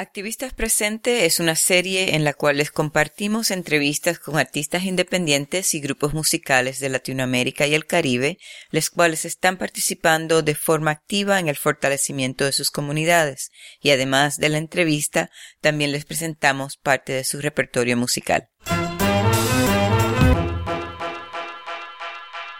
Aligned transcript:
Activistas 0.00 0.54
Presente 0.54 1.26
es 1.26 1.40
una 1.40 1.54
serie 1.54 2.14
en 2.14 2.24
la 2.24 2.32
cual 2.32 2.56
les 2.56 2.70
compartimos 2.70 3.50
entrevistas 3.50 4.18
con 4.18 4.38
artistas 4.38 4.84
independientes 4.84 5.74
y 5.74 5.80
grupos 5.82 6.14
musicales 6.14 6.80
de 6.80 6.88
Latinoamérica 6.88 7.66
y 7.66 7.74
el 7.74 7.84
Caribe, 7.84 8.38
los 8.70 8.88
cuales 8.88 9.26
están 9.26 9.58
participando 9.58 10.40
de 10.40 10.54
forma 10.54 10.90
activa 10.90 11.38
en 11.38 11.48
el 11.48 11.56
fortalecimiento 11.56 12.46
de 12.46 12.52
sus 12.52 12.70
comunidades, 12.70 13.50
y 13.82 13.90
además 13.90 14.38
de 14.38 14.48
la 14.48 14.56
entrevista, 14.56 15.28
también 15.60 15.92
les 15.92 16.06
presentamos 16.06 16.78
parte 16.78 17.12
de 17.12 17.24
su 17.24 17.38
repertorio 17.42 17.98
musical. 17.98 18.48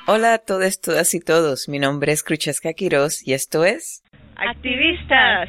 Hola 0.07 0.34
a 0.34 0.38
todos, 0.41 0.79
todas 0.79 1.14
y 1.14 1.20
todos. 1.20 1.70
Mi 1.70 1.79
nombre 1.79 2.12
es 2.12 2.22
Cruchesca 2.22 2.75
Quiroz 2.75 3.27
y 3.27 3.32
esto 3.32 3.64
es 3.64 4.02
Activistas 4.36 5.48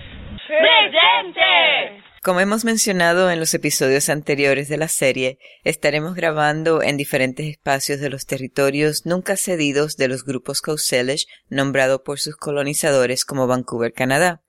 Como 2.23 2.39
hemos 2.39 2.65
mencionado 2.65 3.31
en 3.31 3.39
los 3.39 3.53
episodios 3.53 4.09
anteriores 4.09 4.69
de 4.69 4.77
la 4.77 4.87
serie, 4.87 5.39
estaremos 5.63 6.13
grabando 6.13 6.83
en 6.83 6.97
diferentes 6.97 7.47
espacios 7.47 7.99
de 7.99 8.09
los 8.09 8.27
territorios 8.27 9.05
nunca 9.05 9.37
cedidos 9.37 9.97
de 9.97 10.07
los 10.07 10.23
grupos 10.23 10.61
Couselish, 10.61 11.25
nombrado 11.49 12.03
por 12.03 12.19
sus 12.19 12.35
colonizadores 12.35 13.25
como 13.25 13.47
Vancouver, 13.47 13.91
Canadá. 13.93 14.43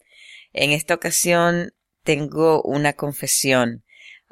En 0.53 0.71
esta 0.71 0.95
ocasión 0.95 1.73
tengo 2.05 2.63
una 2.63 2.93
confesión. 2.93 3.85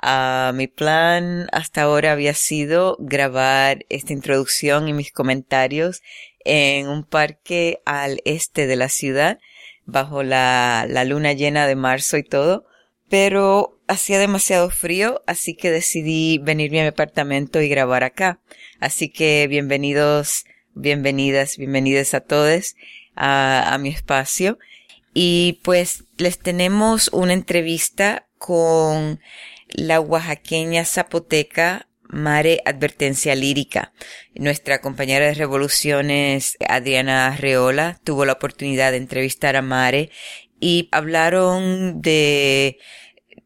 Uh, 0.03 0.53
mi 0.53 0.67
plan 0.67 1.49
hasta 1.53 1.83
ahora 1.83 2.13
había 2.13 2.35
sido 2.35 2.97
grabar 2.99 3.85
esta 3.89 4.13
introducción 4.13 4.89
y 4.89 4.93
mis 4.93 5.13
comentarios 5.13 6.03
en 6.45 6.89
un 6.89 7.05
parque 7.05 7.81
al 7.85 8.21
este 8.25 8.67
de 8.67 8.77
la 8.77 8.89
ciudad, 8.89 9.39
bajo 9.91 10.23
la, 10.23 10.87
la 10.89 11.05
luna 11.05 11.33
llena 11.33 11.67
de 11.67 11.77
marzo 11.77 12.17
y 12.17 12.23
todo, 12.23 12.67
pero 13.09 13.79
hacía 13.89 14.19
demasiado 14.19 14.71
frío, 14.71 15.23
así 15.27 15.55
que 15.55 15.71
decidí 15.71 16.39
venirme 16.39 16.81
a 16.81 16.85
mi 16.85 16.89
apartamento 16.89 17.61
y 17.61 17.69
grabar 17.69 18.05
acá. 18.05 18.41
Así 18.79 19.09
que 19.09 19.47
bienvenidos, 19.49 20.45
bienvenidas, 20.75 21.57
bienvenidas 21.57 22.15
a 22.15 22.21
todos 22.21 22.77
a, 23.17 23.75
a 23.75 23.79
mi 23.79 23.89
espacio. 23.89 24.59
Y 25.13 25.61
pues 25.65 26.05
les 26.19 26.39
tenemos 26.39 27.09
una 27.13 27.33
entrevista 27.33 28.29
con 28.39 29.21
la 29.69 30.01
oaxaqueña 30.01 30.85
zapoteca 30.85 31.89
Mare 32.13 32.63
Advertencia 32.65 33.35
Lírica. 33.35 33.93
Nuestra 34.35 34.81
compañera 34.81 35.27
de 35.27 35.35
revoluciones, 35.35 36.57
Adriana 36.69 37.29
Arreola, 37.29 38.01
tuvo 38.05 38.25
la 38.25 38.33
oportunidad 38.35 38.91
de 38.91 38.99
entrevistar 38.99 39.57
a 39.57 39.63
Mare 39.63 40.11
y 40.61 40.89
hablaron 40.93 42.03
de 42.03 42.79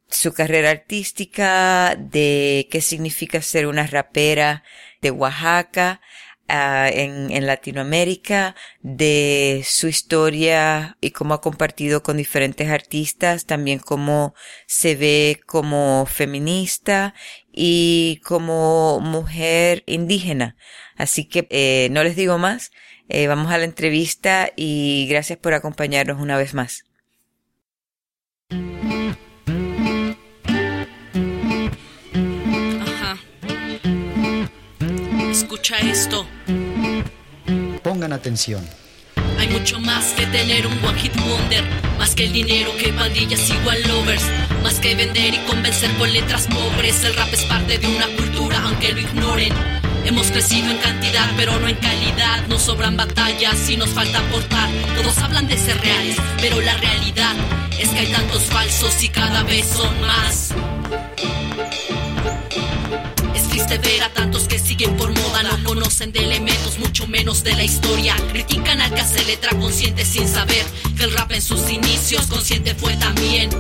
su 0.09 0.33
carrera 0.33 0.71
artística, 0.71 1.97
de 1.97 2.69
qué 2.71 2.81
significa 2.81 3.43
ser 3.43 3.67
una 3.67 3.87
rapera 3.87 4.63
de 5.01 5.11
Oaxaca, 5.11 6.01
uh, 6.49 6.87
en, 6.93 7.31
en, 7.31 7.47
Latinoamérica, 7.47 8.55
de 8.83 9.63
su 9.67 9.89
historia 9.89 10.97
y 11.01 11.11
cómo 11.11 11.35
ha 11.35 11.41
compartido 11.41 12.03
con 12.03 12.17
diferentes 12.17 12.69
artistas, 12.69 13.47
también 13.47 13.79
cómo 13.79 14.35
se 14.67 14.95
ve 14.95 15.41
como 15.47 16.07
feminista 16.07 17.15
y 17.55 18.21
como 18.25 19.01
mujer 19.01 19.85
indígena. 19.87 20.57
Así 20.97 21.27
que 21.27 21.47
eh, 21.51 21.89
no 21.91 22.03
les 22.03 22.17
digo 22.17 22.39
más, 22.39 22.73
eh, 23.09 23.27
vamos 23.27 23.53
a 23.53 23.59
la 23.59 23.65
entrevista 23.65 24.51
y 24.57 25.07
gracias 25.09 25.39
por 25.39 25.55
acompañarnos 25.55 26.21
una 26.21 26.37
vez 26.37 26.55
más. 26.55 26.85
escucha 35.45 35.79
esto. 35.79 36.27
Pongan 37.83 38.13
atención. 38.13 38.65
Hay 39.39 39.49
mucho 39.49 39.79
más 39.81 40.13
que 40.13 40.27
tener 40.27 40.67
un 40.67 40.73
one 40.85 40.99
hit 41.01 41.15
wonder, 41.17 41.65
más 41.99 42.15
que 42.15 42.25
el 42.25 42.33
dinero 42.33 42.71
que 42.77 42.93
pandillas 42.93 43.49
igual 43.51 43.83
lovers, 43.89 44.25
más 44.63 44.81
que 44.81 44.95
vender 44.95 45.35
y 45.35 45.39
convencer 45.39 45.91
con 45.99 46.13
letras 46.13 46.47
pobres. 46.47 47.05
El 47.05 47.15
rap 47.15 47.33
es 47.33 47.43
parte 47.45 47.79
de 47.79 47.87
una 47.87 48.07
cultura, 48.09 48.63
aunque 48.65 48.93
lo 48.93 49.01
ignoren. 49.01 49.53
Hemos 50.05 50.31
crecido 50.31 50.71
en 50.71 50.79
cantidad, 50.79 51.31
pero 51.37 51.59
no 51.59 51.69
en 51.69 51.77
calidad. 51.77 52.47
Nos 52.49 52.63
sobran 52.63 52.97
batallas 52.97 53.69
y 53.71 53.77
nos 53.77 53.91
falta 53.91 54.19
aportar. 54.19 54.69
Todos 54.97 55.19
hablan 55.19 55.49
de 55.49 55.57
ser 55.57 55.81
reales, 55.81 56.17
pero 56.41 56.61
la 56.61 56.77
realidad 56.77 57.35
es 57.79 57.89
que 57.89 58.01
hay 58.01 58.13
tantos 58.13 58.43
falsos 58.43 59.03
y 59.03 59.09
cada 59.09 59.43
vez 59.45 59.67
son 59.67 60.01
más 60.01 60.55
triste 63.67 63.91
ver 63.91 64.03
a 64.03 64.09
tantos 64.11 64.47
que 64.49 64.59
siguen 64.59 64.97
por 64.97 65.11
moda, 65.11 65.43
no 65.43 65.65
conocen 65.65 66.13
de 66.13 66.21
elementos, 66.21 66.79
mucho 66.79 67.07
menos 67.07 67.45
de 67.45 67.55
la 67.55 67.65
historia. 67.65 68.17
Critican 68.33 68.81
al 68.81 68.93
que 68.93 69.01
hace 69.01 69.25
letra 69.25 69.51
consciente 69.59 70.05
sin 70.05 70.29
saber 70.29 70.65
que 70.97 71.05
el 71.05 71.13
rap 71.13 71.33
en 71.33 71.43
sus 71.43 71.71
inicios 71.71 72.27
consciente 72.27 72.75
fue 72.75 72.97
también. 72.97 73.51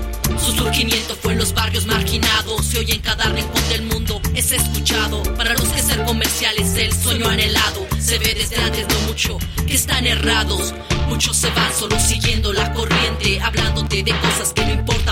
Su 0.45 0.53
surgimiento 0.53 1.17
fue 1.17 1.33
en 1.33 1.39
los 1.39 1.55
barrios 1.55 1.87
marginados, 1.87 2.67
se 2.67 2.79
oye 2.79 2.95
en 2.95 3.01
cada 3.01 3.25
rincón 3.25 3.69
del 3.69 3.83
mundo, 3.83 4.21
es 4.35 4.53
escuchado. 4.53 5.23
Para 5.37 5.55
los 5.55 5.69
que 5.69 5.83
ser 5.83 6.03
comerciales, 6.05 6.75
el 6.77 6.93
sueño 6.93 7.29
anhelado, 7.29 7.87
se 7.99 8.19
ve 8.19 8.35
desde 8.35 8.57
antes 8.57 8.87
de 8.89 8.95
mucho 9.07 9.39
que 9.67 9.75
están 9.75 10.07
errados. 10.07 10.75
Muchos 11.09 11.37
se 11.37 11.51
van 11.51 11.73
solo 11.75 11.99
siguiendo 12.01 12.53
la 12.53 12.73
corriente, 12.73 13.41
hablándote 13.41 14.03
de 14.03 14.13
cosas 14.19 14.53
que 14.53 14.65
no 14.65 14.73
importan 14.73 15.04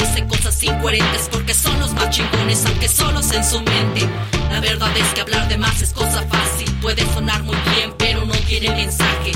mayoría 0.00 0.06
dice 0.06 0.26
cosas 0.26 0.62
incoherentes 0.62 1.28
porque 1.30 1.54
son 1.54 1.78
los 1.80 1.92
más 1.94 2.10
chingones, 2.10 2.64
aunque 2.66 2.88
solos 2.88 3.30
en 3.32 3.44
su 3.44 3.60
mente. 3.60 4.08
La 4.50 4.60
verdad 4.60 4.90
es 4.96 5.08
que 5.14 5.20
hablar 5.20 5.48
de 5.48 5.58
más 5.58 5.80
es 5.82 5.92
cosa 5.92 6.22
fácil, 6.28 6.70
puede 6.80 7.02
sonar 7.12 7.42
muy 7.42 7.56
bien, 7.74 7.92
pero 7.98 8.24
no 8.24 8.34
tiene 8.46 8.70
mensaje. 8.70 9.32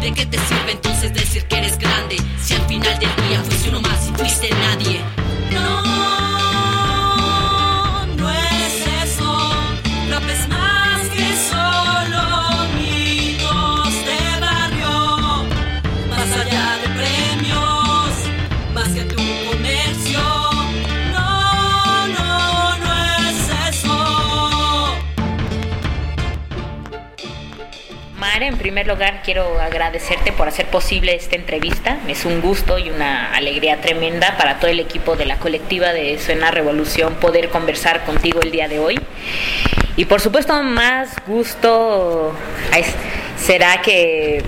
¿De 0.00 0.12
qué 0.12 0.26
te 0.26 0.38
sirve 0.38 0.72
entonces 0.72 1.12
decir 1.12 1.44
que 1.46 1.58
eres 1.58 1.78
grande 1.78 2.16
si 2.40 2.54
al 2.54 2.66
final 2.66 2.98
del 2.98 3.28
día 3.28 3.42
fuiste 3.44 3.68
uno 3.68 3.80
más 3.80 4.08
y 4.08 4.12
fuiste 4.12 4.50
nadie? 4.50 5.17
En 28.48 28.56
primer 28.56 28.86
lugar 28.86 29.20
quiero 29.22 29.60
agradecerte 29.60 30.32
por 30.32 30.48
hacer 30.48 30.66
posible 30.66 31.14
esta 31.14 31.36
entrevista. 31.36 31.98
Es 32.08 32.24
un 32.24 32.40
gusto 32.40 32.78
y 32.78 32.90
una 32.90 33.34
alegría 33.34 33.80
tremenda 33.80 34.36
para 34.36 34.58
todo 34.58 34.70
el 34.70 34.80
equipo 34.80 35.16
de 35.16 35.26
la 35.26 35.36
colectiva 35.38 35.92
de 35.92 36.18
Suena 36.18 36.50
Revolución 36.50 37.14
poder 37.16 37.50
conversar 37.50 38.04
contigo 38.04 38.40
el 38.40 38.50
día 38.50 38.66
de 38.66 38.78
hoy. 38.78 38.98
Y 39.96 40.06
por 40.06 40.20
supuesto 40.20 40.62
más 40.62 41.14
gusto 41.26 42.34
será 43.36 43.82
que 43.82 44.42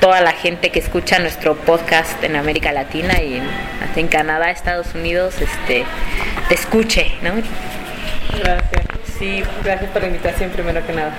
toda 0.00 0.20
la 0.20 0.32
gente 0.32 0.70
que 0.70 0.78
escucha 0.78 1.18
nuestro 1.18 1.56
podcast 1.56 2.22
en 2.24 2.36
América 2.36 2.72
Latina 2.72 3.20
y 3.22 3.40
en, 3.96 4.08
Canadá, 4.08 4.50
Estados 4.50 4.94
Unidos, 4.94 5.40
este, 5.40 5.84
te 6.48 6.54
escuche, 6.54 7.12
¿no? 7.22 7.32
Gracias. 8.38 8.93
Sí, 9.18 9.42
gracias 9.62 9.90
por 9.90 10.02
la 10.02 10.08
invitación 10.08 10.50
primero 10.50 10.84
que 10.84 10.92
nada. 10.92 11.12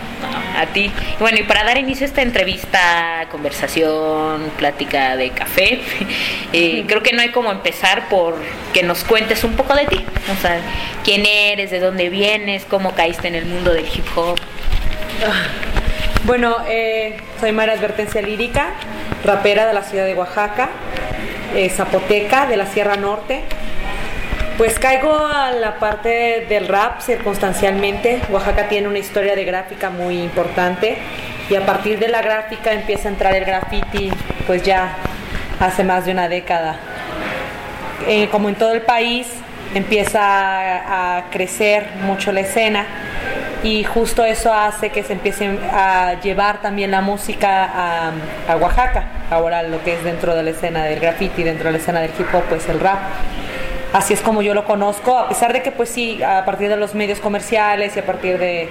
A 0.58 0.66
ti. 0.68 0.92
Bueno, 1.20 1.38
y 1.40 1.44
para 1.44 1.64
dar 1.64 1.78
inicio 1.78 2.06
a 2.06 2.10
esta 2.10 2.22
entrevista, 2.22 3.28
conversación, 3.32 4.52
plática 4.58 5.16
de 5.16 5.30
café, 5.30 5.80
eh, 6.54 6.84
creo 6.88 7.02
que 7.02 7.14
no 7.14 7.22
hay 7.22 7.30
como 7.30 7.52
empezar 7.52 8.10
por 8.10 8.36
que 8.74 8.84
nos 8.84 9.04
cuentes 9.04 9.44
un 9.44 9.54
poco 9.54 9.74
de 9.76 9.86
ti. 9.86 10.04
O 10.38 10.42
sea, 10.42 10.60
quién 11.04 11.26
eres, 11.26 11.72
de 11.72 11.80
dónde 11.80 12.10
vienes, 12.10 12.66
cómo 12.66 12.94
caíste 12.94 13.30
en 13.30 13.36
el 13.36 13.46
mundo 13.46 13.74
del 13.74 13.86
hip 13.86 14.06
hop. 14.16 14.40
Bueno, 16.26 16.58
eh, 16.68 17.18
soy 17.40 17.52
Mara 17.52 17.74
Advertencia 17.74 18.22
Lírica, 18.22 18.74
rapera 19.24 19.68
de 19.68 19.74
la 19.74 19.84
ciudad 19.84 20.06
de 20.06 20.16
Oaxaca, 20.16 20.70
eh, 21.56 21.70
zapoteca 21.70 22.48
de 22.48 22.58
la 22.58 22.66
Sierra 22.66 22.98
Norte. 22.98 23.44
Pues 24.58 24.80
caigo 24.80 25.14
a 25.14 25.52
la 25.52 25.76
parte 25.80 26.46
del 26.48 26.70
rap 26.70 27.02
circunstancialmente. 27.02 28.22
Oaxaca 28.30 28.70
tiene 28.70 28.88
una 28.88 29.00
historia 29.00 29.36
de 29.36 29.44
gráfica 29.44 29.90
muy 29.90 30.22
importante 30.22 30.98
y 31.50 31.56
a 31.56 31.66
partir 31.66 32.00
de 32.00 32.08
la 32.08 32.22
gráfica 32.22 32.72
empieza 32.72 33.10
a 33.10 33.12
entrar 33.12 33.36
el 33.36 33.44
graffiti 33.44 34.10
pues 34.48 34.64
ya 34.64 34.94
hace 35.60 35.84
más 35.84 36.06
de 36.06 36.14
una 36.14 36.30
década. 36.30 36.78
Eh, 38.08 38.30
como 38.32 38.48
en 38.48 38.56
todo 38.56 38.74
el 38.74 38.82
país 38.82 39.28
empieza 39.74 40.22
a, 40.22 41.26
crecer 41.32 41.88
mucho 42.04 42.32
la 42.32 42.40
escena 42.40 42.86
y 43.62 43.84
justo 43.84 44.24
eso 44.24 44.54
hace 44.54 44.90
que 44.90 45.04
se 45.04 45.14
empiece 45.14 45.50
a 45.70 46.22
llevar 46.22 46.62
también 46.62 46.92
la 46.92 47.02
música 47.02 47.66
a, 47.66 48.12
a 48.48 48.56
Oaxaca 48.56 49.04
ahora 49.32 49.64
lo 49.64 49.84
que 49.84 49.96
es 49.96 50.04
dentro 50.04 50.36
de 50.36 50.44
la 50.44 50.52
escena 50.52 50.86
del 50.86 51.00
graffiti, 51.00 51.44
dentro 51.44 51.66
de 51.66 51.72
la 51.74 51.78
escena 51.78 52.00
del 52.00 52.12
hip 52.18 52.28
hop, 52.34 52.44
pues 52.50 52.68
el 52.70 52.80
rap. 52.80 53.00
Así 53.96 54.14
es 54.14 54.20
como 54.20 54.42
yo 54.42 54.54
lo 54.54 54.66
conozco, 54.66 55.18
a 55.18 55.30
pesar 55.30 55.54
de 55.54 55.64
que 55.64 55.72
pues 55.72 55.88
sí, 55.88 56.22
a 56.22 56.44
partir 56.44 56.68
de 56.68 56.76
los 56.76 56.96
medios 56.96 57.20
comerciales 57.20 57.96
y 57.96 58.00
a 58.00 58.06
partir 58.06 58.38
de 58.38 58.68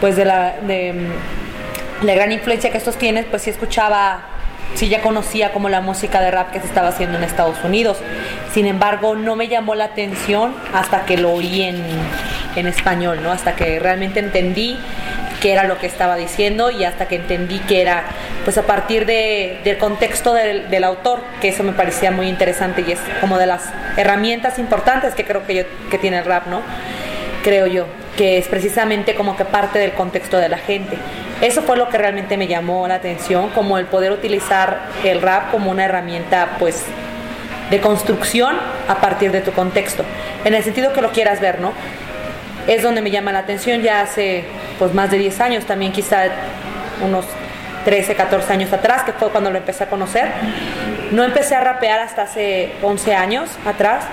pues 0.00 0.14
de 0.14 0.24
la, 0.24 0.58
de, 0.60 0.92
mm, 0.92 2.06
la 2.06 2.14
gran 2.14 2.30
influencia 2.30 2.70
que 2.70 2.78
estos 2.78 2.94
tienen, 2.94 3.26
pues 3.28 3.42
sí 3.42 3.50
escuchaba 3.50 4.20
sí 4.76 4.88
ya 4.88 5.02
conocía 5.02 5.52
como 5.52 5.68
la 5.68 5.80
música 5.80 6.20
de 6.20 6.30
rap 6.30 6.52
que 6.52 6.60
se 6.60 6.68
estaba 6.68 6.90
haciendo 6.90 7.18
en 7.18 7.24
Estados 7.24 7.56
Unidos. 7.64 7.98
Sin 8.54 8.66
embargo, 8.66 9.16
no 9.16 9.34
me 9.34 9.48
llamó 9.48 9.74
la 9.74 9.86
atención 9.86 10.54
hasta 10.72 11.04
que 11.04 11.16
lo 11.16 11.32
oí 11.32 11.62
en, 11.62 11.84
en 12.54 12.68
español, 12.68 13.24
¿no? 13.24 13.32
Hasta 13.32 13.56
que 13.56 13.80
realmente 13.80 14.20
entendí 14.20 14.78
qué 15.42 15.50
era 15.50 15.64
lo 15.64 15.78
que 15.78 15.88
estaba 15.88 16.14
diciendo 16.14 16.70
y 16.70 16.84
hasta 16.84 17.08
que 17.08 17.16
entendí 17.16 17.58
que 17.58 17.82
era 17.82 18.04
pues 18.44 18.56
a 18.58 18.62
partir 18.62 19.06
de, 19.06 19.60
del 19.64 19.78
contexto 19.78 20.32
del, 20.32 20.70
del, 20.70 20.84
autor, 20.84 21.20
que 21.40 21.48
eso 21.48 21.62
me 21.62 21.72
parecía 21.72 22.10
muy 22.10 22.28
interesante 22.28 22.84
y 22.86 22.92
es 22.92 22.98
como 23.20 23.38
de 23.38 23.46
las 23.46 23.64
herramientas 23.96 24.58
importantes 24.58 25.14
que 25.14 25.24
creo 25.24 25.46
que, 25.46 25.54
yo, 25.54 25.62
que 25.90 25.98
tiene 25.98 26.18
el 26.18 26.24
rap, 26.24 26.46
¿no? 26.46 26.62
Creo 27.42 27.66
yo, 27.66 27.86
que 28.16 28.38
es 28.38 28.48
precisamente 28.48 29.14
como 29.14 29.36
que 29.36 29.44
parte 29.44 29.78
del 29.78 29.92
contexto 29.92 30.38
de 30.38 30.48
la 30.48 30.58
gente. 30.58 30.96
Eso 31.40 31.62
fue 31.62 31.76
lo 31.76 31.88
que 31.88 31.98
realmente 31.98 32.36
me 32.36 32.46
llamó 32.46 32.86
la 32.86 32.96
atención, 32.96 33.50
como 33.50 33.78
el 33.78 33.86
poder 33.86 34.12
utilizar 34.12 34.80
el 35.04 35.22
rap 35.22 35.50
como 35.50 35.70
una 35.70 35.84
herramienta 35.84 36.56
pues 36.58 36.84
de 37.70 37.80
construcción 37.80 38.56
a 38.88 38.96
partir 38.96 39.32
de 39.32 39.40
tu 39.40 39.52
contexto, 39.52 40.04
en 40.44 40.54
el 40.54 40.64
sentido 40.64 40.92
que 40.92 41.00
lo 41.00 41.12
quieras 41.12 41.40
ver, 41.40 41.60
¿no? 41.60 41.72
Es 42.66 42.82
donde 42.82 43.00
me 43.00 43.10
llama 43.10 43.32
la 43.32 43.38
atención 43.40 43.80
ya 43.80 44.00
hace 44.00 44.44
pues 44.78 44.92
más 44.92 45.10
de 45.10 45.18
10 45.18 45.40
años, 45.40 45.64
también 45.64 45.92
quizá 45.92 46.24
unos 47.02 47.24
13, 47.84 48.14
14 48.14 48.52
años 48.52 48.72
atrás, 48.72 49.02
que 49.04 49.12
fue 49.12 49.30
cuando 49.30 49.50
lo 49.50 49.58
empecé 49.58 49.84
a 49.84 49.88
conocer. 49.88 50.28
No 51.12 51.24
empecé 51.24 51.54
a 51.54 51.60
rapear 51.60 52.00
hasta 52.00 52.22
hace 52.22 52.72
11 52.82 53.14
años 53.14 53.50
atrás 53.66 54.04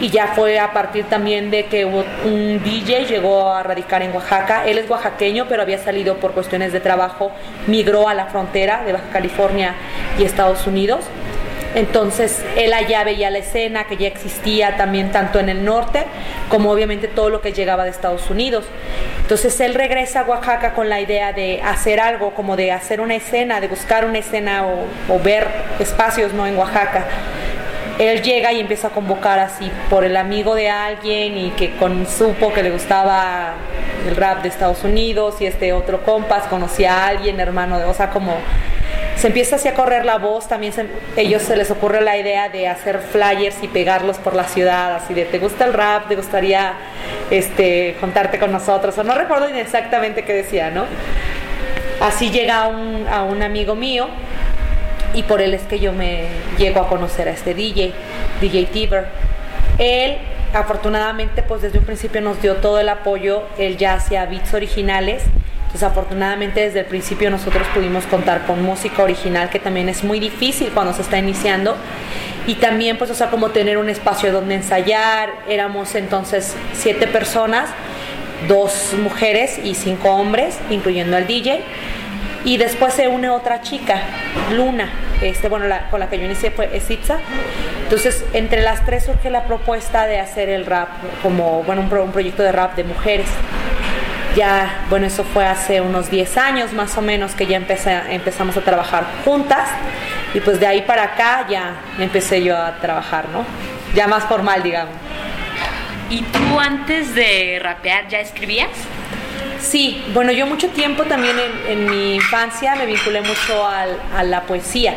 y 0.00 0.10
ya 0.10 0.28
fue 0.28 0.58
a 0.58 0.72
partir 0.72 1.04
también 1.04 1.50
de 1.50 1.66
que 1.66 1.84
un 1.84 2.60
DJ 2.62 3.06
llegó 3.06 3.52
a 3.52 3.62
radicar 3.62 4.02
en 4.02 4.14
Oaxaca. 4.14 4.66
Él 4.66 4.78
es 4.78 4.90
oaxaqueño, 4.90 5.46
pero 5.48 5.62
había 5.62 5.78
salido 5.78 6.16
por 6.16 6.32
cuestiones 6.32 6.72
de 6.72 6.80
trabajo, 6.80 7.30
migró 7.66 8.08
a 8.08 8.14
la 8.14 8.26
frontera 8.26 8.82
de 8.84 8.92
Baja 8.92 9.08
California 9.12 9.74
y 10.18 10.24
Estados 10.24 10.66
Unidos 10.66 11.04
entonces 11.74 12.42
él 12.56 12.72
allá 12.72 13.04
veía 13.04 13.30
la 13.30 13.38
escena 13.38 13.84
que 13.84 13.96
ya 13.96 14.06
existía 14.06 14.76
también 14.76 15.10
tanto 15.10 15.40
en 15.40 15.48
el 15.48 15.64
norte 15.64 16.04
como 16.48 16.70
obviamente 16.70 17.08
todo 17.08 17.30
lo 17.30 17.40
que 17.40 17.52
llegaba 17.52 17.84
de 17.84 17.90
Estados 17.90 18.30
Unidos. 18.30 18.64
Entonces 19.22 19.58
él 19.60 19.74
regresa 19.74 20.20
a 20.20 20.24
Oaxaca 20.24 20.74
con 20.74 20.88
la 20.88 21.00
idea 21.00 21.32
de 21.32 21.60
hacer 21.62 21.98
algo, 22.00 22.34
como 22.34 22.56
de 22.56 22.72
hacer 22.72 23.00
una 23.00 23.14
escena, 23.14 23.60
de 23.60 23.68
buscar 23.68 24.04
una 24.04 24.18
escena 24.18 24.66
o, 25.08 25.18
ver 25.18 25.48
espacios 25.78 26.32
¿no? 26.32 26.46
en 26.46 26.56
Oaxaca 26.56 27.06
él 27.98 28.22
llega 28.22 28.52
y 28.52 28.60
empieza 28.60 28.88
a 28.88 28.90
convocar 28.90 29.38
así 29.38 29.70
por 29.88 30.04
el 30.04 30.16
amigo 30.16 30.54
de 30.54 30.68
alguien 30.68 31.36
y 31.38 31.50
que 31.50 31.76
con, 31.76 32.06
supo 32.06 32.52
que 32.52 32.62
le 32.62 32.70
gustaba 32.70 33.54
el 34.08 34.16
rap 34.16 34.42
de 34.42 34.48
Estados 34.48 34.82
Unidos 34.82 35.36
y 35.40 35.46
este 35.46 35.72
otro 35.72 36.02
compas 36.02 36.44
conocía 36.44 36.92
a 36.92 37.06
alguien, 37.06 37.38
hermano 37.38 37.78
de, 37.78 37.84
o 37.84 37.94
sea, 37.94 38.10
como 38.10 38.36
se 39.16 39.28
empieza 39.28 39.56
así 39.56 39.68
a 39.68 39.74
correr 39.74 40.04
la 40.04 40.18
voz, 40.18 40.48
también 40.48 40.72
se, 40.72 40.86
ellos 41.16 41.42
se 41.42 41.56
les 41.56 41.70
ocurre 41.70 42.00
la 42.00 42.16
idea 42.16 42.48
de 42.48 42.68
hacer 42.68 42.98
flyers 42.98 43.56
y 43.62 43.68
pegarlos 43.68 44.18
por 44.18 44.34
la 44.34 44.44
ciudad, 44.44 44.94
así 44.94 45.14
de, 45.14 45.24
¿te 45.24 45.38
gusta 45.38 45.64
el 45.64 45.72
rap? 45.72 46.08
¿Te 46.08 46.16
gustaría 46.16 46.74
este, 47.30 47.96
juntarte 48.00 48.38
con 48.38 48.52
nosotros? 48.52 48.96
O 48.98 49.04
no 49.04 49.14
recuerdo 49.14 49.46
exactamente 49.46 50.24
qué 50.24 50.34
decía, 50.34 50.70
¿no? 50.70 50.84
Así 52.00 52.30
llega 52.30 52.66
un, 52.66 53.06
a 53.08 53.22
un 53.22 53.42
amigo 53.42 53.74
mío 53.74 54.08
y 55.14 55.22
por 55.22 55.40
él 55.40 55.54
es 55.54 55.62
que 55.62 55.78
yo 55.78 55.92
me 55.92 56.26
llego 56.58 56.80
a 56.80 56.88
conocer 56.88 57.28
a 57.28 57.30
este 57.30 57.54
DJ, 57.54 57.92
DJ 58.40 58.66
Tiber. 58.66 59.06
Él 59.78 60.18
afortunadamente 60.52 61.42
pues 61.42 61.62
desde 61.62 61.78
un 61.78 61.84
principio 61.84 62.20
nos 62.20 62.40
dio 62.42 62.56
todo 62.56 62.78
el 62.78 62.88
apoyo, 62.88 63.44
él 63.58 63.76
ya 63.76 63.94
hacía 63.94 64.26
beats 64.26 64.54
originales 64.54 65.22
Desafortunadamente 65.74 66.60
desde 66.60 66.80
el 66.80 66.86
principio 66.86 67.30
nosotros 67.30 67.66
pudimos 67.74 68.06
contar 68.06 68.46
con 68.46 68.62
música 68.62 69.02
original 69.02 69.50
que 69.50 69.58
también 69.58 69.88
es 69.88 70.04
muy 70.04 70.20
difícil 70.20 70.70
cuando 70.72 70.94
se 70.94 71.02
está 71.02 71.18
iniciando. 71.18 71.76
Y 72.46 72.54
también 72.54 72.96
pues 72.96 73.10
o 73.10 73.14
sea 73.14 73.28
como 73.28 73.50
tener 73.50 73.76
un 73.76 73.88
espacio 73.88 74.32
donde 74.32 74.54
ensayar, 74.54 75.30
éramos 75.48 75.96
entonces 75.96 76.54
siete 76.74 77.08
personas, 77.08 77.68
dos 78.48 78.94
mujeres 79.02 79.58
y 79.62 79.74
cinco 79.74 80.10
hombres, 80.10 80.58
incluyendo 80.70 81.16
al 81.16 81.26
DJ 81.26 81.64
y 82.44 82.58
después 82.58 82.92
se 82.92 83.08
une 83.08 83.30
otra 83.30 83.62
chica, 83.62 84.02
Luna, 84.52 84.90
este, 85.22 85.48
bueno, 85.48 85.66
la, 85.66 85.88
con 85.88 85.98
la 85.98 86.10
que 86.10 86.18
yo 86.18 86.26
inicié 86.26 86.50
fue 86.50 86.76
Esitza. 86.76 87.18
Entonces, 87.84 88.22
entre 88.34 88.60
las 88.60 88.84
tres 88.84 89.04
surge 89.04 89.30
la 89.30 89.44
propuesta 89.44 90.06
de 90.06 90.20
hacer 90.20 90.50
el 90.50 90.66
rap 90.66 90.88
como, 91.22 91.62
bueno, 91.64 91.82
un, 91.82 91.98
un 91.98 92.12
proyecto 92.12 92.42
de 92.42 92.52
rap 92.52 92.76
de 92.76 92.84
mujeres 92.84 93.26
ya, 94.36 94.86
bueno, 94.90 95.06
eso 95.06 95.24
fue 95.24 95.46
hace 95.46 95.80
unos 95.80 96.10
10 96.10 96.36
años 96.38 96.72
más 96.72 96.96
o 96.98 97.02
menos 97.02 97.32
que 97.32 97.46
ya 97.46 97.56
empecé, 97.56 98.00
empezamos 98.10 98.56
a 98.56 98.60
trabajar 98.62 99.06
juntas 99.24 99.68
y 100.34 100.40
pues 100.40 100.58
de 100.58 100.66
ahí 100.66 100.82
para 100.82 101.04
acá 101.04 101.46
ya 101.48 101.76
empecé 101.98 102.42
yo 102.42 102.56
a 102.56 102.76
trabajar, 102.78 103.28
¿no? 103.28 103.44
Ya 103.94 104.08
más 104.08 104.24
formal, 104.24 104.62
digamos. 104.62 104.94
¿Y 106.10 106.22
tú 106.22 106.60
antes 106.60 107.14
de 107.14 107.60
rapear 107.62 108.08
ya 108.08 108.20
escribías? 108.20 108.70
Sí, 109.60 110.04
bueno, 110.12 110.32
yo 110.32 110.46
mucho 110.46 110.68
tiempo 110.68 111.04
también 111.04 111.36
en, 111.38 111.72
en 111.78 111.90
mi 111.90 112.16
infancia 112.16 112.74
me 112.74 112.86
vinculé 112.86 113.22
mucho 113.22 113.66
al, 113.66 113.96
a 114.16 114.22
la 114.24 114.42
poesía. 114.42 114.94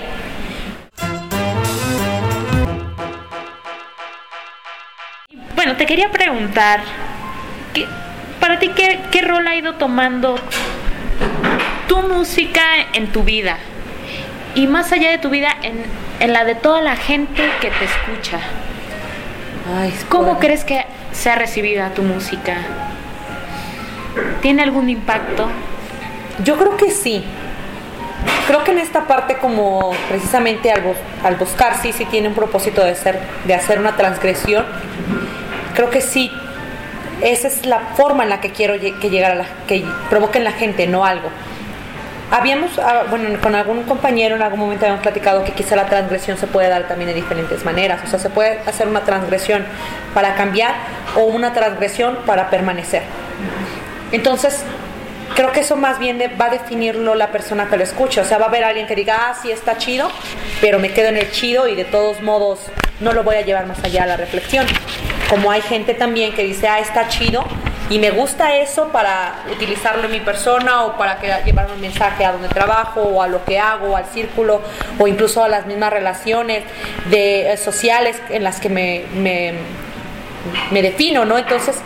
Bueno, 5.56 5.76
te 5.78 5.86
quería 5.86 6.12
preguntar, 6.12 6.82
¿qué, 7.74 7.88
para 8.48 8.60
ti, 8.60 8.70
¿qué, 8.70 9.02
¿qué, 9.12 9.22
rol 9.24 9.46
ha 9.46 9.56
ido 9.58 9.74
tomando 9.74 10.40
tu 11.90 12.02
música 12.02 12.62
en 12.94 13.12
tu 13.12 13.24
vida? 13.24 13.58
Y 14.56 14.68
más 14.68 14.94
allá 14.94 15.12
de 15.12 15.18
tu 15.18 15.30
vida, 15.30 15.50
en, 15.64 15.84
en 16.22 16.32
la 16.32 16.46
de 16.46 16.56
toda 16.56 16.80
la 16.82 16.96
gente 16.96 17.44
que 17.60 17.70
te 17.70 17.84
escucha. 17.84 18.40
Ay, 19.78 19.94
¿Cómo 20.08 20.24
bueno. 20.24 20.40
crees 20.40 20.64
que 20.64 20.86
se 21.12 21.30
ha 21.30 21.36
recibido 21.36 21.86
tu 21.90 22.04
música? 22.04 22.56
¿Tiene 24.42 24.64
algún 24.64 24.90
impacto? 24.90 25.50
Yo 26.46 26.56
creo 26.56 26.78
que 26.78 26.92
sí. 26.92 27.26
Creo 28.48 28.64
que 28.64 28.72
en 28.72 28.78
esta 28.78 29.08
parte 29.08 29.40
como 29.40 29.92
precisamente 30.08 30.72
al, 30.72 30.84
al 31.22 31.36
buscar 31.36 31.82
sí 31.82 31.92
sí 31.92 32.06
tiene 32.06 32.30
un 32.30 32.34
propósito 32.34 32.82
de 32.82 32.96
ser 32.96 33.20
de 33.44 33.54
hacer 33.54 33.78
una 33.78 33.98
transgresión. 33.98 34.66
Creo 35.76 35.90
que 35.90 36.00
sí 36.00 36.32
esa 37.22 37.48
es 37.48 37.66
la 37.66 37.80
forma 37.96 38.24
en 38.24 38.30
la 38.30 38.42
que 38.42 38.52
quiero 38.52 38.76
que 38.80 39.10
llegara 39.10 39.36
la, 39.36 39.46
que 39.68 39.84
provoque 40.10 40.38
en 40.38 40.44
la 40.44 40.52
gente, 40.52 40.88
no 40.88 41.06
algo. 41.06 41.30
Habíamos, 42.30 42.78
ah, 42.80 43.06
bueno, 43.10 43.40
con 43.42 43.56
algún 43.56 43.84
compañero 43.84 44.36
en 44.36 44.42
algún 44.42 44.60
momento 44.60 44.86
habíamos 44.86 45.02
platicado 45.02 45.46
que 45.46 45.54
quizá 45.54 45.78
la 45.78 45.86
transgresión 45.86 46.38
se 46.38 46.46
puede 46.46 46.68
dar 46.68 46.88
también 46.88 47.08
de 47.10 47.14
diferentes 47.14 47.64
maneras. 47.64 48.02
O 48.04 48.08
sea, 48.08 48.20
se 48.20 48.30
puede 48.30 48.60
hacer 48.66 48.88
una 48.88 49.02
transgresión 49.02 49.66
para 50.14 50.36
cambiar 50.36 50.76
o 51.16 51.24
una 51.24 51.54
transgresión 51.54 52.18
para 52.26 52.50
permanecer. 52.50 53.04
Entonces, 54.12 54.62
creo 55.36 55.54
que 55.54 55.62
eso 55.62 55.78
más 55.78 56.00
bien 56.00 56.20
va 56.40 56.46
a 56.46 56.50
definirlo 56.50 57.16
la 57.16 57.32
persona 57.32 57.70
que 57.70 57.78
lo 57.78 57.84
escucha. 57.84 58.22
O 58.22 58.26
sea, 58.26 58.38
va 58.38 58.46
a 58.46 58.50
haber 58.50 58.66
alguien 58.66 58.88
que 58.88 58.96
diga, 58.96 59.30
ah, 59.30 59.36
sí 59.42 59.50
está 59.50 59.78
chido, 59.78 60.12
pero 60.60 60.80
me 60.80 60.92
quedo 60.92 61.08
en 61.08 61.18
el 61.18 61.32
chido 61.32 61.70
y 61.70 61.76
de 61.76 61.86
todos 61.86 62.22
modos 62.22 62.60
no 63.00 63.14
lo 63.14 63.24
voy 63.24 63.38
a 63.38 63.42
llevar 63.42 63.68
más 63.68 63.82
allá 63.86 64.04
a 64.04 64.08
la 64.08 64.18
reflexión. 64.18 64.66
Como 65.30 65.52
hay 65.52 65.62
gente 65.62 65.94
también 65.94 66.34
que 66.34 66.44
dice, 66.44 66.68
ah, 66.68 66.80
está 66.80 67.08
chido 67.10 67.44
y 67.90 68.00
me 68.00 68.12
gusta 68.12 68.58
eso 68.58 68.90
para 68.90 69.44
utilizarlo 69.52 70.06
en 70.06 70.12
mi 70.12 70.20
persona 70.20 70.84
o 70.84 70.98
para 70.98 71.20
que, 71.20 71.32
llevar 71.46 71.70
un 71.74 71.80
mensaje 71.80 72.26
a 72.26 72.34
donde 72.34 72.50
trabajo 72.50 73.02
o 73.02 73.22
a 73.22 73.28
lo 73.28 73.44
que 73.46 73.60
hago, 73.60 73.96
al 73.96 74.06
círculo 74.06 74.62
o 75.00 75.08
incluso 75.08 75.44
a 75.44 75.48
las 75.48 75.66
mismas 75.66 75.92
relaciones 75.94 76.64
de, 77.10 77.52
eh, 77.52 77.58
sociales 77.58 78.22
en 78.30 78.44
las 78.44 78.60
que 78.60 78.70
me, 78.70 79.06
me, 79.16 79.54
me 80.72 80.82
defino, 80.82 81.24
¿no? 81.24 81.38
Entonces, 81.38 81.78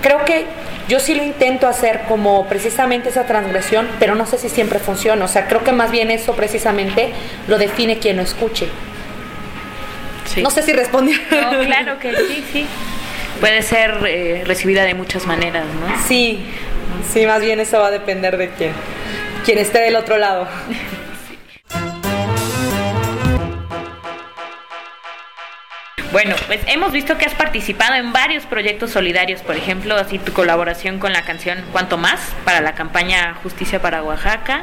creo 0.00 0.24
que 0.24 0.46
yo 0.88 1.00
sí 1.00 1.14
lo 1.14 1.22
intento 1.22 1.66
hacer 1.66 2.02
como 2.08 2.46
precisamente 2.46 3.08
esa 3.08 3.24
transgresión, 3.24 3.88
pero 3.98 4.14
no 4.14 4.26
sé 4.26 4.38
si 4.38 4.48
siempre 4.48 4.78
funciona. 4.78 5.24
O 5.24 5.28
sea, 5.28 5.46
creo 5.46 5.62
que 5.62 5.72
más 5.72 5.90
bien 5.90 6.10
eso 6.10 6.34
precisamente 6.34 7.12
lo 7.46 7.58
define 7.58 7.98
quien 7.98 8.16
lo 8.16 8.22
escuche. 8.22 8.68
Sí. 10.34 10.42
No 10.42 10.50
sé 10.50 10.62
si 10.62 10.72
respondí. 10.72 11.12
No, 11.30 11.58
claro 11.66 11.98
que 11.98 12.14
sí, 12.14 12.44
sí. 12.52 12.66
Puede 13.40 13.62
ser 13.62 13.98
eh, 14.06 14.42
recibida 14.46 14.84
de 14.84 14.94
muchas 14.94 15.26
maneras, 15.26 15.64
¿no? 15.64 16.06
Sí, 16.06 16.44
sí, 17.12 17.26
más 17.26 17.40
bien 17.40 17.60
eso 17.60 17.78
va 17.78 17.86
a 17.86 17.90
depender 17.90 18.36
de 18.36 18.50
quién, 18.50 18.72
quien 19.44 19.58
esté 19.58 19.80
del 19.80 19.96
otro 19.96 20.18
lado. 20.18 20.48
Bueno, 26.10 26.36
pues 26.46 26.60
hemos 26.66 26.90
visto 26.90 27.18
que 27.18 27.26
has 27.26 27.34
participado 27.34 27.94
en 27.94 28.14
varios 28.14 28.46
proyectos 28.46 28.92
solidarios, 28.92 29.42
por 29.42 29.56
ejemplo, 29.56 29.94
así 29.94 30.18
tu 30.18 30.32
colaboración 30.32 30.98
con 30.98 31.12
la 31.12 31.22
canción 31.22 31.62
Cuanto 31.70 31.98
Más 31.98 32.18
para 32.46 32.62
la 32.62 32.74
campaña 32.74 33.34
Justicia 33.42 33.82
para 33.82 34.02
Oaxaca. 34.02 34.62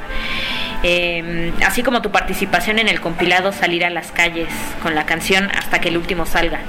Eh, 0.88 1.52
así 1.66 1.82
como 1.82 2.04
tu 2.04 2.12
participación 2.12 2.78
en 2.78 2.88
el 2.88 3.02
compilado 3.02 3.52
Salir 3.52 3.84
a 3.86 3.90
las 3.90 4.12
calles 4.12 4.50
con 4.84 4.94
la 4.94 5.08
canción 5.08 5.50
Hasta 5.58 5.80
que 5.80 5.90
el 5.90 5.98
último 5.98 6.28
salga, 6.28 6.60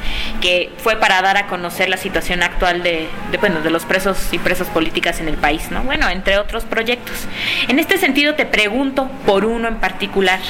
que 0.41 0.73
fue 0.79 0.97
para 0.97 1.21
dar 1.21 1.37
a 1.37 1.49
conocer 1.49 1.91
la 1.91 1.99
situación 1.99 2.43
actual 2.43 2.83
de, 2.83 3.09
de, 3.31 3.37
bueno, 3.37 3.61
de 3.61 3.69
los 3.69 3.85
presos 3.85 4.33
y 4.33 4.39
presas 4.39 4.69
políticas 4.69 5.21
en 5.21 5.29
el 5.29 5.37
país, 5.37 5.71
¿no? 5.71 5.83
Bueno, 5.83 6.09
entre 6.09 6.39
otros 6.39 6.65
proyectos. 6.65 7.27
En 7.69 7.79
este 7.79 7.99
sentido 7.99 8.35
te 8.37 8.47
pregunto 8.47 9.11
por 9.27 9.45
uno 9.45 9.69
en 9.69 9.77
particular, 9.77 10.41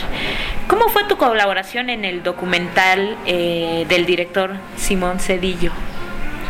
¿cómo 0.69 0.89
fue 0.91 1.03
tu 1.09 1.17
colaboración 1.17 1.91
en 1.91 2.05
el 2.05 2.23
documental 2.23 3.17
eh, 3.27 3.85
del 3.89 4.07
director 4.07 4.55
Simón 4.77 5.19
Cedillo? 5.19 5.73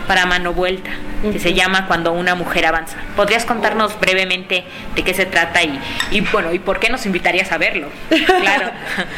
Para 0.07 0.27
Mano 0.27 0.53
Vuelta, 0.53 0.91
que 1.33 1.39
se 1.39 1.55
llama 1.55 1.87
Cuando 1.87 2.13
una 2.13 2.35
mujer 2.35 2.67
avanza. 2.67 2.99
¿Podrías 3.17 3.45
contarnos 3.45 3.99
brevemente 3.99 4.65
de 4.95 5.03
qué 5.03 5.15
se 5.15 5.27
trata 5.27 5.63
y, 5.63 5.79
y 6.11 6.21
bueno, 6.21 6.53
y 6.53 6.59
por 6.59 6.79
qué 6.79 6.89
nos 6.89 7.07
invitarías 7.07 7.53
a 7.53 7.59
verlo? 7.59 7.89
Claro. 8.09 8.71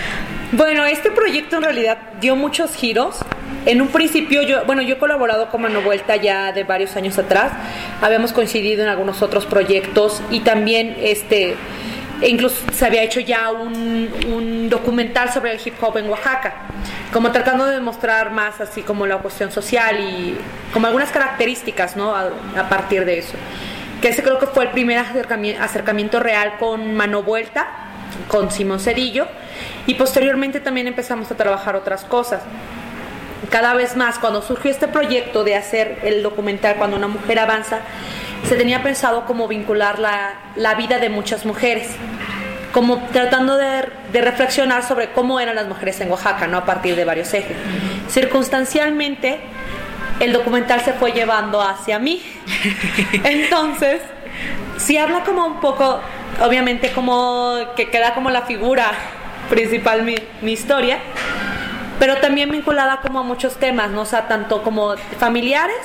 bueno, 0.52 0.84
este 0.84 1.10
proyecto 1.10 1.56
en 1.56 1.62
realidad 1.62 1.98
dio 2.20 2.36
muchos 2.36 2.74
giros. 2.74 3.24
En 3.66 3.82
un 3.82 3.88
principio, 3.88 4.42
yo, 4.42 4.64
bueno, 4.64 4.82
yo 4.82 4.94
he 4.94 4.98
colaborado 4.98 5.50
con 5.50 5.62
Mano 5.62 5.82
Vuelta 5.82 6.16
ya 6.16 6.52
de 6.52 6.64
varios 6.64 6.96
años 6.96 7.18
atrás. 7.18 7.52
Habíamos 8.00 8.32
coincidido 8.32 8.82
en 8.82 8.88
algunos 8.88 9.20
otros 9.22 9.46
proyectos 9.46 10.22
y 10.30 10.40
también 10.40 10.96
este 11.00 11.56
e 12.20 12.28
incluso 12.28 12.56
se 12.72 12.86
había 12.86 13.02
hecho 13.02 13.20
ya 13.20 13.50
un, 13.50 14.68
documental 14.68 15.32
sobre 15.32 15.52
el 15.52 15.60
hip 15.64 15.74
hop 15.80 15.96
en 15.96 16.10
Oaxaca, 16.10 16.54
como 17.12 17.30
tratando 17.32 17.64
de 17.64 17.74
demostrar 17.74 18.30
más 18.30 18.60
así 18.60 18.82
como 18.82 19.06
la 19.06 19.18
cuestión 19.18 19.50
social 19.50 19.98
y 20.00 20.36
como 20.72 20.86
algunas 20.86 21.10
características, 21.10 21.96
¿no? 21.96 22.14
A, 22.14 22.68
partir 22.68 23.04
de 23.04 23.18
eso. 23.18 23.32
Que 24.02 24.08
ese 24.08 24.22
creo 24.22 24.38
que 24.38 24.46
fue 24.46 24.64
el 24.64 24.70
primer 24.70 24.98
acercamiento, 24.98 25.62
acercamiento 25.62 26.20
real 26.20 26.54
con 26.58 26.94
Mano 26.94 27.22
Vuelta, 27.22 27.66
con 28.28 28.50
Simón 28.50 28.78
Cedillo, 28.78 29.26
y 29.86 29.94
posteriormente 29.94 30.60
también 30.60 30.86
empezamos 30.86 31.30
a 31.30 31.36
trabajar 31.36 31.76
otras 31.76 32.04
cosas. 32.04 32.42
Cada 33.50 33.72
vez 33.74 33.96
más, 33.96 34.18
cuando 34.18 34.42
surgió 34.42 34.70
este 34.70 34.88
proyecto 34.88 35.44
de 35.44 35.54
hacer 35.54 36.00
el 36.02 36.22
documental 36.22 36.76
Cuando 36.76 36.96
una 36.96 37.08
mujer 37.08 37.38
avanza, 37.38 37.80
se 38.46 38.56
tenía 38.56 38.82
pensado 38.82 39.26
como 39.26 39.48
vincular 39.48 39.98
la, 39.98 40.34
la 40.56 40.74
vida 40.74 40.98
de 40.98 41.08
muchas 41.08 41.44
mujeres, 41.44 41.88
como 42.72 42.98
tratando 43.12 43.56
de, 43.56 43.84
de, 44.12 44.20
reflexionar 44.20 44.82
sobre 44.84 45.10
cómo 45.12 45.40
eran 45.40 45.56
las 45.56 45.66
mujeres 45.66 46.00
en 46.00 46.10
Oaxaca, 46.10 46.46
¿no? 46.46 46.58
a 46.58 46.64
partir 46.64 46.96
de 46.96 47.04
varios 47.04 47.32
ejes. 47.34 47.56
Circunstancialmente, 48.08 49.40
el 50.20 50.32
documental 50.32 50.80
se 50.82 50.92
fue 50.92 51.12
llevando 51.12 51.60
hacia 51.60 51.98
mí. 51.98 52.22
Entonces, 53.24 54.00
si 54.76 54.96
habla 54.96 55.24
como 55.24 55.46
un 55.46 55.60
poco, 55.60 56.00
obviamente 56.42 56.92
como 56.92 57.56
que 57.76 57.90
queda 57.90 58.14
como 58.14 58.30
la 58.30 58.42
figura 58.42 58.90
principal 59.48 60.02
mi, 60.02 60.16
mi 60.42 60.52
historia, 60.52 60.98
pero 61.98 62.18
también 62.18 62.50
vinculada 62.50 63.00
como 63.00 63.20
a 63.20 63.22
muchos 63.22 63.56
temas, 63.56 63.90
¿no? 63.90 64.02
O 64.02 64.06
sea, 64.06 64.28
tanto 64.28 64.62
como 64.62 64.96
familiares, 65.18 65.76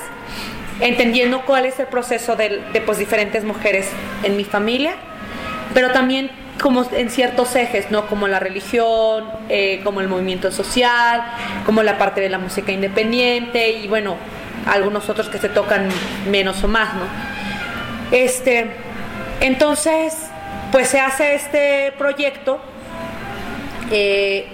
entendiendo 0.80 1.42
cuál 1.42 1.66
es 1.66 1.78
el 1.78 1.86
proceso 1.86 2.36
de, 2.36 2.62
pues, 2.84 2.98
diferentes 2.98 3.44
mujeres 3.44 3.88
en 4.22 4.36
mi 4.36 4.44
familia, 4.44 4.94
pero 5.72 5.92
también 5.92 6.30
como 6.60 6.86
en 6.92 7.10
ciertos 7.10 7.56
ejes, 7.56 7.90
¿no? 7.90 8.06
Como 8.06 8.28
la 8.28 8.38
religión, 8.38 9.24
eh, 9.48 9.80
como 9.82 10.00
el 10.00 10.08
movimiento 10.08 10.52
social, 10.52 11.24
como 11.66 11.82
la 11.82 11.98
parte 11.98 12.20
de 12.20 12.28
la 12.28 12.38
música 12.38 12.70
independiente 12.70 13.72
y 13.72 13.88
bueno, 13.88 14.16
algunos 14.66 15.08
otros 15.08 15.28
que 15.28 15.38
se 15.38 15.48
tocan 15.48 15.88
menos 16.30 16.62
o 16.62 16.68
más, 16.68 16.94
¿no? 16.94 17.02
Este, 18.12 18.70
entonces, 19.40 20.14
pues 20.70 20.88
se 20.88 21.00
hace 21.00 21.34
este 21.34 21.92
proyecto. 21.98 22.60
Eh, 23.90 24.46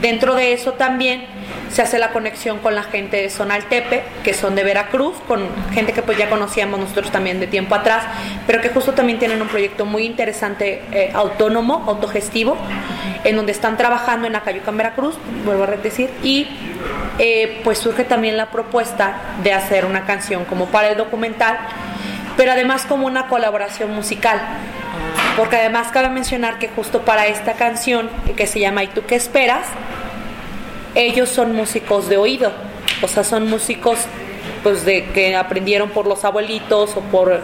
dentro 0.00 0.34
de 0.34 0.52
eso 0.52 0.72
también 0.72 1.26
se 1.70 1.82
hace 1.82 1.98
la 1.98 2.10
conexión 2.10 2.58
con 2.58 2.74
la 2.74 2.82
gente 2.82 3.20
de 3.20 3.30
Sonaltepe, 3.30 4.02
que 4.24 4.34
son 4.34 4.54
de 4.54 4.64
Veracruz, 4.64 5.16
con 5.28 5.48
gente 5.72 5.92
que 5.92 6.02
pues 6.02 6.16
ya 6.16 6.30
conocíamos 6.30 6.80
nosotros 6.80 7.10
también 7.10 7.40
de 7.40 7.46
tiempo 7.46 7.74
atrás, 7.74 8.04
pero 8.46 8.60
que 8.60 8.70
justo 8.70 8.92
también 8.92 9.18
tienen 9.18 9.42
un 9.42 9.48
proyecto 9.48 9.84
muy 9.84 10.04
interesante, 10.04 10.82
eh, 10.92 11.10
autónomo, 11.12 11.84
autogestivo, 11.86 12.56
en 13.24 13.36
donde 13.36 13.52
están 13.52 13.76
trabajando 13.76 14.26
en 14.26 14.36
Acayuca, 14.36 14.70
en 14.70 14.76
Veracruz, 14.76 15.16
vuelvo 15.44 15.64
a 15.64 15.66
decir, 15.66 16.10
y 16.22 16.46
eh, 17.18 17.60
pues 17.64 17.78
surge 17.78 18.04
también 18.04 18.36
la 18.36 18.50
propuesta 18.50 19.16
de 19.42 19.52
hacer 19.52 19.84
una 19.84 20.06
canción 20.06 20.44
como 20.44 20.66
para 20.66 20.88
el 20.88 20.96
documental, 20.96 21.58
pero 22.36 22.52
además 22.52 22.84
como 22.86 23.06
una 23.06 23.28
colaboración 23.28 23.94
musical. 23.94 24.40
Porque 25.36 25.56
además 25.56 25.88
cabe 25.92 26.08
mencionar 26.08 26.58
que 26.58 26.68
justo 26.68 27.02
para 27.02 27.26
esta 27.26 27.54
canción, 27.54 28.10
que 28.36 28.46
se 28.46 28.60
llama 28.60 28.84
¿Y 28.84 28.88
tú 28.88 29.02
qué 29.06 29.16
esperas? 29.16 29.66
ellos 30.96 31.28
son 31.28 31.54
músicos 31.54 32.08
de 32.08 32.16
oído, 32.16 32.50
o 33.02 33.08
sea, 33.08 33.22
son 33.22 33.48
músicos 33.48 33.98
pues 34.62 34.84
de 34.84 35.04
que 35.12 35.36
aprendieron 35.36 35.90
por 35.90 36.06
los 36.06 36.24
abuelitos 36.24 36.96
o 36.96 37.00
por 37.02 37.40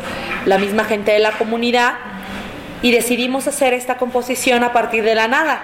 la 0.47 0.59
misma 0.59 0.85
gente 0.85 1.13
de 1.13 1.19
la 1.19 1.33
comunidad 1.33 1.95
y 2.81 2.91
decidimos 2.91 3.47
hacer 3.47 3.75
esta 3.75 3.97
composición 3.99 4.65
a 4.65 4.73
partir 4.73 5.05
de 5.05 5.15
la 5.15 5.29
nada. 5.29 5.63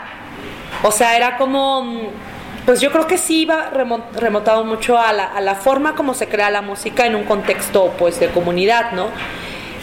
O 0.82 0.92
sea, 0.92 1.16
era 1.16 1.37
como 1.37 2.11
pues 2.66 2.82
yo 2.82 2.92
creo 2.92 3.06
que 3.06 3.16
sí 3.16 3.40
iba 3.40 3.70
remontado 4.14 4.62
mucho 4.64 4.99
a 4.99 5.12
la, 5.14 5.25
a 5.25 5.40
la 5.40 5.54
forma 5.54 5.94
como 5.94 6.12
se 6.12 6.28
crea 6.28 6.50
la 6.50 6.61
música 6.61 7.06
en 7.06 7.16
un 7.16 7.25
contexto 7.25 7.94
pues 7.99 8.20
de 8.20 8.28
comunidad, 8.28 8.92
¿no? 8.92 9.06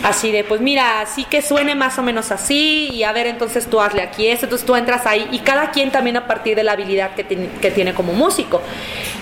Así 0.04 0.32
de, 0.32 0.44
pues 0.44 0.62
mira, 0.62 1.02
así 1.02 1.26
que 1.26 1.42
suene 1.42 1.76
más 1.76 1.98
o 1.98 2.04
menos 2.04 2.32
así 2.32 2.90
y 2.92 3.04
a 3.04 3.12
ver, 3.12 3.28
entonces 3.28 3.68
tú 3.68 3.82
hazle 3.82 4.02
aquí 4.02 4.28
esto, 4.28 4.46
entonces 4.46 4.66
tú 4.66 4.76
entras 4.76 5.06
ahí 5.06 5.28
y 5.32 5.40
cada 5.40 5.72
quien 5.72 5.92
también 5.92 6.18
a 6.18 6.28
partir 6.28 6.56
de 6.56 6.64
la 6.64 6.74
habilidad 6.74 7.16
que, 7.16 7.24
tiene, 7.24 7.50
que 7.62 7.72
tiene 7.72 7.94
como 7.94 8.14
músico. 8.14 8.62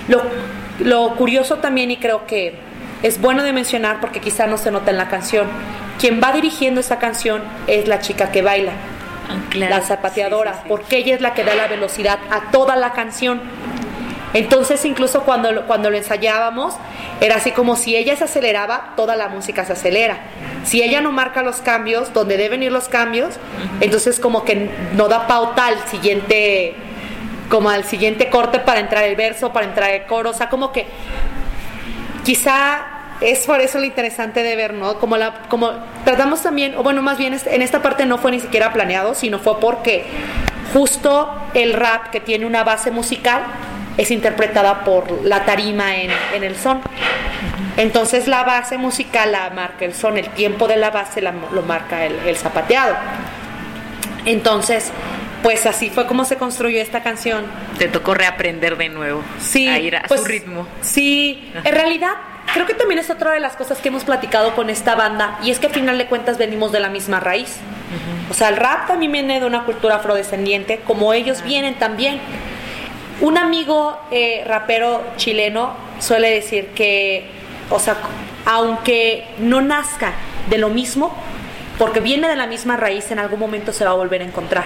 Lo, 0.08 0.22
lo 0.80 1.16
curioso 1.16 1.58
también 1.58 1.92
y 1.92 1.98
creo 1.98 2.26
que 2.26 2.56
es 3.04 3.20
bueno 3.20 3.44
de 3.44 3.54
mencionar 3.54 4.00
porque 4.00 4.20
quizá 4.20 4.48
no 4.48 4.58
se 4.58 4.72
nota 4.72 4.92
en 4.92 4.98
la 4.98 5.10
canción, 5.10 5.48
quien 6.00 6.22
va 6.22 6.32
dirigiendo 6.32 6.80
esa 6.80 7.00
canción 7.00 7.44
es 7.68 7.88
la 7.88 8.00
chica 8.00 8.32
que 8.32 8.42
baila. 8.42 8.74
Claro. 9.50 9.78
la 9.78 9.82
zapateadora, 9.82 10.52
sí, 10.52 10.58
sí, 10.58 10.64
sí. 10.64 10.70
porque 10.70 10.98
ella 10.98 11.16
es 11.16 11.22
la 11.22 11.34
que 11.34 11.44
da 11.44 11.56
la 11.56 11.68
velocidad 11.68 12.20
a 12.30 12.52
toda 12.52 12.76
la 12.76 12.92
canción. 12.92 13.42
Entonces, 14.34 14.84
incluso 14.86 15.22
cuando, 15.24 15.66
cuando 15.68 15.90
lo 15.90 15.98
ensayábamos, 15.98 16.76
era 17.22 17.36
así 17.36 17.52
como 17.52 17.76
si 17.76 17.96
ella 17.96 18.16
se 18.16 18.24
aceleraba, 18.24 18.94
toda 18.96 19.16
la 19.16 19.30
música 19.30 19.64
se 19.66 19.74
acelera. 19.74 20.18
Si 20.66 20.82
ella 20.82 21.02
no 21.02 21.12
marca 21.12 21.44
los 21.44 21.58
cambios, 21.58 22.14
donde 22.14 22.38
deben 22.38 22.64
ir 22.64 22.72
los 22.72 22.90
cambios, 22.90 23.36
entonces 23.80 24.20
como 24.20 24.44
que 24.44 24.70
no 24.96 25.08
da 25.08 25.28
pauta 25.28 25.68
al 25.68 25.80
siguiente, 25.88 26.76
como 27.50 27.70
al 27.70 27.84
siguiente 27.84 28.30
corte 28.30 28.60
para 28.60 28.80
entrar 28.80 29.04
el 29.04 29.16
verso, 29.16 29.54
para 29.54 29.68
entrar 29.68 29.92
el 29.92 30.06
coro, 30.06 30.32
o 30.32 30.34
sea, 30.34 30.50
como 30.50 30.72
que 30.72 30.88
quizá 32.24 32.88
es 33.22 33.46
por 33.46 33.62
eso 33.62 33.80
lo 33.80 33.86
interesante 33.86 34.44
de 34.44 34.56
ver, 34.56 34.74
¿no? 34.74 35.00
Como, 35.00 35.16
la, 35.18 35.44
como 35.48 35.72
tratamos 36.04 36.42
también, 36.42 36.76
o 36.76 36.84
bueno, 36.84 37.02
más 37.02 37.18
bien 37.18 37.38
en 37.46 37.62
esta 37.62 37.82
parte 37.82 38.06
no 38.06 38.18
fue 38.18 38.32
ni 38.32 38.40
siquiera 38.40 38.74
planeado, 38.74 39.14
sino 39.16 39.40
fue 39.40 39.60
porque 39.60 40.06
justo 40.74 41.34
el 41.54 41.74
rap 41.74 42.10
que 42.10 42.20
tiene 42.20 42.46
una 42.46 42.64
base 42.64 42.90
musical 42.92 43.44
es 43.98 44.12
interpretada 44.12 44.84
por 44.84 45.24
la 45.24 45.46
tarima 45.46 45.96
en, 45.96 46.12
en 46.34 46.44
el 46.44 46.56
son. 46.56 46.82
Entonces 47.78 48.28
la 48.28 48.44
base 48.44 48.78
musical 48.78 49.32
la 49.32 49.50
marca 49.50 49.86
el 49.86 49.94
son, 49.94 50.18
el 50.18 50.30
tiempo 50.30 50.68
de 50.68 50.78
la 50.78 50.92
base 50.92 51.22
la, 51.22 51.34
lo 51.52 51.62
marca 51.64 52.06
el, 52.06 52.16
el, 52.28 52.38
zapateado. 52.38 52.96
Entonces, 54.26 54.92
pues 55.42 55.66
así 55.66 55.90
fue 55.90 56.08
como 56.08 56.24
se 56.24 56.38
construyó 56.38 56.82
esta 56.82 57.04
canción. 57.04 57.46
Te 57.78 57.88
tocó 57.88 58.14
reaprender 58.14 58.78
de 58.78 58.90
nuevo. 58.90 59.22
Sí. 59.40 59.68
A 59.68 59.80
ir 59.80 59.96
a 59.96 60.04
pues, 60.08 60.22
su 60.22 60.28
ritmo. 60.28 60.68
Sí. 60.82 61.52
En 61.64 61.74
realidad, 61.74 62.14
creo 62.54 62.66
que 62.66 62.74
también 62.74 63.00
es 63.00 63.10
otra 63.10 63.32
de 63.32 63.40
las 63.40 63.56
cosas 63.56 63.80
que 63.80 63.90
hemos 63.90 64.04
platicado 64.04 64.56
con 64.56 64.70
esta 64.70 64.96
banda 64.96 65.40
y 65.44 65.52
es 65.52 65.60
que 65.60 65.68
al 65.68 65.74
final 65.74 65.98
de 65.98 66.06
cuentas 66.08 66.38
venimos 66.38 66.72
de 66.72 66.80
la 66.80 66.90
misma 66.90 67.20
raíz. 67.20 67.58
Uh 67.58 68.30
-huh. 68.30 68.32
O 68.32 68.34
sea, 68.34 68.50
el 68.50 68.56
rap 68.56 68.88
también 68.88 69.12
viene 69.12 69.40
de 69.40 69.46
una 69.46 69.66
cultura 69.66 69.96
afrodescendiente, 69.96 70.80
como 70.86 71.14
ellos 71.14 71.44
vienen 71.44 71.76
también. 71.76 72.20
Un 73.22 73.38
amigo 73.38 73.98
eh, 74.12 74.44
rapero 74.46 75.04
chileno 75.18 75.74
suele 76.00 76.30
decir 76.30 76.68
que, 76.70 77.26
o 77.70 77.80
sea, 77.80 77.98
aunque 78.46 79.26
no 79.40 79.62
nazca 79.62 80.14
de 80.50 80.58
lo 80.58 80.70
mismo, 80.70 81.16
porque 81.78 82.00
viene 82.00 82.28
de 82.28 82.36
la 82.36 82.48
misma 82.48 82.78
raíz, 82.78 83.12
en 83.12 83.20
algún 83.20 83.40
momento 83.40 83.72
se 83.72 83.86
va 83.86 83.92
a 83.92 83.96
volver 83.96 84.22
a 84.22 84.26
encontrar. 84.26 84.66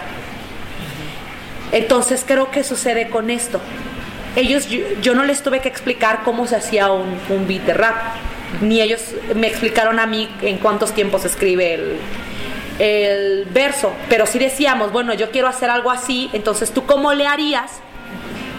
Entonces 1.72 2.24
creo 2.26 2.50
que 2.52 2.64
sucede 2.64 3.10
con 3.10 3.30
esto. 3.30 3.60
Ellos, 4.36 4.68
yo, 5.02 5.16
no 5.16 5.24
les 5.24 5.42
tuve 5.42 5.60
que 5.62 5.68
explicar 5.68 6.22
cómo 6.24 6.48
se 6.48 6.56
hacía 6.56 6.92
un, 6.92 7.18
un, 7.30 7.48
beat 7.48 7.64
de 7.64 7.74
rap, 7.74 7.96
ni 8.62 8.82
ellos 8.82 9.02
me 9.36 9.48
explicaron 9.48 10.00
a 10.00 10.06
mí 10.06 10.30
en 10.42 10.58
cuántos 10.58 10.94
tiempos 10.94 11.26
escribe 11.26 11.74
el, 11.74 11.98
el 12.80 13.46
verso, 13.46 13.92
pero 14.10 14.26
sí 14.26 14.38
decíamos, 14.38 14.92
bueno, 14.92 15.14
yo 15.14 15.32
quiero 15.32 15.48
hacer 15.48 15.70
algo 15.70 15.90
así, 15.90 16.30
entonces 16.34 16.72
tú 16.72 16.86
cómo 16.86 17.14
le 17.14 17.26
harías 17.26 17.82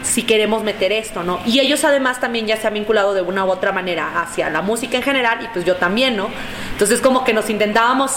si 0.08 0.22
queremos 0.22 0.64
meter 0.64 0.90
esto, 0.90 1.22
¿no? 1.22 1.38
Y 1.44 1.60
ellos 1.60 1.84
además 1.84 2.20
también 2.20 2.46
ya 2.46 2.56
se 2.56 2.66
han 2.66 2.74
vinculado 2.74 3.14
de 3.14 3.22
una 3.22 3.44
u 3.44 3.50
otra 3.50 3.72
manera 3.72 4.20
hacia 4.20 4.48
la 4.50 4.62
música 4.62 4.96
en 4.96 5.02
general 5.02 5.38
y 5.42 5.48
pues 5.48 5.64
yo 5.64 5.76
también, 5.76 6.16
¿no? 6.16 6.28
Entonces 6.72 7.00
como 7.00 7.24
que 7.24 7.32
nos 7.32 7.50
intentábamos 7.50 8.12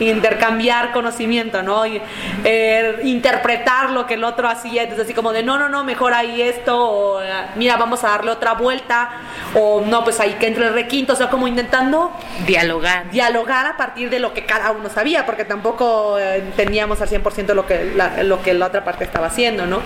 intercambiar 0.00 0.92
conocimiento, 0.92 1.62
¿no? 1.62 1.86
Y, 1.86 2.00
eh, 2.44 3.00
interpretar 3.04 3.90
lo 3.90 4.06
que 4.06 4.14
el 4.14 4.24
otro 4.24 4.48
hacía, 4.48 4.82
entonces 4.82 5.06
así 5.06 5.14
como 5.14 5.32
de, 5.32 5.42
no, 5.42 5.58
no, 5.58 5.68
no, 5.68 5.84
mejor 5.84 6.12
ahí 6.12 6.42
esto, 6.42 6.76
o 6.78 7.20
mira, 7.54 7.76
vamos 7.76 8.04
a 8.04 8.08
darle 8.08 8.30
otra 8.30 8.54
vuelta, 8.54 9.10
o 9.54 9.80
no, 9.80 10.04
pues 10.04 10.20
ahí 10.20 10.34
que 10.34 10.48
entre 10.48 10.66
el 10.66 10.74
requinto, 10.74 11.14
o 11.14 11.16
sea, 11.16 11.30
como 11.30 11.48
intentando 11.48 12.12
dialogar. 12.46 13.10
Dialogar 13.10 13.66
a 13.66 13.76
partir 13.76 14.10
de 14.10 14.18
lo 14.18 14.34
que 14.34 14.44
cada 14.44 14.70
uno 14.70 14.90
sabía, 14.90 15.24
porque 15.24 15.44
tampoco 15.44 16.18
eh, 16.18 16.36
entendíamos 16.36 17.00
al 17.00 17.08
100% 17.08 17.54
lo 17.54 17.66
que, 17.66 17.92
la, 17.94 18.22
lo 18.22 18.42
que 18.42 18.54
la 18.54 18.66
otra 18.66 18.84
parte 18.84 19.04
estaba 19.04 19.28
haciendo, 19.28 19.66
¿no? 19.66 19.80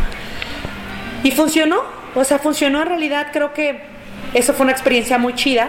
Y 1.23 1.31
funcionó, 1.33 1.83
o 2.15 2.25
sea, 2.25 2.39
funcionó 2.39 2.83
en 2.83 2.89
realidad, 2.89 3.29
creo 3.33 3.53
que 3.53 3.81
eso 4.35 4.55
fue 4.55 4.65
una 4.65 4.73
experiencia 4.73 5.19
muy 5.19 5.35
chida 5.35 5.69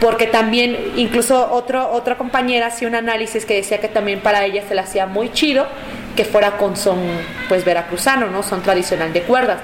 porque 0.00 0.26
también 0.26 0.76
incluso 0.96 1.50
otro, 1.50 1.90
otra 1.90 2.16
compañera 2.16 2.68
hacía 2.68 2.86
un 2.86 2.94
análisis 2.94 3.44
que 3.44 3.54
decía 3.54 3.80
que 3.80 3.88
también 3.88 4.20
para 4.20 4.44
ella 4.44 4.62
se 4.66 4.74
le 4.74 4.80
hacía 4.80 5.06
muy 5.06 5.32
chido 5.32 5.66
que 6.14 6.24
fuera 6.24 6.56
con 6.56 6.76
son 6.76 6.98
pues 7.48 7.64
veracruzano, 7.64 8.28
¿no? 8.28 8.42
Son 8.42 8.62
tradicional 8.62 9.12
de 9.12 9.22
cuerdas. 9.22 9.58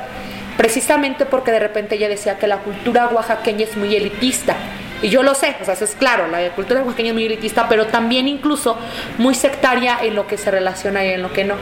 Precisamente 0.56 1.26
porque 1.26 1.50
de 1.50 1.58
repente 1.58 1.96
ella 1.96 2.08
decía 2.08 2.38
que 2.38 2.46
la 2.46 2.58
cultura 2.58 3.08
oaxaqueña 3.08 3.64
es 3.64 3.76
muy 3.76 3.94
elitista. 3.94 4.56
Y 5.02 5.08
yo 5.08 5.22
lo 5.22 5.34
sé, 5.34 5.56
o 5.60 5.64
sea, 5.64 5.74
eso 5.74 5.84
es 5.84 5.94
claro, 5.96 6.28
la 6.28 6.48
cultura 6.50 6.80
oaxaqueña 6.82 7.08
es 7.08 7.14
muy 7.14 7.26
elitista, 7.26 7.68
pero 7.68 7.86
también 7.86 8.26
incluso 8.28 8.78
muy 9.18 9.34
sectaria 9.34 9.98
en 10.02 10.14
lo 10.14 10.26
que 10.26 10.36
se 10.36 10.50
relaciona 10.50 11.04
y 11.04 11.10
en 11.10 11.22
lo 11.22 11.32
que 11.32 11.44
no. 11.44 11.56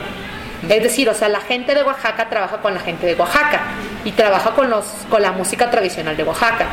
Es 0.69 0.83
decir, 0.83 1.09
o 1.09 1.15
sea, 1.15 1.29
la 1.29 1.41
gente 1.41 1.75
de 1.75 1.83
Oaxaca 1.83 2.29
trabaja 2.29 2.59
con 2.59 2.75
la 2.75 2.81
gente 2.81 3.07
de 3.07 3.15
Oaxaca 3.15 3.63
y 4.05 4.13
trabaja 4.13 4.53
con, 4.53 4.71
los, 4.71 4.85
con 5.11 5.21
la 5.21 5.33
música 5.33 5.71
tradicional 5.71 6.17
de 6.17 6.23
Oaxaca. 6.23 6.67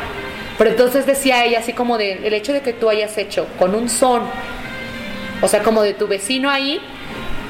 Pero 0.58 0.70
entonces 0.70 1.06
decía 1.06 1.44
ella 1.44 1.58
así 1.58 1.72
como 1.72 1.98
de, 1.98 2.26
el 2.26 2.34
hecho 2.34 2.52
de 2.52 2.60
que 2.60 2.72
tú 2.72 2.88
hayas 2.88 3.16
hecho 3.18 3.46
con 3.58 3.74
un 3.74 3.88
son, 3.88 4.22
o 5.40 5.48
sea, 5.48 5.62
como 5.62 5.82
de 5.82 5.94
tu 5.94 6.06
vecino 6.06 6.50
ahí, 6.50 6.80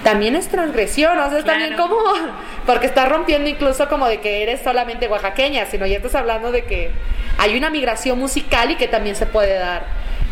también 0.02 0.34
es 0.34 0.48
transgresión, 0.48 1.18
o 1.18 1.28
sea, 1.28 1.40
es 1.40 1.44
también 1.44 1.76
como, 1.76 1.96
porque 2.66 2.86
estás 2.86 3.08
rompiendo 3.08 3.50
incluso 3.50 3.88
como 3.88 4.08
de 4.08 4.20
que 4.20 4.42
eres 4.42 4.62
solamente 4.62 5.08
oaxaqueña, 5.08 5.66
sino 5.66 5.84
ya 5.86 5.96
estás 5.96 6.14
hablando 6.14 6.52
de 6.52 6.64
que 6.64 6.90
hay 7.36 7.56
una 7.56 7.68
migración 7.68 8.18
musical 8.18 8.70
y 8.70 8.76
que 8.76 8.88
también 8.88 9.14
se 9.14 9.26
puede 9.26 9.58
dar 9.58 9.84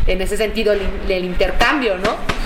en 0.07 0.21
ese 0.21 0.37
sentido 0.37 0.73
el, 0.73 0.81
el 1.07 1.23
intercambio, 1.23 1.97
¿no? 1.97 2.38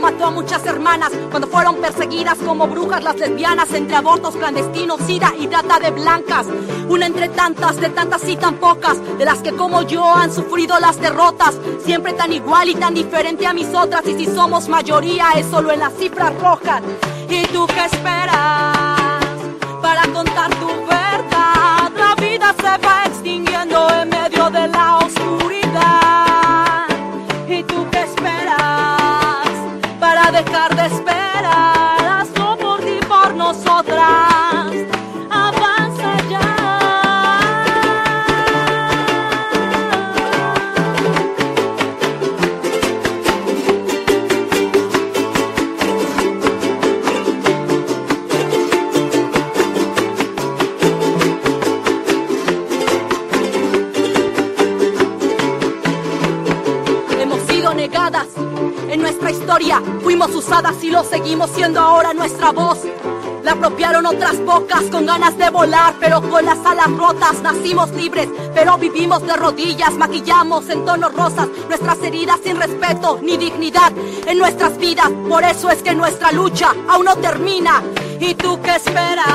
Mató 0.00 0.26
a 0.26 0.30
muchas 0.30 0.64
hermanas 0.66 1.10
cuando 1.30 1.48
fueron 1.48 1.76
perseguidas 1.76 2.38
como 2.38 2.66
brujas 2.66 3.02
las 3.02 3.16
lesbianas 3.16 3.72
entre 3.72 3.96
abortos 3.96 4.36
clandestinos, 4.36 5.00
sida 5.06 5.32
y 5.38 5.46
trata 5.46 5.78
de 5.78 5.90
blancas. 5.90 6.46
Una 6.88 7.06
entre 7.06 7.28
tantas, 7.28 7.80
de 7.80 7.88
tantas 7.90 8.28
y 8.28 8.36
tan 8.36 8.56
pocas, 8.56 8.98
de 9.18 9.24
las 9.24 9.38
que 9.38 9.52
como 9.52 9.82
yo 9.82 10.04
han 10.04 10.32
sufrido 10.32 10.78
las 10.80 11.00
derrotas. 11.00 11.54
Siempre 11.84 12.12
tan 12.12 12.32
igual 12.32 12.68
y 12.68 12.74
tan 12.74 12.94
diferente 12.94 13.46
a 13.46 13.52
mis 13.52 13.68
otras. 13.74 14.06
Y 14.06 14.14
si 14.14 14.26
somos 14.26 14.68
mayoría 14.68 15.30
es 15.36 15.46
solo 15.46 15.72
en 15.72 15.80
las 15.80 15.94
cifras 15.94 16.34
rojas. 16.40 16.82
¿Y 17.28 17.46
tú 17.46 17.66
qué 17.66 17.84
esperas 17.86 18.73
bocas 64.54 64.84
con 64.84 65.04
ganas 65.04 65.36
de 65.36 65.50
volar, 65.50 65.94
pero 65.98 66.22
con 66.30 66.44
las 66.44 66.64
alas 66.64 66.88
rotas 66.96 67.42
nacimos 67.42 67.90
libres, 67.90 68.28
pero 68.54 68.78
vivimos 68.78 69.26
de 69.26 69.34
rodillas, 69.34 69.92
maquillamos 69.94 70.68
en 70.68 70.84
tonos 70.84 71.12
rosas 71.12 71.48
nuestras 71.66 71.98
heridas 72.04 72.38
sin 72.44 72.56
respeto 72.56 73.18
ni 73.20 73.36
dignidad 73.36 73.92
en 74.26 74.38
nuestras 74.38 74.78
vidas. 74.78 75.10
Por 75.28 75.42
eso 75.42 75.70
es 75.70 75.82
que 75.82 75.92
nuestra 75.94 76.30
lucha 76.30 76.72
aún 76.88 77.06
no 77.06 77.16
termina. 77.16 77.82
¿Y 78.20 78.34
tú 78.34 78.60
qué 78.62 78.76
esperas 78.76 79.26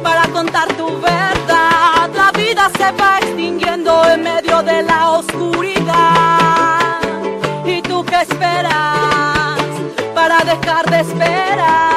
para 0.00 0.28
contar 0.32 0.72
tu 0.74 0.86
verdad? 1.00 2.08
La 2.14 2.30
vida 2.36 2.70
se 2.78 2.92
va 2.92 3.18
extinguiendo 3.18 4.08
en 4.10 4.22
medio 4.22 4.62
de 4.62 4.82
la 4.84 5.10
oscuridad 5.10 6.12
qué 8.04 8.20
esperas 8.22 9.66
para 10.14 10.38
dejar 10.44 10.84
de 10.90 11.00
esperar. 11.00 11.91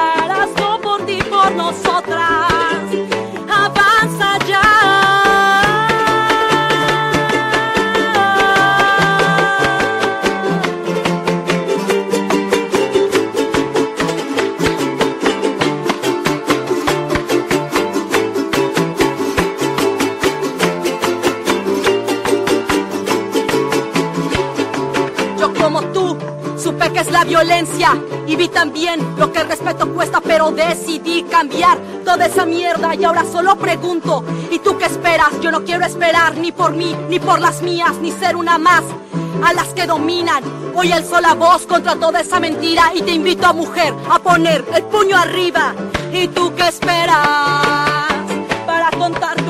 También 28.66 29.00
lo 29.20 29.32
que 29.32 29.42
el 29.42 29.48
respeto 29.48 29.94
cuesta, 29.94 30.20
pero 30.22 30.50
decidí 30.50 31.22
cambiar 31.30 31.78
toda 32.04 32.26
esa 32.26 32.48
mierda 32.48 32.96
y 32.96 33.04
ahora 33.04 33.24
solo 33.24 33.56
pregunto, 33.58 34.24
¿y 34.50 34.58
tú 34.58 34.76
qué 34.80 34.86
esperas? 34.86 35.40
Yo 35.40 35.52
no 35.52 35.64
quiero 35.64 35.86
esperar 35.86 36.36
ni 36.38 36.52
por 36.52 36.74
mí, 36.74 36.96
ni 37.08 37.20
por 37.20 37.40
las 37.40 37.62
mías, 37.62 37.94
ni 38.02 38.12
ser 38.12 38.36
una 38.36 38.58
más 38.58 38.82
a 39.44 39.54
las 39.54 39.68
que 39.76 39.86
dominan. 39.86 40.44
Hoy 40.74 40.92
alzo 40.92 41.22
la 41.22 41.36
voz 41.36 41.68
contra 41.68 41.96
toda 41.96 42.22
esa 42.22 42.40
mentira 42.40 42.92
y 42.96 43.04
te 43.04 43.12
invito 43.12 43.46
a 43.46 43.54
mujer 43.54 43.94
a 44.10 44.18
poner 44.18 44.66
el 44.74 44.84
puño 44.86 45.16
arriba. 45.16 45.76
¿Y 46.12 46.28
tú 46.30 46.52
qué 46.56 46.68
esperas 46.68 47.22
para 48.66 48.90
contar 48.98 49.45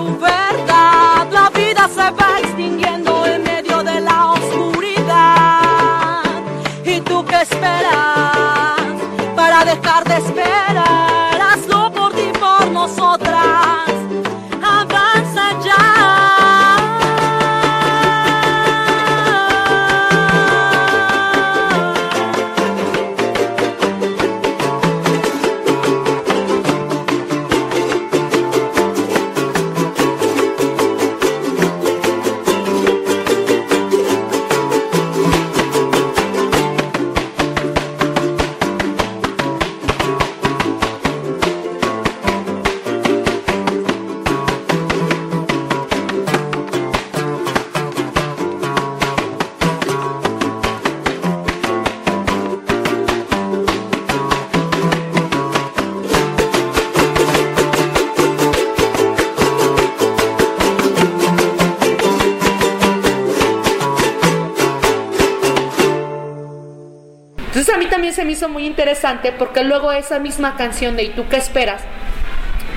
me 68.26 68.34
hizo 68.34 68.50
muy 68.50 68.66
interesante 68.66 69.32
porque 69.32 69.64
luego 69.64 69.92
esa 69.92 70.20
misma 70.20 70.56
canción 70.58 70.98
de 70.98 71.04
¿Y 71.04 71.10
tú 71.10 71.28
qué 71.30 71.38
esperas? 71.38 71.82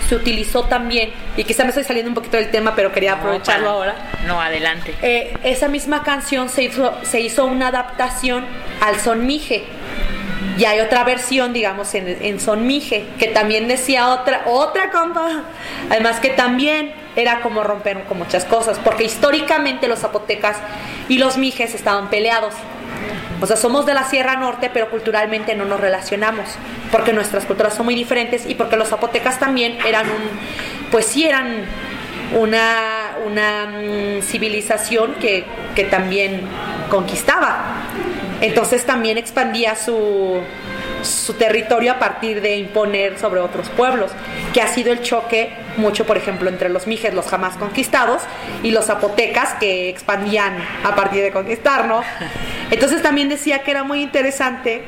se 0.09 0.17
utilizó 0.17 0.65
también, 0.65 1.11
y 1.37 1.45
quizá 1.45 1.65
me 1.65 1.69
estoy 1.69 1.85
saliendo 1.85 2.09
un 2.09 2.15
poquito 2.15 2.39
del 2.39 2.51
tema, 2.51 2.75
pero 2.75 2.93
quería 2.93 3.15
aprovecharlo 3.15 3.67
No, 3.67 3.73
ahora. 3.73 3.95
No, 4.27 4.41
adelante. 4.41 4.95
Eh, 5.03 5.37
esa 5.45 5.69
misma 5.69 6.03
canción 6.03 6.49
se 6.49 6.63
hizo, 6.63 6.95
se 7.03 7.21
hizo 7.21 7.45
una 7.45 7.69
adaptación 7.69 8.47
al 8.81 8.99
son 9.01 9.27
mije. 9.27 9.65
Y 10.57 10.65
hay 10.65 10.81
otra 10.81 11.05
versión, 11.05 11.53
digamos, 11.53 11.95
en, 11.95 12.09
en 12.09 12.41
son 12.41 12.67
mije, 12.67 13.05
que 13.19 13.29
también 13.29 13.69
decía 13.69 14.09
otra, 14.09 14.43
otra 14.47 14.91
compa. 14.91 15.43
Además 15.91 16.21
que 16.21 16.31
también 16.31 16.93
era 17.15 17.41
como 17.43 17.63
romper 17.63 18.05
con 18.05 18.19
muchas 18.19 18.45
cosas, 18.47 18.79
porque 18.83 19.05
históricamente 19.05 19.89
los 19.89 19.99
zapotecas 19.99 20.57
y 21.09 21.19
los 21.19 21.37
mijes 21.37 21.75
estaban 21.75 22.09
peleados. 22.09 22.55
O 23.41 23.47
sea, 23.47 23.57
somos 23.57 23.87
de 23.87 23.95
la 23.95 24.05
Sierra 24.05 24.37
Norte, 24.37 24.71
pero 24.73 24.91
culturalmente 24.91 25.55
no 25.55 25.65
nos 25.65 25.81
relacionamos, 25.81 26.49
porque 26.91 27.13
nuestras 27.13 27.45
culturas 27.45 27.75
son 27.75 27.87
muy 27.87 27.95
diferentes 27.95 28.47
y 28.47 28.55
porque 28.55 28.77
los 28.77 28.89
zapotecas 28.89 29.39
también 29.39 29.79
eran 29.87 30.07
un, 30.07 30.91
pues 30.91 31.07
sí 31.07 31.25
eran 31.25 31.65
una, 32.37 33.17
una 33.27 33.67
mm, 33.67 34.23
civilización 34.23 35.15
que, 35.15 35.45
que 35.75 35.85
también 35.85 36.43
conquistaba. 36.91 37.85
Entonces 38.41 38.85
también 38.87 39.19
expandía 39.19 39.75
su, 39.77 40.41
su 41.03 41.35
territorio 41.35 41.93
a 41.93 41.99
partir 41.99 42.41
de 42.41 42.57
imponer 42.57 43.19
sobre 43.19 43.41
otros 43.41 43.69
pueblos, 43.71 44.11
que 44.53 44.61
ha 44.61 44.69
sido 44.69 44.93
el 44.93 45.03
choque 45.03 45.53
mucho, 45.77 46.07
por 46.07 46.17
ejemplo, 46.17 46.49
entre 46.49 46.69
los 46.69 46.87
mijes, 46.87 47.15
los 47.15 47.27
jamás 47.27 47.57
conquistados, 47.57 48.23
y 48.63 48.71
los 48.71 48.87
zapotecas, 48.87 49.55
que 49.55 49.89
expandían 49.89 50.57
a 50.85 50.95
partir 50.95 51.23
de 51.23 51.31
conquistar, 51.31 51.87
¿no? 51.87 52.03
Entonces 52.71 53.03
también 53.03 53.29
decía 53.29 53.63
que 53.63 53.71
era 53.71 53.85
muy 53.85 54.03
interesante 54.03 54.83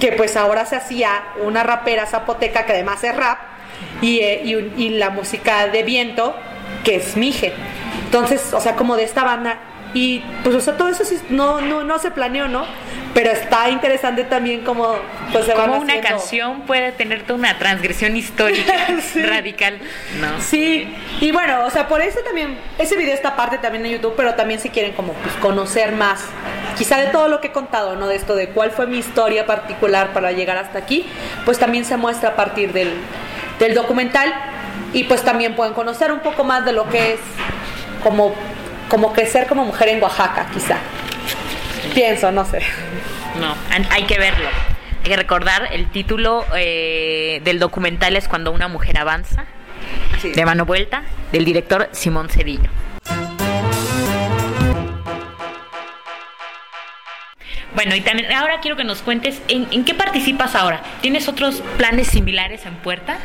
que 0.00 0.12
pues 0.12 0.36
ahora 0.36 0.66
se 0.66 0.74
hacía 0.74 1.22
una 1.44 1.62
rapera 1.62 2.06
zapoteca 2.06 2.66
que 2.66 2.72
además 2.72 3.04
es 3.04 3.16
rap, 3.16 3.38
y, 4.00 4.20
eh, 4.20 4.42
y 4.44 4.54
y 4.82 4.88
la 4.90 5.10
música 5.10 5.68
de 5.68 5.82
viento, 5.82 6.34
que 6.84 6.96
es 6.96 7.16
mije. 7.16 7.52
Entonces, 8.04 8.52
o 8.52 8.60
sea, 8.60 8.76
como 8.76 8.96
de 8.96 9.04
esta 9.04 9.24
banda. 9.24 9.58
Y 9.94 10.20
pues, 10.42 10.56
o 10.56 10.60
sea, 10.60 10.76
todo 10.76 10.88
eso 10.88 11.04
sí 11.04 11.18
no, 11.28 11.60
no, 11.60 11.84
no 11.84 11.98
se 11.98 12.10
planeó, 12.10 12.48
¿no? 12.48 12.64
Pero 13.14 13.30
está 13.30 13.68
interesante 13.68 14.24
también 14.24 14.62
como 14.62 14.94
pues 15.32 15.44
se 15.44 15.52
Como 15.52 15.76
una 15.76 15.92
haciendo- 15.92 16.08
canción 16.08 16.60
puede 16.62 16.92
tener 16.92 17.24
toda 17.24 17.38
una 17.38 17.58
transgresión 17.58 18.16
histórica 18.16 18.72
Sí. 19.12 19.22
radical. 19.22 19.78
No. 20.18 20.40
Sí, 20.40 20.88
y 21.20 21.30
bueno, 21.30 21.64
o 21.66 21.70
sea, 21.70 21.88
por 21.88 22.00
eso 22.00 22.20
también, 22.24 22.56
ese 22.78 22.96
video 22.96 23.12
está 23.12 23.30
aparte 23.30 23.58
también 23.58 23.84
en 23.84 23.92
YouTube, 23.92 24.14
pero 24.16 24.34
también 24.34 24.60
si 24.60 24.70
quieren 24.70 24.92
como 24.92 25.12
pues, 25.12 25.34
conocer 25.36 25.92
más, 25.92 26.24
quizá 26.78 26.96
de 26.96 27.08
todo 27.08 27.28
lo 27.28 27.42
que 27.42 27.48
he 27.48 27.52
contado, 27.52 27.96
¿no? 27.96 28.06
De 28.08 28.16
esto, 28.16 28.34
de 28.34 28.48
cuál 28.48 28.70
fue 28.70 28.86
mi 28.86 28.96
historia 28.96 29.44
particular 29.44 30.14
para 30.14 30.32
llegar 30.32 30.56
hasta 30.56 30.78
aquí, 30.78 31.04
pues 31.44 31.58
también 31.58 31.84
se 31.84 31.98
muestra 31.98 32.30
a 32.30 32.36
partir 32.36 32.72
del, 32.72 32.94
del 33.58 33.74
documental 33.74 34.32
y 34.94 35.04
pues 35.04 35.22
también 35.22 35.54
pueden 35.54 35.74
conocer 35.74 36.12
un 36.12 36.20
poco 36.20 36.44
más 36.44 36.64
de 36.64 36.72
lo 36.72 36.88
que 36.88 37.12
es 37.14 37.20
como, 38.02 38.34
como 38.92 39.14
crecer 39.14 39.46
como 39.46 39.64
mujer 39.64 39.88
en 39.88 40.02
Oaxaca, 40.02 40.48
quizá. 40.52 40.76
Pienso, 41.94 42.30
no 42.30 42.44
sé. 42.44 42.58
No, 43.40 43.54
hay 43.90 44.02
que 44.02 44.18
verlo. 44.18 44.46
Hay 45.02 45.10
que 45.10 45.16
recordar 45.16 45.70
el 45.72 45.90
título 45.90 46.44
eh, 46.54 47.40
del 47.42 47.58
documental 47.58 48.16
es 48.16 48.28
Cuando 48.28 48.52
una 48.52 48.68
mujer 48.68 48.98
avanza, 48.98 49.46
Sí. 50.20 50.32
de 50.32 50.44
mano 50.44 50.66
vuelta, 50.66 51.04
del 51.32 51.46
director 51.46 51.88
Simón 51.92 52.28
Cedillo. 52.28 52.68
Bueno, 57.74 57.94
y 57.96 58.02
también 58.02 58.30
ahora 58.30 58.60
quiero 58.60 58.76
que 58.76 58.84
nos 58.84 59.00
cuentes 59.00 59.40
en, 59.48 59.66
en 59.70 59.86
qué 59.86 59.94
participas 59.94 60.54
ahora. 60.54 60.82
¿Tienes 61.00 61.28
otros 61.28 61.62
planes 61.78 62.08
similares 62.08 62.66
en 62.66 62.74
puerta? 62.74 63.16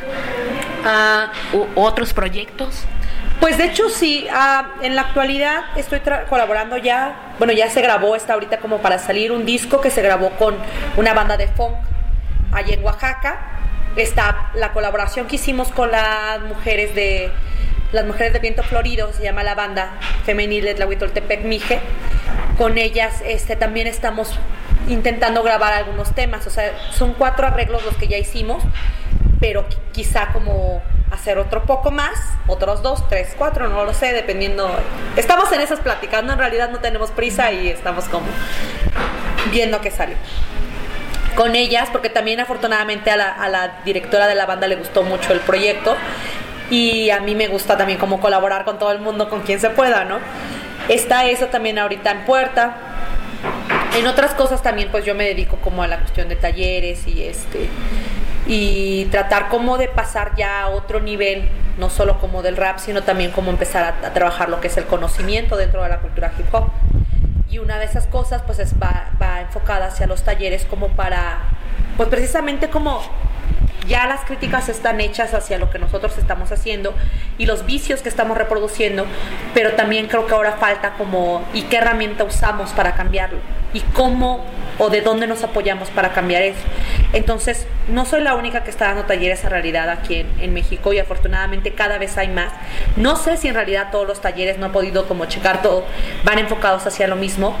Ah, 0.86 1.30
¿U 1.52 1.66
otros 1.74 2.14
proyectos? 2.14 2.84
Pues 3.40 3.56
de 3.56 3.64
hecho 3.66 3.88
sí, 3.88 4.26
ah, 4.32 4.72
en 4.82 4.96
la 4.96 5.02
actualidad 5.02 5.60
estoy 5.76 6.00
colaborando 6.28 6.76
ya, 6.76 7.34
bueno 7.38 7.52
ya 7.52 7.70
se 7.70 7.80
grabó, 7.80 8.16
está 8.16 8.34
ahorita 8.34 8.58
como 8.58 8.78
para 8.78 8.98
salir 8.98 9.30
un 9.30 9.46
disco 9.46 9.80
que 9.80 9.90
se 9.90 10.02
grabó 10.02 10.30
con 10.30 10.56
una 10.96 11.14
banda 11.14 11.36
de 11.36 11.46
funk 11.48 11.76
allá 12.52 12.74
en 12.74 12.84
Oaxaca. 12.84 13.38
Está 13.96 14.50
la 14.54 14.72
colaboración 14.72 15.26
que 15.26 15.36
hicimos 15.36 15.68
con 15.70 15.90
las 15.90 16.40
mujeres 16.42 16.94
de 16.94 17.30
las 17.92 18.04
mujeres 18.04 18.32
de 18.34 18.38
viento 18.40 18.62
florido, 18.62 19.12
se 19.12 19.22
llama 19.22 19.42
la 19.42 19.54
banda 19.54 19.92
femenil 20.24 20.64
de 20.64 20.74
Tlahuitoltepec 20.74 21.44
Mije. 21.44 21.80
Con 22.58 22.76
ellas 22.76 23.22
este, 23.24 23.56
también 23.56 23.86
estamos 23.86 24.38
intentando 24.88 25.42
grabar 25.42 25.72
algunos 25.72 26.14
temas, 26.14 26.46
o 26.46 26.50
sea, 26.50 26.72
son 26.90 27.14
cuatro 27.14 27.46
arreglos 27.46 27.84
los 27.84 27.96
que 27.96 28.08
ya 28.08 28.18
hicimos, 28.18 28.62
pero 29.40 29.66
qui- 29.68 29.78
quizá 29.92 30.28
como 30.32 30.82
hacer 31.10 31.38
otro 31.38 31.62
poco 31.64 31.90
más, 31.90 32.18
otros 32.46 32.82
dos, 32.82 33.08
tres, 33.08 33.34
cuatro, 33.36 33.68
no 33.68 33.84
lo 33.84 33.94
sé, 33.94 34.12
dependiendo. 34.12 34.70
Estamos 35.16 35.50
en 35.52 35.60
esas 35.60 35.80
pláticas, 35.80 36.22
¿no? 36.24 36.32
En 36.32 36.38
realidad 36.38 36.70
no 36.70 36.78
tenemos 36.78 37.10
prisa 37.10 37.52
y 37.52 37.68
estamos 37.68 38.04
como 38.06 38.26
viendo 39.50 39.80
qué 39.80 39.90
sale. 39.90 40.16
Con 41.34 41.54
ellas, 41.54 41.88
porque 41.92 42.10
también 42.10 42.40
afortunadamente 42.40 43.10
a 43.10 43.16
la, 43.16 43.30
a 43.30 43.48
la 43.48 43.80
directora 43.84 44.26
de 44.26 44.34
la 44.34 44.46
banda 44.46 44.66
le 44.66 44.76
gustó 44.76 45.02
mucho 45.02 45.32
el 45.32 45.40
proyecto 45.40 45.96
y 46.70 47.10
a 47.10 47.20
mí 47.20 47.34
me 47.34 47.48
gusta 47.48 47.76
también 47.76 47.98
como 47.98 48.20
colaborar 48.20 48.64
con 48.64 48.78
todo 48.78 48.92
el 48.92 49.00
mundo, 49.00 49.30
con 49.30 49.42
quien 49.42 49.60
se 49.60 49.70
pueda, 49.70 50.04
¿no? 50.04 50.18
Está 50.88 51.26
eso 51.26 51.46
también 51.46 51.78
ahorita 51.78 52.10
en 52.10 52.24
puerta. 52.24 52.76
En 53.96 54.06
otras 54.06 54.34
cosas 54.34 54.62
también 54.62 54.90
pues 54.90 55.04
yo 55.04 55.14
me 55.14 55.24
dedico 55.24 55.56
como 55.58 55.82
a 55.82 55.86
la 55.86 55.98
cuestión 55.98 56.28
de 56.28 56.36
talleres 56.36 57.06
y 57.06 57.22
este 57.22 57.68
y 58.48 59.04
tratar 59.10 59.48
como 59.50 59.76
de 59.76 59.88
pasar 59.88 60.34
ya 60.34 60.62
a 60.62 60.68
otro 60.70 61.00
nivel, 61.00 61.50
no 61.76 61.90
solo 61.90 62.18
como 62.18 62.42
del 62.42 62.56
rap, 62.56 62.78
sino 62.78 63.02
también 63.02 63.30
como 63.30 63.50
empezar 63.50 63.94
a, 64.02 64.14
trabajar 64.14 64.48
lo 64.48 64.60
que 64.60 64.68
es 64.68 64.76
el 64.78 64.86
conocimiento 64.86 65.56
dentro 65.58 65.82
de 65.82 65.90
la 65.90 65.98
cultura 65.98 66.32
hip 66.38 66.46
hop. 66.52 66.70
Y 67.50 67.58
una 67.58 67.78
de 67.78 67.84
esas 67.84 68.06
cosas 68.06 68.42
pues 68.42 68.58
es, 68.58 68.74
va, 68.82 69.10
va 69.20 69.42
enfocada 69.42 69.86
hacia 69.86 70.06
los 70.06 70.22
talleres 70.22 70.64
como 70.64 70.88
para, 70.88 71.40
pues 71.98 72.08
precisamente 72.08 72.70
como 72.70 73.02
ya 73.86 74.06
las 74.06 74.24
críticas 74.24 74.68
están 74.68 75.00
hechas 75.00 75.34
hacia 75.34 75.58
lo 75.58 75.70
que 75.70 75.78
nosotros 75.78 76.16
estamos 76.18 76.50
haciendo 76.52 76.94
y 77.38 77.46
los 77.46 77.66
vicios 77.66 78.02
que 78.02 78.08
estamos 78.08 78.36
reproduciendo, 78.36 79.06
pero 79.54 79.72
también 79.72 80.08
creo 80.08 80.26
que 80.26 80.34
ahora 80.34 80.52
falta 80.52 80.94
como 80.94 81.44
y 81.54 81.62
qué 81.62 81.76
herramienta 81.76 82.24
usamos 82.24 82.70
para 82.70 82.94
cambiarlo 82.94 83.38
y 83.72 83.80
cómo 83.80 84.44
o 84.78 84.90
de 84.90 85.00
dónde 85.00 85.26
nos 85.26 85.42
apoyamos 85.42 85.90
para 85.90 86.12
cambiar 86.12 86.42
eso. 86.42 86.60
Entonces, 87.12 87.66
no 87.88 88.06
soy 88.06 88.22
la 88.22 88.34
única 88.34 88.64
que 88.64 88.70
está 88.70 88.86
dando 88.86 89.04
talleres 89.04 89.44
a 89.44 89.48
realidad 89.48 89.90
aquí 89.90 90.16
en, 90.16 90.28
en 90.40 90.54
México 90.54 90.92
y 90.92 90.98
afortunadamente 90.98 91.72
cada 91.72 91.98
vez 91.98 92.16
hay 92.16 92.28
más. 92.28 92.52
No 92.96 93.16
sé 93.16 93.36
si 93.36 93.48
en 93.48 93.54
realidad 93.54 93.88
todos 93.90 94.06
los 94.06 94.20
talleres, 94.20 94.58
no 94.58 94.66
he 94.66 94.70
podido 94.70 95.06
como 95.06 95.26
checar 95.26 95.62
todo, 95.62 95.84
van 96.24 96.38
enfocados 96.38 96.86
hacia 96.86 97.08
lo 97.08 97.16
mismo, 97.16 97.56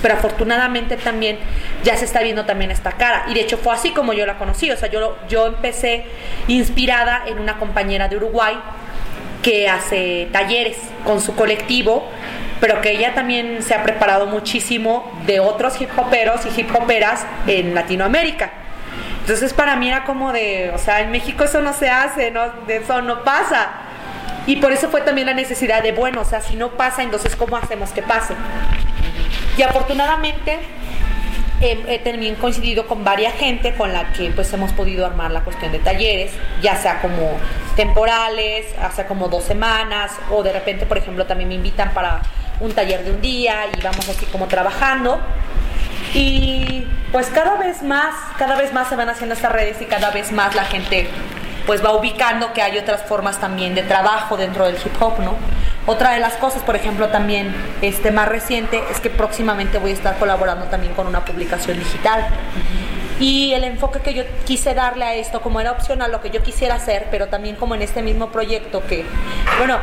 pero 0.00 0.14
afortunadamente 0.14 0.96
también 0.96 1.38
ya 1.84 1.96
se 1.96 2.04
está 2.04 2.22
viendo 2.22 2.44
también 2.44 2.70
esta 2.70 2.92
cara. 2.92 3.24
Y 3.28 3.34
de 3.34 3.40
hecho 3.40 3.58
fue 3.58 3.74
así 3.74 3.90
como 3.90 4.12
yo 4.12 4.24
la 4.26 4.38
conocí. 4.38 4.70
O 4.70 4.76
sea 4.76 4.90
yo 4.90 5.18
yo 5.28 5.46
empecé 5.46 6.04
inspirada 6.48 7.24
en 7.26 7.38
una 7.38 7.58
compañera 7.58 8.08
de 8.08 8.16
Uruguay 8.16 8.58
que 9.42 9.68
hace 9.68 10.28
talleres 10.32 10.78
con 11.04 11.20
su 11.20 11.34
colectivo 11.34 12.08
pero 12.62 12.80
que 12.80 12.92
ella 12.92 13.12
también 13.12 13.60
se 13.60 13.74
ha 13.74 13.82
preparado 13.82 14.26
muchísimo 14.26 15.10
de 15.26 15.40
otros 15.40 15.80
hip 15.80 15.90
hoperos 15.98 16.42
y 16.46 16.60
hip 16.60 16.72
hoperas 16.72 17.26
en 17.48 17.74
Latinoamérica. 17.74 18.52
Entonces 19.20 19.52
para 19.52 19.74
mí 19.74 19.88
era 19.88 20.04
como 20.04 20.32
de 20.32 20.70
o 20.72 20.78
sea 20.78 21.00
en 21.00 21.10
México 21.10 21.42
eso 21.42 21.60
no 21.60 21.72
se 21.72 21.90
hace 21.90 22.30
no 22.30 22.44
eso 22.68 23.02
no 23.02 23.24
pasa. 23.24 23.68
Y 24.46 24.56
por 24.56 24.70
eso 24.70 24.90
fue 24.90 25.00
también 25.00 25.26
la 25.26 25.34
necesidad 25.34 25.82
de 25.82 25.90
bueno 25.90 26.20
o 26.20 26.24
sea 26.24 26.40
si 26.40 26.54
no 26.54 26.68
pasa 26.70 27.02
entonces 27.02 27.34
cómo 27.34 27.56
hacemos 27.56 27.90
que 27.90 28.02
pase 28.02 28.34
y 29.56 29.62
afortunadamente 29.62 30.58
he, 31.60 31.84
he 31.86 31.98
también 31.98 32.34
coincidido 32.34 32.86
con 32.86 33.04
varias 33.04 33.34
gente 33.34 33.74
con 33.74 33.92
la 33.92 34.12
que 34.12 34.30
pues 34.30 34.52
hemos 34.52 34.72
podido 34.72 35.06
armar 35.06 35.30
la 35.30 35.42
cuestión 35.42 35.72
de 35.72 35.78
talleres, 35.78 36.32
ya 36.60 36.76
sea 36.76 37.00
como 37.00 37.38
temporales, 37.76 38.66
hace 38.80 39.06
como 39.06 39.28
dos 39.28 39.44
semanas, 39.44 40.12
o 40.30 40.42
de 40.42 40.52
repente, 40.52 40.86
por 40.86 40.98
ejemplo, 40.98 41.26
también 41.26 41.48
me 41.48 41.54
invitan 41.54 41.92
para 41.94 42.22
un 42.60 42.72
taller 42.72 43.04
de 43.04 43.10
un 43.10 43.20
día 43.20 43.66
y 43.76 43.80
vamos 43.82 44.08
así 44.08 44.26
como 44.26 44.46
trabajando. 44.46 45.20
Y 46.14 46.86
pues 47.10 47.28
cada 47.28 47.56
vez 47.56 47.82
más, 47.82 48.14
cada 48.38 48.56
vez 48.56 48.72
más 48.72 48.88
se 48.88 48.96
van 48.96 49.08
haciendo 49.08 49.34
estas 49.34 49.52
redes 49.52 49.80
y 49.80 49.86
cada 49.86 50.10
vez 50.10 50.32
más 50.32 50.54
la 50.54 50.64
gente 50.64 51.08
pues 51.66 51.84
va 51.84 51.92
ubicando 51.92 52.52
que 52.52 52.60
hay 52.60 52.76
otras 52.76 53.02
formas 53.02 53.38
también 53.38 53.74
de 53.74 53.82
trabajo 53.82 54.36
dentro 54.36 54.66
del 54.66 54.76
hip 54.76 55.00
hop, 55.00 55.20
¿no? 55.20 55.36
Otra 55.86 56.12
de 56.12 56.20
las 56.20 56.34
cosas, 56.34 56.62
por 56.62 56.76
ejemplo, 56.76 57.08
también 57.08 57.52
este 57.80 58.12
más 58.12 58.28
reciente 58.28 58.80
es 58.90 59.00
que 59.00 59.10
próximamente 59.10 59.78
voy 59.78 59.90
a 59.90 59.94
estar 59.94 60.16
colaborando 60.18 60.66
también 60.66 60.94
con 60.94 61.08
una 61.08 61.24
publicación 61.24 61.78
digital. 61.78 62.24
Y 63.18 63.52
el 63.52 63.64
enfoque 63.64 64.00
que 64.00 64.14
yo 64.14 64.22
quise 64.44 64.74
darle 64.74 65.04
a 65.04 65.14
esto, 65.14 65.40
como 65.40 65.60
era 65.60 65.72
opcional 65.72 66.12
lo 66.12 66.20
que 66.20 66.30
yo 66.30 66.42
quisiera 66.42 66.76
hacer, 66.76 67.08
pero 67.10 67.28
también 67.28 67.56
como 67.56 67.74
en 67.74 67.82
este 67.82 68.02
mismo 68.02 68.30
proyecto 68.30 68.84
que, 68.86 69.04
bueno, 69.58 69.78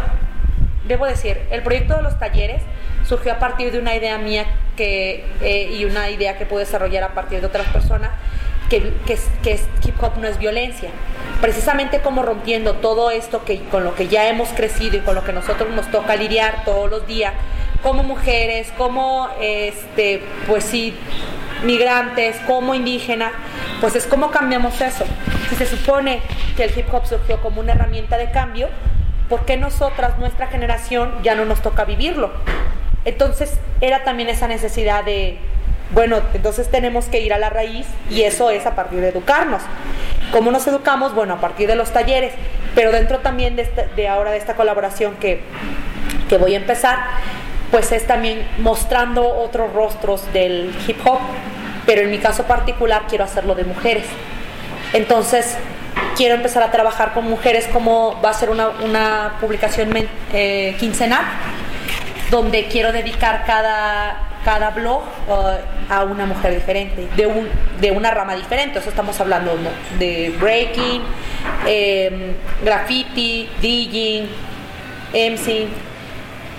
debo 0.88 1.06
decir, 1.06 1.40
el 1.52 1.64
proyecto 1.64 1.96
de 1.96 2.02
los 2.02 2.18
talleres 2.18 2.62
surgió 3.08 3.34
a 3.34 3.40
partir 3.40 3.72
de 3.72 3.80
una 3.80 3.96
idea 3.96 4.18
mía 4.18 4.46
que, 4.78 5.26
eh, 5.42 5.70
y 5.74 5.86
una 5.86 6.10
idea 6.10 6.38
que 6.38 6.46
puedo 6.46 6.60
desarrollar 6.60 7.04
a 7.04 7.10
partir 7.10 7.42
de 7.42 7.48
otras 7.48 7.68
personas, 7.68 8.12
que, 8.70 8.94
que, 9.06 9.18
que, 9.44 9.60
hip 9.86 10.02
hop 10.02 10.18
no 10.18 10.28
es 10.28 10.38
violencia. 10.38 10.90
Precisamente 11.42 12.02
como 12.02 12.22
rompiendo 12.24 12.76
todo 12.76 13.12
esto 13.12 13.44
que, 13.44 13.60
con 13.66 13.84
lo 13.84 13.96
que 13.96 14.08
ya 14.08 14.28
hemos 14.28 14.50
crecido 14.50 14.98
y 14.98 15.00
con 15.02 15.16
lo 15.16 15.24
que 15.24 15.34
nosotros 15.34 15.70
nos 15.76 15.90
toca 15.92 16.16
lidiar 16.16 16.64
todos 16.66 16.90
los 16.90 17.08
días, 17.08 17.34
como 17.82 18.04
mujeres, 18.04 18.72
como, 18.78 19.30
este, 19.42 20.22
pues 20.48 20.64
sí, 20.64 20.96
migrantes, 21.64 22.38
como 22.46 22.76
indígenas, 22.76 23.32
pues 23.82 23.96
es 23.96 24.06
como 24.06 24.32
cambiamos 24.32 24.80
eso. 24.82 25.06
Si 25.50 25.56
se 25.56 25.66
supone 25.66 26.22
que 26.56 26.66
el 26.66 26.78
hip 26.78 26.94
hop 26.94 27.06
surgió 27.06 27.42
como 27.42 27.62
una 27.62 27.74
herramienta 27.74 28.18
de 28.18 28.32
cambio, 28.32 28.70
¿por 29.30 29.46
qué 29.46 29.58
nosotras, 29.58 30.18
nuestra 30.20 30.48
generación, 30.48 31.14
ya 31.24 31.36
no 31.36 31.46
nos 31.46 31.62
toca 31.62 31.86
vivirlo? 31.86 32.32
Entonces 33.06 33.58
era 33.82 34.04
también 34.04 34.30
esa 34.30 34.48
necesidad 34.48 35.06
de, 35.06 35.40
bueno, 35.92 36.22
entonces 36.34 36.70
tenemos 36.70 37.06
que 37.06 37.20
ir 37.20 37.34
a 37.34 37.38
la 37.38 37.50
raíz 37.50 37.88
y 38.10 38.22
eso 38.22 38.50
es 38.52 38.66
a 38.66 38.76
partir 38.76 39.02
de 39.02 39.10
educarnos. 39.10 39.62
¿Cómo 40.32 40.52
nos 40.52 40.68
educamos? 40.68 41.16
Bueno, 41.16 41.36
a 41.36 41.42
partir 41.42 41.68
de 41.68 41.76
los 41.76 41.92
talleres, 41.92 42.34
pero 42.76 42.92
dentro 42.92 43.20
también 43.20 43.56
de, 43.56 43.64
este, 43.64 43.88
de 43.96 44.08
ahora 44.08 44.32
de 44.32 44.38
esta 44.38 44.56
colaboración 44.56 45.16
que, 45.16 45.42
que 46.30 46.38
voy 46.38 46.54
a 46.54 46.58
empezar, 46.58 47.00
pues 47.72 47.92
es 47.92 48.06
también 48.06 48.48
mostrando 48.60 49.28
otros 49.28 49.74
rostros 49.74 50.32
del 50.32 50.72
hip 50.88 50.98
hop, 51.06 51.20
pero 51.86 52.02
en 52.02 52.12
mi 52.12 52.20
caso 52.20 52.44
particular 52.44 53.04
quiero 53.10 53.24
hacerlo 53.24 53.56
de 53.56 53.64
mujeres. 53.64 54.06
Entonces, 54.94 55.58
quiero 56.16 56.36
empezar 56.36 56.62
a 56.62 56.72
trabajar 56.72 57.14
con 57.14 57.26
mujeres 57.26 57.68
como 57.72 58.20
va 58.22 58.30
a 58.30 58.34
ser 58.34 58.52
una, 58.52 58.70
una 58.84 59.38
publicación 59.40 59.90
eh, 60.34 60.76
quincenal, 60.80 61.26
donde 62.30 62.68
quiero 62.68 62.92
dedicar 62.92 63.44
cada, 63.46 64.29
cada 64.50 64.72
blog 64.72 65.04
uh, 65.28 65.94
a 65.94 66.04
una 66.06 66.26
mujer 66.26 66.56
diferente, 66.56 67.08
de, 67.16 67.28
un, 67.28 67.48
de 67.80 67.92
una 67.92 68.10
rama 68.10 68.34
diferente. 68.34 68.80
Estamos 68.80 69.20
hablando 69.20 69.52
de 70.00 70.36
breaking, 70.40 71.04
eh, 71.68 72.34
graffiti, 72.66 73.48
DJing, 73.62 74.28
MC 75.14 75.68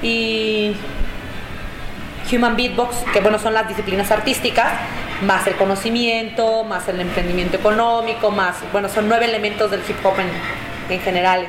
y 0.04 0.72
Human 2.32 2.54
Beatbox, 2.54 2.94
que 3.12 3.18
bueno, 3.18 3.40
son 3.40 3.54
las 3.54 3.66
disciplinas 3.66 4.08
artísticas, 4.12 4.70
más 5.22 5.44
el 5.48 5.56
conocimiento, 5.56 6.62
más 6.62 6.86
el 6.86 7.00
emprendimiento 7.00 7.56
económico, 7.56 8.30
más, 8.30 8.54
bueno, 8.70 8.88
son 8.88 9.08
nueve 9.08 9.24
elementos 9.24 9.68
del 9.68 9.80
hip 9.80 9.96
hop 10.06 10.14
en, 10.20 10.94
en 10.94 11.00
general. 11.00 11.48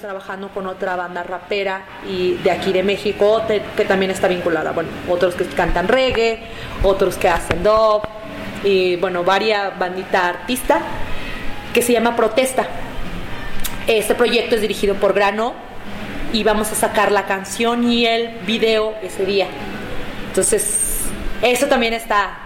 Trabajando 0.00 0.48
con 0.48 0.66
otra 0.66 0.96
banda 0.96 1.22
rapera 1.22 1.82
y 2.08 2.34
de 2.34 2.50
aquí 2.50 2.72
de 2.72 2.82
México 2.82 3.42
que 3.76 3.84
también 3.84 4.10
está 4.10 4.26
vinculada. 4.28 4.72
Bueno, 4.72 4.90
otros 5.08 5.34
que 5.34 5.44
cantan 5.46 5.86
reggae, 5.88 6.40
otros 6.82 7.16
que 7.16 7.28
hacen 7.28 7.62
dub 7.62 8.02
y 8.64 8.96
bueno, 8.96 9.22
varias 9.22 9.78
banditas 9.78 10.24
artistas 10.24 10.82
que 11.72 11.82
se 11.82 11.92
llama 11.92 12.16
Protesta. 12.16 12.66
Este 13.86 14.14
proyecto 14.14 14.54
es 14.54 14.60
dirigido 14.60 14.94
por 14.96 15.12
Grano, 15.12 15.54
y 16.32 16.44
vamos 16.44 16.72
a 16.72 16.74
sacar 16.74 17.12
la 17.12 17.26
canción 17.26 17.84
y 17.84 18.06
el 18.06 18.30
video 18.46 18.94
ese 19.02 19.24
día. 19.26 19.46
Entonces, 20.28 21.02
eso 21.42 21.66
también 21.66 21.92
está, 21.92 22.38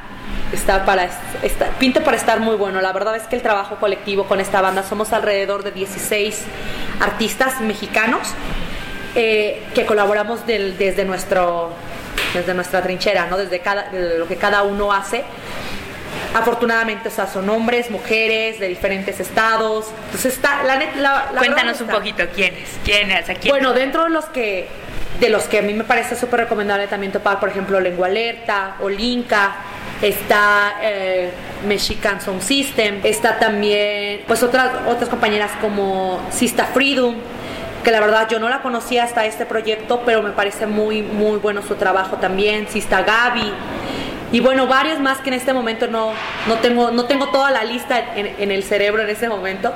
está 0.52 0.84
para, 0.84 1.08
está, 1.42 1.66
pinta 1.78 2.02
para 2.02 2.16
estar 2.16 2.40
muy 2.40 2.56
bueno. 2.56 2.80
La 2.80 2.92
verdad 2.92 3.16
es 3.16 3.22
que 3.24 3.36
el 3.36 3.42
trabajo 3.42 3.76
colectivo 3.76 4.24
con 4.24 4.40
esta 4.40 4.60
banda, 4.60 4.82
somos 4.82 5.12
alrededor 5.12 5.62
de 5.62 5.70
16 5.70 6.42
artistas 7.00 7.60
mexicanos 7.60 8.28
eh, 9.14 9.62
que 9.74 9.86
colaboramos 9.86 10.46
desde, 10.46 11.04
nuestro, 11.04 11.72
desde 12.34 12.54
nuestra 12.54 12.82
trinchera, 12.82 13.26
¿no? 13.26 13.36
desde, 13.36 13.60
cada, 13.60 13.90
lo 13.92 14.26
que 14.26 14.36
cada 14.36 14.62
uno 14.62 14.92
hace 14.92 15.24
Afortunadamente, 16.34 17.08
o 17.08 17.10
sea, 17.10 17.26
son 17.26 17.48
hombres, 17.48 17.90
mujeres 17.90 18.60
de 18.60 18.68
diferentes 18.68 19.20
estados. 19.20 19.86
Entonces 20.06 20.34
está, 20.34 20.62
la, 20.64 20.76
la, 20.96 21.38
Cuéntanos 21.38 21.80
un 21.80 21.88
poquito 21.88 22.24
quiénes, 22.34 22.68
quiénes, 22.84 23.24
quién 23.40 23.48
Bueno, 23.48 23.72
dentro 23.72 24.04
de 24.04 24.10
los 24.10 24.26
que 24.26 24.68
de 25.18 25.30
los 25.30 25.44
que 25.44 25.60
a 25.60 25.62
mí 25.62 25.72
me 25.72 25.84
parece 25.84 26.14
súper 26.14 26.40
recomendable 26.40 26.88
también 26.88 27.10
topar, 27.10 27.40
por 27.40 27.48
ejemplo, 27.48 27.80
Lengua 27.80 28.08
Alerta, 28.08 28.76
Olinka, 28.80 29.56
está 30.02 30.76
eh, 30.82 31.30
Mexican 31.66 32.20
Sound 32.20 32.42
System, 32.42 33.00
está 33.04 33.38
también, 33.38 34.22
pues 34.26 34.42
otras, 34.42 34.70
otras 34.86 35.08
compañeras 35.08 35.52
como 35.60 36.20
Sista 36.30 36.66
Freedom, 36.66 37.14
que 37.82 37.90
la 37.90 38.00
verdad 38.00 38.28
yo 38.28 38.38
no 38.38 38.48
la 38.48 38.62
conocía 38.62 39.04
hasta 39.04 39.26
este 39.26 39.46
proyecto, 39.46 40.02
pero 40.04 40.22
me 40.22 40.30
parece 40.30 40.66
muy, 40.66 41.02
muy 41.02 41.38
bueno 41.38 41.62
su 41.62 41.76
trabajo 41.76 42.16
también, 42.16 42.68
Sista 42.68 43.02
Gaby, 43.02 43.52
y 44.32 44.40
bueno, 44.40 44.66
varios 44.66 44.98
más 44.98 45.18
que 45.18 45.30
en 45.30 45.34
este 45.34 45.52
momento 45.52 45.86
no, 45.86 46.10
no, 46.48 46.56
tengo, 46.56 46.90
no 46.90 47.04
tengo 47.04 47.28
toda 47.28 47.50
la 47.52 47.62
lista 47.62 48.16
en, 48.16 48.50
el 48.50 48.64
cerebro 48.64 49.02
en 49.02 49.08
ese 49.08 49.28
momento, 49.28 49.72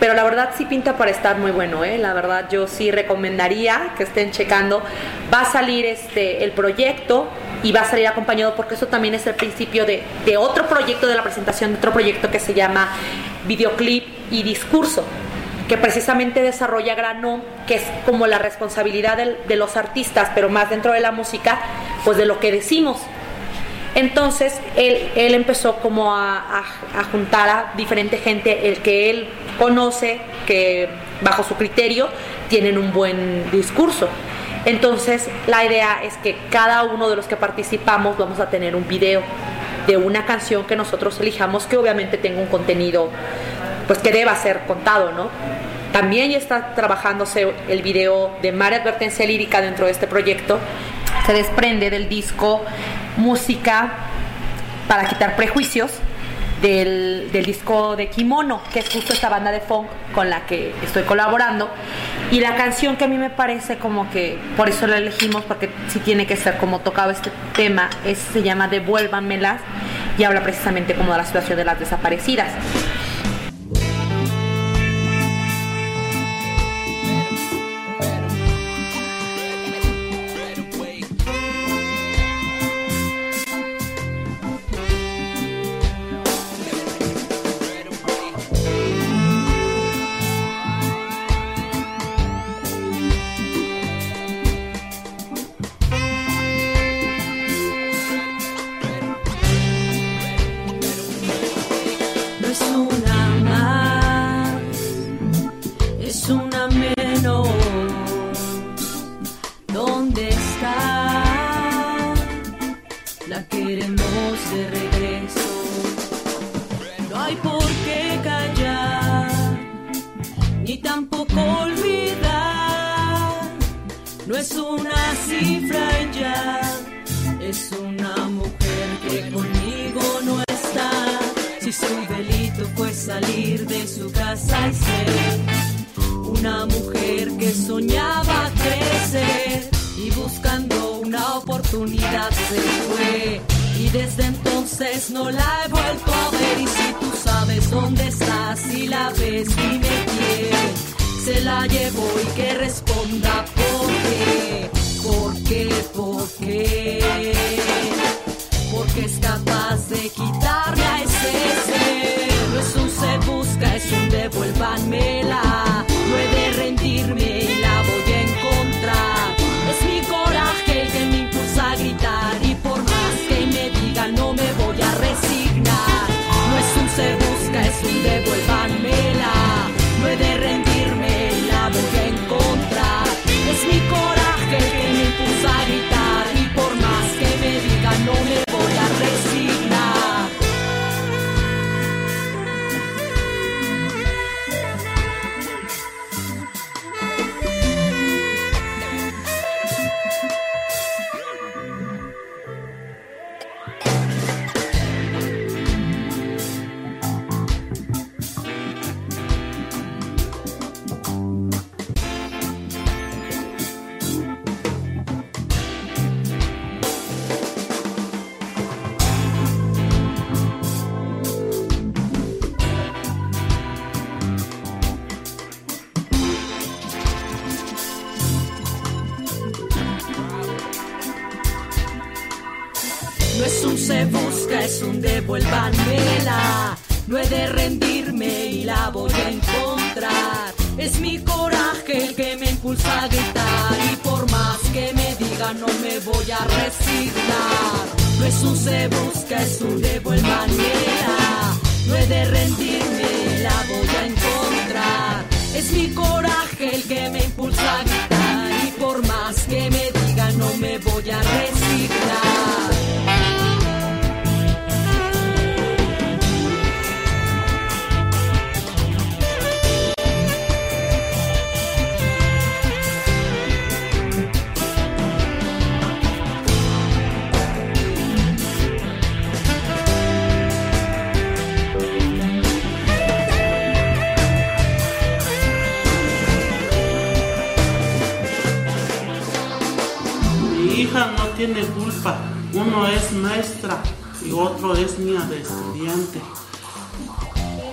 pero 0.00 0.14
la 0.14 0.24
verdad 0.24 0.50
sí 0.56 0.64
pinta 0.64 0.96
para 0.96 1.10
estar 1.10 1.36
muy 1.36 1.50
bueno, 1.50 1.84
¿eh? 1.84 1.98
la 1.98 2.14
verdad 2.14 2.48
yo 2.50 2.66
sí 2.66 2.90
recomendaría 2.90 3.92
que 3.96 4.04
estén 4.04 4.30
checando. 4.30 4.82
Va 5.32 5.42
a 5.42 5.44
salir 5.44 5.84
este, 5.84 6.42
el 6.42 6.52
proyecto 6.52 7.28
y 7.62 7.72
va 7.72 7.80
a 7.80 7.84
salir 7.84 8.06
acompañado 8.06 8.54
porque 8.54 8.74
eso 8.74 8.86
también 8.86 9.14
es 9.14 9.26
el 9.26 9.34
principio 9.34 9.84
de, 9.84 10.02
de 10.24 10.36
otro 10.36 10.66
proyecto 10.66 11.06
de 11.06 11.14
la 11.14 11.22
presentación, 11.22 11.72
de 11.72 11.78
otro 11.78 11.92
proyecto 11.92 12.30
que 12.30 12.40
se 12.40 12.54
llama 12.54 12.88
Videoclip 13.46 14.04
y 14.30 14.42
Discurso 14.42 15.04
que 15.68 15.78
precisamente 15.78 16.42
desarrolla 16.42 16.94
Grano, 16.94 17.40
que 17.66 17.76
es 17.76 17.82
como 18.04 18.26
la 18.26 18.38
responsabilidad 18.38 19.16
de, 19.16 19.36
de, 19.48 19.56
los 19.56 19.76
artistas, 19.76 20.30
pero 20.34 20.50
más 20.50 20.68
dentro 20.68 20.92
de 20.92 21.00
la 21.00 21.12
música, 21.12 21.60
pues 22.04 22.18
de 22.18 22.26
lo 22.26 22.40
que 22.40 22.52
decimos, 22.52 22.98
entonces 23.94 24.58
él, 24.76 25.10
él 25.14 25.34
empezó 25.34 25.76
como 25.76 26.14
a, 26.16 26.64
juntar 27.10 27.48
a 27.48 27.72
diferente 27.76 28.16
gente, 28.18 28.68
el 28.68 28.78
que 28.78 29.10
él 29.10 29.28
conoce, 29.58 30.20
que 30.46 30.88
bajo 31.20 31.42
su 31.42 31.54
criterio 31.56 32.08
tienen 32.48 32.78
un 32.78 32.92
buen 32.92 33.50
discurso. 33.50 34.08
Entonces 34.64 35.28
la 35.46 35.64
idea 35.64 36.02
es 36.02 36.14
que 36.18 36.36
cada 36.50 36.84
uno 36.84 37.08
de 37.08 37.16
los 37.16 37.26
que 37.26 37.36
participamos 37.36 38.16
vamos 38.16 38.38
a 38.40 38.48
tener 38.50 38.76
un 38.76 38.86
video 38.86 39.22
de 39.86 39.96
una 39.96 40.24
canción 40.24 40.64
que 40.64 40.76
nosotros 40.76 41.18
elijamos 41.20 41.66
que 41.66 41.76
obviamente 41.76 42.16
tenga 42.16 42.40
un 42.40 42.46
contenido 42.46 43.10
pues 43.86 43.98
que 43.98 44.12
deba 44.12 44.36
ser 44.36 44.60
contado, 44.66 45.12
¿no? 45.12 45.28
También 45.92 46.30
ya 46.30 46.38
está 46.38 46.74
trabajándose 46.74 47.52
el 47.68 47.82
video 47.82 48.30
de 48.40 48.52
María 48.52 48.78
Advertencia 48.78 49.26
Lírica 49.26 49.60
dentro 49.60 49.86
de 49.86 49.92
este 49.92 50.06
proyecto 50.06 50.58
se 51.26 51.32
desprende 51.32 51.90
del 51.90 52.08
disco 52.08 52.64
Música 53.16 53.92
para 54.88 55.04
quitar 55.04 55.36
prejuicios 55.36 55.92
del, 56.62 57.30
disco 57.44 57.96
de 57.96 58.08
Kimono, 58.08 58.62
que 58.72 58.78
es 58.78 58.88
justo 58.88 59.12
esta 59.12 59.28
banda 59.28 59.50
de 59.50 59.60
funk 59.60 59.88
con 60.14 60.30
la 60.30 60.46
que 60.46 60.72
estoy 60.82 61.02
colaborando. 61.02 61.68
Y 62.30 62.40
la 62.40 62.54
canción 62.54 62.96
que 62.96 63.04
a 63.04 63.08
mí 63.08 63.18
me 63.18 63.30
parece 63.30 63.76
como 63.76 64.08
que, 64.10 64.38
por 64.56 64.68
eso 64.68 64.86
la 64.86 64.96
elegimos, 64.96 65.44
porque 65.44 65.68
sí 65.88 65.98
tiene 65.98 66.26
que 66.26 66.36
ser 66.36 66.56
como 66.56 66.78
tocado 66.78 67.10
este 67.10 67.30
tema, 67.54 67.90
es, 68.06 68.18
se 68.18 68.42
llama 68.42 68.68
Devuélvanmelas 68.68 69.60
y 70.16 70.24
habla 70.24 70.42
precisamente 70.42 70.94
como 70.94 71.12
de 71.12 71.18
la 71.18 71.26
situación 71.26 71.58
de 71.58 71.64
las 71.64 71.78
desaparecidas. 71.78 72.52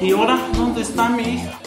¿Y 0.10 0.12
ahora 0.12 0.40
dónde 0.58 0.82
está 0.82 1.08
mi 1.08 1.22
hija? 1.22 1.59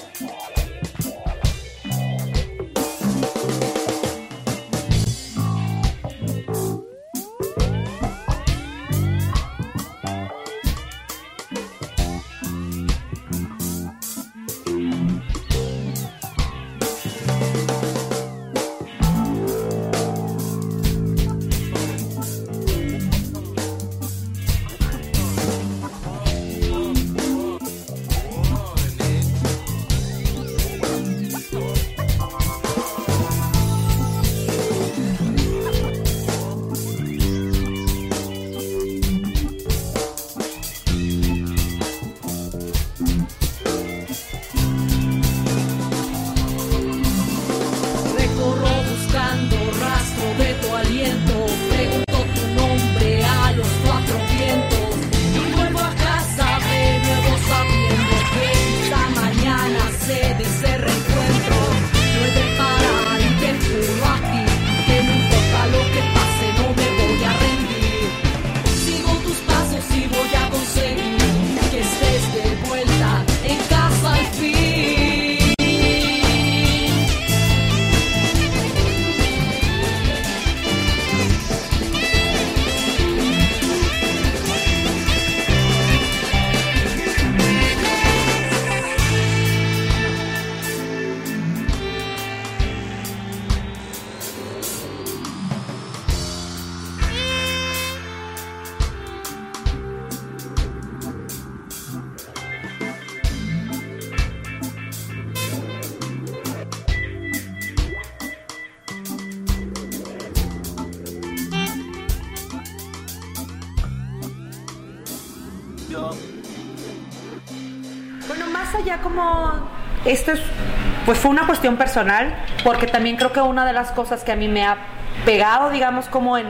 pues 121.04 121.18
fue 121.18 121.30
una 121.30 121.46
cuestión 121.46 121.76
personal, 121.76 122.34
porque 122.64 122.86
también 122.86 123.16
creo 123.16 123.32
que 123.32 123.40
una 123.40 123.66
de 123.66 123.72
las 123.72 123.90
cosas 123.92 124.22
que 124.24 124.32
a 124.32 124.36
mí 124.36 124.48
me 124.48 124.64
ha 124.64 124.76
pegado, 125.24 125.70
digamos, 125.70 126.06
como 126.06 126.38
en, 126.38 126.46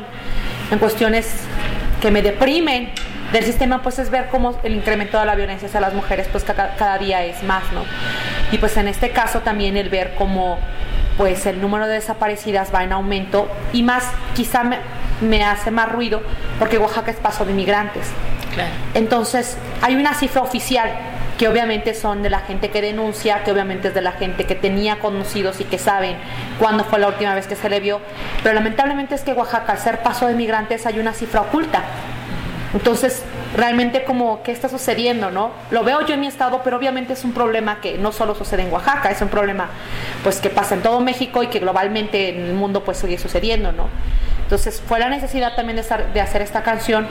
en 0.70 0.78
cuestiones 0.78 1.28
que 2.00 2.10
me 2.10 2.22
deprimen 2.22 2.90
del 3.32 3.44
sistema, 3.44 3.82
pues 3.82 3.98
es 3.98 4.10
ver 4.10 4.28
cómo 4.30 4.58
el 4.62 4.74
incremento 4.74 5.18
de 5.18 5.24
la 5.24 5.34
violencia 5.34 5.66
hacia 5.66 5.80
las 5.80 5.94
mujeres, 5.94 6.28
pues 6.30 6.44
cada, 6.44 6.98
día 6.98 7.24
es 7.24 7.42
más, 7.42 7.62
¿no? 7.72 7.84
Y 8.52 8.58
pues 8.58 8.76
en 8.76 8.88
este 8.88 9.10
caso 9.10 9.40
también 9.40 9.76
el 9.76 9.88
ver 9.88 10.14
cómo 10.16 10.58
pues 11.16 11.46
el 11.46 11.60
número 11.60 11.86
de 11.86 11.94
desaparecidas 11.94 12.74
va 12.74 12.84
en 12.84 12.92
aumento 12.92 13.50
y 13.72 13.82
más 13.82 14.04
quizá 14.34 14.64
me, 14.64 14.78
me 15.20 15.44
hace 15.44 15.70
más 15.70 15.90
ruido 15.90 16.22
porque 16.58 16.78
Oaxaca 16.78 17.10
es 17.10 17.16
paso 17.18 17.44
de 17.44 17.54
migrantes. 17.54 18.06
Claro. 18.54 18.70
Entonces 18.94 19.56
hay 19.80 19.94
una 19.94 20.14
cifra 20.14 20.42
oficial 20.42 20.90
que 21.43 21.49
obviamente 21.49 21.93
son 21.93 22.22
de 22.22 22.30
la 22.30 22.38
gente 22.38 22.70
que 22.70 22.80
denuncia, 22.80 23.43
que 23.43 23.51
obviamente 23.51 23.88
es 23.88 23.95
de 23.95 24.01
la 24.01 24.12
gente 24.12 24.47
que 24.47 24.55
tenía 24.55 25.01
conocidos 25.01 25.61
y 25.61 25.64
que 25.64 25.76
saben 25.76 26.14
cuándo 26.61 26.84
fue 26.84 27.01
la 27.01 27.09
última 27.09 27.34
vez 27.34 27.49
que 27.49 27.57
se 27.57 27.68
le 27.68 27.80
vio, 27.80 28.01
pero 28.45 28.55
lamentablemente 28.55 29.16
es 29.16 29.22
que 29.22 29.32
Oaxaca, 29.32 29.72
al 29.72 29.78
ser 29.78 30.05
paso 30.05 30.28
de 30.28 30.34
migrantes, 30.34 30.86
hay 30.86 31.01
una 31.01 31.12
cifra 31.12 31.40
oculta. 31.40 31.82
Entonces, 32.72 33.24
realmente 33.57 34.05
como, 34.05 34.45
¿qué 34.45 34.53
está 34.53 34.68
sucediendo, 34.68 35.32
no? 35.32 35.51
Lo 35.72 35.82
veo 35.82 36.07
yo 36.07 36.14
en 36.14 36.20
mi 36.20 36.28
estado, 36.28 36.61
pero 36.62 36.76
obviamente 36.76 37.14
es 37.14 37.24
un 37.24 37.32
problema 37.32 37.80
que 37.80 37.99
no 37.99 38.12
solo 38.12 38.36
sucede 38.36 38.62
en 38.62 38.72
Oaxaca, 38.72 39.11
es 39.11 39.20
un 39.20 39.28
problema 39.28 39.66
pues 40.22 40.38
que 40.38 40.49
pasa 40.49 40.76
en 40.76 40.82
todo 40.82 41.01
México 41.01 41.43
y 41.43 41.49
que 41.49 41.59
globalmente 41.59 42.36
en 42.36 42.47
el 42.47 42.55
mundo 42.55 42.84
pues 42.84 42.99
sigue 42.99 43.18
sucediendo, 43.18 43.72
¿no? 43.72 43.88
Entonces, 44.45 44.80
fue 44.86 45.01
la 45.01 45.09
necesidad 45.09 45.57
también 45.57 45.82
de, 46.14 46.20
hacer 46.20 46.40
esta 46.40 46.62
canción 46.62 47.09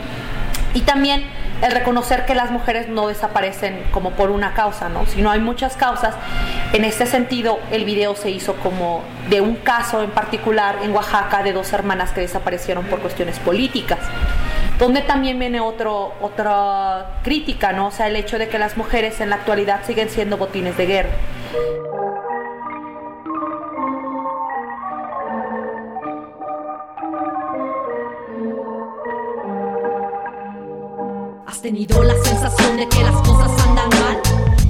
y 0.73 0.81
también 0.81 1.23
el 1.61 1.71
reconocer 1.71 2.25
que 2.25 2.33
las 2.33 2.49
mujeres 2.49 2.89
no 2.89 3.07
desaparecen 3.07 3.83
como 3.91 4.11
por 4.11 4.31
una 4.31 4.53
causa, 4.53 4.89
¿no? 4.89 5.05
Sino 5.05 5.29
hay 5.29 5.39
muchas 5.39 5.75
causas. 5.75 6.15
En 6.73 6.85
este 6.85 7.05
sentido, 7.05 7.59
el 7.71 7.85
video 7.85 8.15
se 8.15 8.31
hizo 8.31 8.55
como 8.55 9.03
de 9.29 9.41
un 9.41 9.55
caso 9.55 10.01
en 10.01 10.09
particular 10.09 10.77
en 10.81 10.91
Oaxaca 10.91 11.43
de 11.43 11.53
dos 11.53 11.71
hermanas 11.73 12.11
que 12.11 12.21
desaparecieron 12.21 12.85
por 12.85 12.99
cuestiones 12.99 13.37
políticas. 13.39 13.99
Donde 14.79 15.01
también 15.01 15.37
viene 15.37 15.59
otro, 15.59 16.13
otra 16.19 17.19
crítica, 17.23 17.71
¿no? 17.73 17.87
O 17.87 17.91
sea, 17.91 18.07
el 18.07 18.15
hecho 18.15 18.39
de 18.39 18.47
que 18.47 18.57
las 18.57 18.77
mujeres 18.77 19.21
en 19.21 19.29
la 19.29 19.35
actualidad 19.35 19.81
siguen 19.85 20.09
siendo 20.09 20.37
botines 20.37 20.75
de 20.77 20.85
guerra. 20.87 21.11
¿Has 31.51 31.61
tenido 31.61 32.01
la 32.01 32.13
sensación 32.23 32.77
de 32.77 32.87
que 32.87 33.03
las 33.03 33.27
cosas 33.27 33.51
andan 33.67 33.89
mal? 33.89 34.21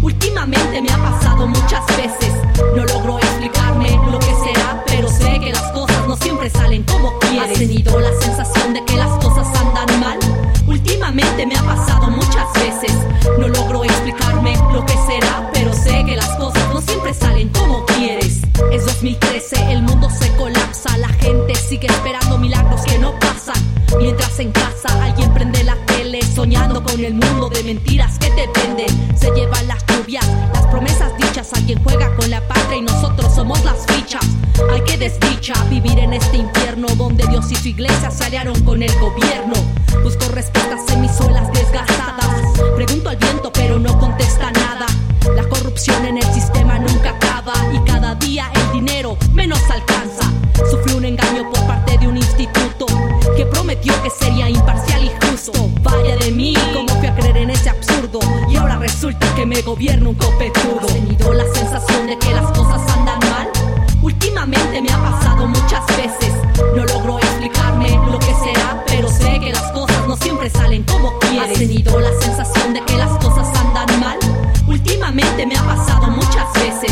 Últimamente 0.02 0.82
me 0.82 0.90
ha 0.90 0.98
pasado 0.98 1.46
muchas 1.46 1.86
veces. 1.96 2.34
No 2.76 2.84
logro 2.84 3.20
explicarme 3.20 4.00
lo 4.12 4.18
que 4.18 4.34
será, 4.44 4.84
pero 4.88 5.08
sé 5.08 5.40
que 5.40 5.52
las 5.52 5.72
cosas 5.74 6.08
no 6.08 6.16
siempre 6.18 6.50
salen 6.50 6.82
como 6.84 7.20
quieres. 7.20 7.52
¿Has 7.52 7.60
tenido 7.60 8.00
la 8.00 8.12
sensación 8.20 8.74
de 8.74 8.84
que 8.84 8.96
las 8.98 9.12
cosas 9.24 9.48
andan 9.60 10.00
mal? 10.00 10.18
Últimamente 10.66 11.46
me 11.46 11.56
ha 11.56 11.62
pasado 11.62 12.10
muchas 12.10 12.52
veces. 12.54 12.94
No 13.38 13.48
logro 13.48 13.84
explicarme 13.84 14.58
lo 14.74 14.84
que 14.84 14.98
será, 15.06 15.52
pero 15.54 15.72
sé 15.74 16.04
que 16.04 16.16
las 16.16 16.36
cosas 16.38 16.68
no 16.74 16.82
siempre 16.82 17.14
salen 17.14 17.50
como 17.50 17.86
quieres. 17.86 18.42
Es 18.72 18.86
2013, 18.88 19.72
el 19.72 19.84
mundo 19.84 20.10
se 20.10 20.36
colapsa, 20.36 20.98
la 20.98 21.10
gente 21.10 21.54
sigue 21.54 21.86
esperando 21.86 22.40
milagros 22.40 22.82
que 22.82 22.98
no 22.98 23.14
pasan. 23.20 23.62
Mientras 24.00 24.40
en 24.40 24.52
casa 24.52 25.04
alguien 25.04 25.32
prende 25.32 25.64
la 25.64 25.76
soñando 26.34 26.82
con 26.84 27.04
el 27.04 27.14
mundo 27.14 27.50
de 27.50 27.64
mentiras 27.64 28.18
que 28.18 28.30
te 28.32 28.50
venden. 28.60 29.18
Se 29.18 29.32
llevan 29.32 29.68
las 29.68 29.84
lluvias, 29.88 30.26
las 30.54 30.66
promesas 30.68 31.16
dichas, 31.18 31.52
alguien 31.54 31.82
juega 31.84 32.16
con 32.16 32.30
la 32.30 32.46
patria 32.48 32.78
y 32.78 32.82
nosotros 32.82 33.34
somos 33.34 33.64
las 33.66 33.86
fichas. 33.88 34.26
Hay 34.72 34.82
que 34.82 34.98
desdicha 34.98 35.54
vivir 35.70 36.00
en 36.00 36.14
este 36.14 36.38
infierno 36.38 36.88
donde 36.96 37.26
Dios 37.28 37.52
y 37.52 37.56
su 37.56 37.68
iglesia 37.70 38.12
se 38.12 38.32
con 38.64 38.82
el 38.82 39.00
gobierno. 39.00 39.54
Busco 40.04 40.26
respuestas 40.34 40.80
en 40.94 41.02
mis 41.02 41.12
suelas 41.12 41.52
desgastadas. 41.52 42.60
Pregunto 42.76 43.10
al 43.10 43.18
viento, 43.18 43.52
pero 43.52 43.78
no 43.78 44.00
contesta 44.00 44.52
nada. 44.52 44.86
La 45.36 45.48
corrupción 45.50 46.06
en 46.06 46.18
el 46.18 46.34
sistema 46.34 46.80
nunca 46.80 47.12
acaba 47.12 47.54
y 47.74 47.80
cada 47.80 48.16
día 48.16 48.50
el 48.56 48.72
dinero 48.72 49.18
menos 49.34 49.60
alcanza. 49.70 50.32
Sufrí 50.70 50.94
un 50.94 51.06
engaño 51.06 51.50
por 51.52 51.66
parte 51.68 51.98
de 51.98 52.08
un 52.08 52.18
instituto 52.18 52.86
que 53.36 53.46
prometió 53.46 53.94
que 54.02 54.10
sería 54.10 54.50
imparcial 54.50 54.91
y 55.42 55.52
justo. 55.52 55.70
Vaya 55.82 56.16
de 56.18 56.32
mí, 56.32 56.54
como 56.74 56.88
fui 57.00 57.08
a 57.08 57.16
creer 57.16 57.38
en 57.38 57.50
ese 57.50 57.70
absurdo. 57.70 58.20
Y 58.50 58.56
ahora 58.58 58.78
resulta 58.78 59.34
que 59.36 59.46
me 59.46 59.62
gobierna 59.62 60.10
un 60.10 60.16
copetudo. 60.16 60.82
¿Has 60.82 60.94
tenido 60.94 61.34
la 61.34 61.46
sensación 61.54 62.08
de 62.08 62.18
que 62.18 62.34
las 62.34 62.52
cosas 62.52 62.82
andan 62.98 63.20
mal? 63.20 63.50
Últimamente 64.02 64.82
me 64.82 64.92
ha 64.92 64.98
pasado 64.98 65.48
muchas 65.48 65.86
veces. 65.98 66.34
No 66.76 66.86
logro 66.86 67.20
explicarme 67.20 67.90
lo 68.12 68.20
que 68.20 68.34
será, 68.44 68.84
pero 68.88 69.08
sé 69.08 69.40
que 69.40 69.52
las 69.52 69.72
cosas 69.72 70.08
no 70.08 70.16
siempre 70.18 70.50
salen 70.50 70.84
como 70.84 71.18
quieres. 71.20 71.52
¿Has 71.52 71.60
tenido 71.60 72.00
la 72.00 72.12
sensación 72.22 72.74
de 72.74 72.82
que 72.82 72.98
las 72.98 73.12
cosas 73.24 73.48
andan 73.60 74.00
mal? 74.00 74.18
Últimamente 74.68 75.46
me 75.46 75.56
ha 75.56 75.64
pasado 75.64 76.08
muchas 76.08 76.52
veces. 76.54 76.92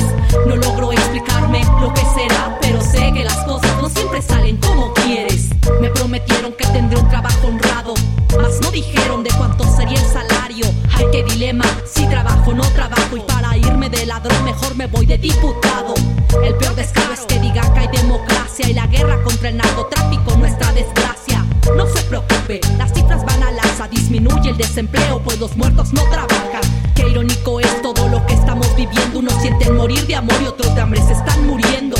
De 15.09 15.17
diputado. 15.17 15.95
El 16.43 16.53
peor 16.55 16.75
descaro 16.75 17.13
es 17.13 17.21
que 17.21 17.39
diga 17.39 17.61
que 17.73 17.79
hay 17.79 17.87
democracia 17.87 18.69
y 18.69 18.73
la 18.73 18.85
guerra 18.85 19.21
contra 19.23 19.49
el 19.49 19.57
narcotráfico 19.57 20.37
nuestra 20.37 20.71
desgracia. 20.71 21.43
No 21.75 21.87
se 21.87 22.03
preocupe, 22.03 22.61
las 22.77 22.93
cifras 22.93 23.25
van 23.25 23.41
al 23.41 23.59
alza, 23.59 23.87
disminuye 23.87 24.51
el 24.51 24.57
desempleo 24.57 25.19
pues 25.23 25.39
los 25.39 25.57
muertos 25.57 25.93
no 25.93 26.03
trabajan. 26.03 26.61
Qué 26.93 27.09
irónico 27.09 27.59
es 27.59 27.81
todo 27.81 28.07
lo 28.07 28.23
que 28.27 28.35
estamos 28.35 28.67
viviendo, 28.75 29.19
unos 29.19 29.33
sienten 29.41 29.75
morir 29.75 30.05
de 30.05 30.15
amor 30.15 30.35
y 30.43 30.45
otros 30.45 30.75
de 30.75 30.81
hambre 30.81 31.01
se 31.01 31.13
están 31.13 31.47
muriendo. 31.47 31.97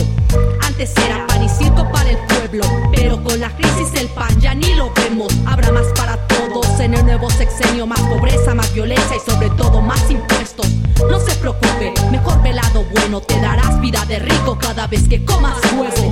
Antes 0.62 0.96
era 0.98 1.26
pan 1.26 1.44
y 1.44 1.50
circo 1.50 1.92
para 1.92 2.12
el 2.12 2.18
pueblo, 2.28 2.64
pero 2.96 3.24
con 3.24 3.40
la 3.40 3.50
crisis 3.50 3.79
bueno, 13.12 13.26
te 13.26 13.42
darás 13.42 13.82
vida 13.82 14.06
de 14.06 14.20
rico 14.20 14.56
cada 14.60 14.86
vez 14.86 15.08
que 15.08 15.26
comas 15.26 15.58
huevo. 15.74 16.10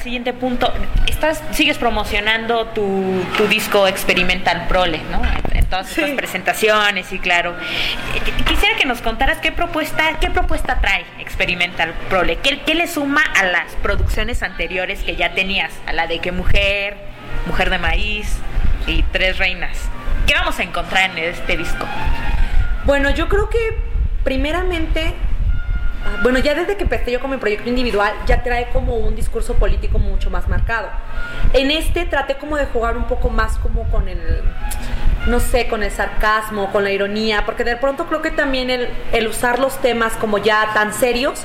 Al 0.00 0.04
siguiente 0.04 0.32
punto, 0.32 0.72
estás 1.06 1.42
sigues 1.50 1.76
promocionando 1.76 2.68
tu, 2.68 3.22
tu 3.36 3.46
disco 3.48 3.86
Experimental 3.86 4.66
Prole, 4.66 4.98
¿no? 5.10 5.20
En 5.52 5.66
todas 5.66 5.90
estas 5.90 6.12
presentaciones 6.12 7.12
y 7.12 7.18
claro. 7.18 7.54
Eh, 8.14 8.44
Quisiera 8.46 8.78
que 8.78 8.86
nos 8.86 9.02
contaras 9.02 9.38
qué 9.38 9.52
propuesta, 9.52 10.18
qué 10.18 10.30
propuesta 10.30 10.80
trae 10.80 11.04
Experimental 11.18 11.92
Prole, 12.08 12.36
qué, 12.36 12.60
qué 12.60 12.74
le 12.74 12.86
suma 12.86 13.22
a 13.36 13.44
las 13.44 13.74
producciones 13.82 14.42
anteriores 14.42 15.02
que 15.02 15.16
ya 15.16 15.34
tenías, 15.34 15.70
a 15.86 15.92
la 15.92 16.06
de 16.06 16.18
que 16.20 16.32
mujer, 16.32 16.96
mujer 17.46 17.68
de 17.68 17.76
maíz 17.76 18.38
y 18.86 19.02
tres 19.12 19.36
reinas. 19.36 19.76
¿Qué 20.26 20.32
vamos 20.32 20.58
a 20.58 20.62
encontrar 20.62 21.10
en 21.10 21.18
este 21.18 21.58
disco? 21.58 21.84
Bueno, 22.86 23.10
yo 23.10 23.28
creo 23.28 23.50
que 23.50 23.58
primeramente, 24.24 25.12
bueno, 26.22 26.38
ya 26.38 26.54
desde 26.54 26.76
que 26.76 26.82
empecé 26.82 27.12
yo 27.12 27.20
con 27.20 27.30
mi 27.30 27.36
proyecto 27.36 27.68
individual, 27.68 28.12
ya 28.26 28.42
trae 28.42 28.68
como 28.72 28.96
un 28.96 29.14
discurso 29.14 29.54
político 29.54 29.98
mucho 29.98 30.30
más 30.30 30.48
marcado. 30.48 30.88
En 31.52 31.70
este 31.70 32.04
traté 32.04 32.36
como 32.36 32.56
de 32.56 32.66
jugar 32.66 32.96
un 32.96 33.04
poco 33.04 33.30
más 33.30 33.56
como 33.58 33.84
con 33.90 34.08
el, 34.08 34.42
no 35.26 35.40
sé, 35.40 35.68
con 35.68 35.82
el 35.82 35.90
sarcasmo, 35.90 36.72
con 36.72 36.84
la 36.84 36.90
ironía, 36.90 37.44
porque 37.44 37.64
de 37.64 37.76
pronto 37.76 38.06
creo 38.06 38.22
que 38.22 38.30
también 38.30 38.70
el, 38.70 39.26
usar 39.28 39.58
los 39.58 39.78
temas 39.80 40.14
como 40.14 40.38
ya 40.38 40.70
tan 40.74 40.92
serios, 40.92 41.42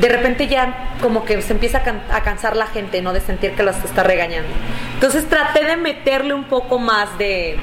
de 0.00 0.08
repente 0.08 0.48
ya 0.48 0.94
como 1.00 1.24
que 1.24 1.40
se 1.42 1.52
empieza 1.52 1.82
a 2.10 2.22
cansar 2.22 2.56
la 2.56 2.66
gente, 2.66 3.02
¿no? 3.02 3.12
De 3.12 3.20
sentir 3.20 3.52
que 3.52 3.62
los 3.62 3.76
está 3.84 4.02
regañando. 4.02 4.48
Entonces 4.94 5.28
traté 5.28 5.64
de 5.64 5.76
meterle 5.76 6.32
un 6.32 6.44
poco 6.44 6.78
más 6.78 7.18
de, 7.18 7.58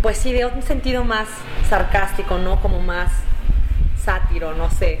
pues 0.00 0.18
sí, 0.18 0.32
de 0.32 0.46
un 0.46 0.62
sentido 0.62 1.04
más 1.04 1.26
sarcástico, 1.68 2.38
¿no? 2.38 2.60
Como 2.60 2.80
más 2.80 3.10
sátiro, 4.04 4.54
no 4.54 4.70
sé. 4.70 4.98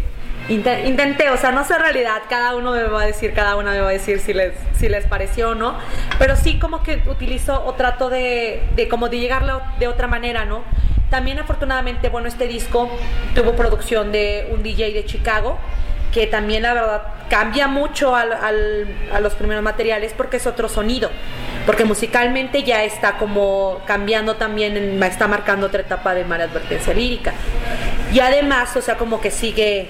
Inte- 0.48 0.86
Intenté, 0.86 1.30
o 1.30 1.36
sea, 1.36 1.52
no 1.52 1.64
sé 1.64 1.78
realidad, 1.78 2.22
cada 2.28 2.56
uno 2.56 2.72
me 2.72 2.82
va 2.84 3.02
a 3.02 3.06
decir, 3.06 3.32
cada 3.32 3.56
una 3.56 3.70
me 3.72 3.80
va 3.80 3.88
a 3.88 3.92
decir 3.92 4.18
si 4.18 4.32
les, 4.34 4.52
si 4.76 4.88
les 4.88 5.06
pareció 5.06 5.50
o 5.50 5.54
no, 5.54 5.76
pero 6.18 6.34
sí 6.36 6.58
como 6.58 6.82
que 6.82 7.00
utilizo 7.06 7.64
o 7.64 7.74
trato 7.74 8.10
de, 8.10 8.62
de 8.74 8.88
como 8.88 9.08
de 9.08 9.18
llegarle 9.20 9.52
de 9.78 9.86
otra 9.86 10.08
manera, 10.08 10.44
¿no? 10.44 10.64
También 11.10 11.38
afortunadamente, 11.38 12.08
bueno, 12.08 12.26
este 12.26 12.48
disco 12.48 12.90
tuvo 13.34 13.52
producción 13.54 14.10
de 14.12 14.48
un 14.52 14.62
DJ 14.62 14.92
de 14.94 15.04
Chicago, 15.04 15.58
que 16.12 16.26
también 16.26 16.62
la 16.64 16.74
verdad 16.74 17.02
cambia 17.30 17.68
mucho 17.68 18.14
al- 18.16 18.32
a 18.32 19.20
los 19.20 19.34
primeros 19.34 19.62
materiales 19.62 20.12
porque 20.16 20.38
es 20.38 20.46
otro 20.46 20.68
sonido. 20.68 21.10
porque 21.64 21.84
musicalmente 21.84 22.64
ya 22.64 22.82
está 22.82 23.18
como 23.18 23.80
cambiando 23.86 24.34
también, 24.34 25.00
está 25.04 25.28
marcando 25.28 25.68
otra 25.68 25.82
etapa 25.82 26.12
de 26.12 26.24
Mala 26.24 26.44
Advertencia 26.44 26.92
Lírica. 26.92 27.32
Y 28.12 28.20
además, 28.20 28.76
o 28.76 28.82
sea, 28.82 28.96
como 28.96 29.20
que 29.20 29.30
sigue 29.30 29.88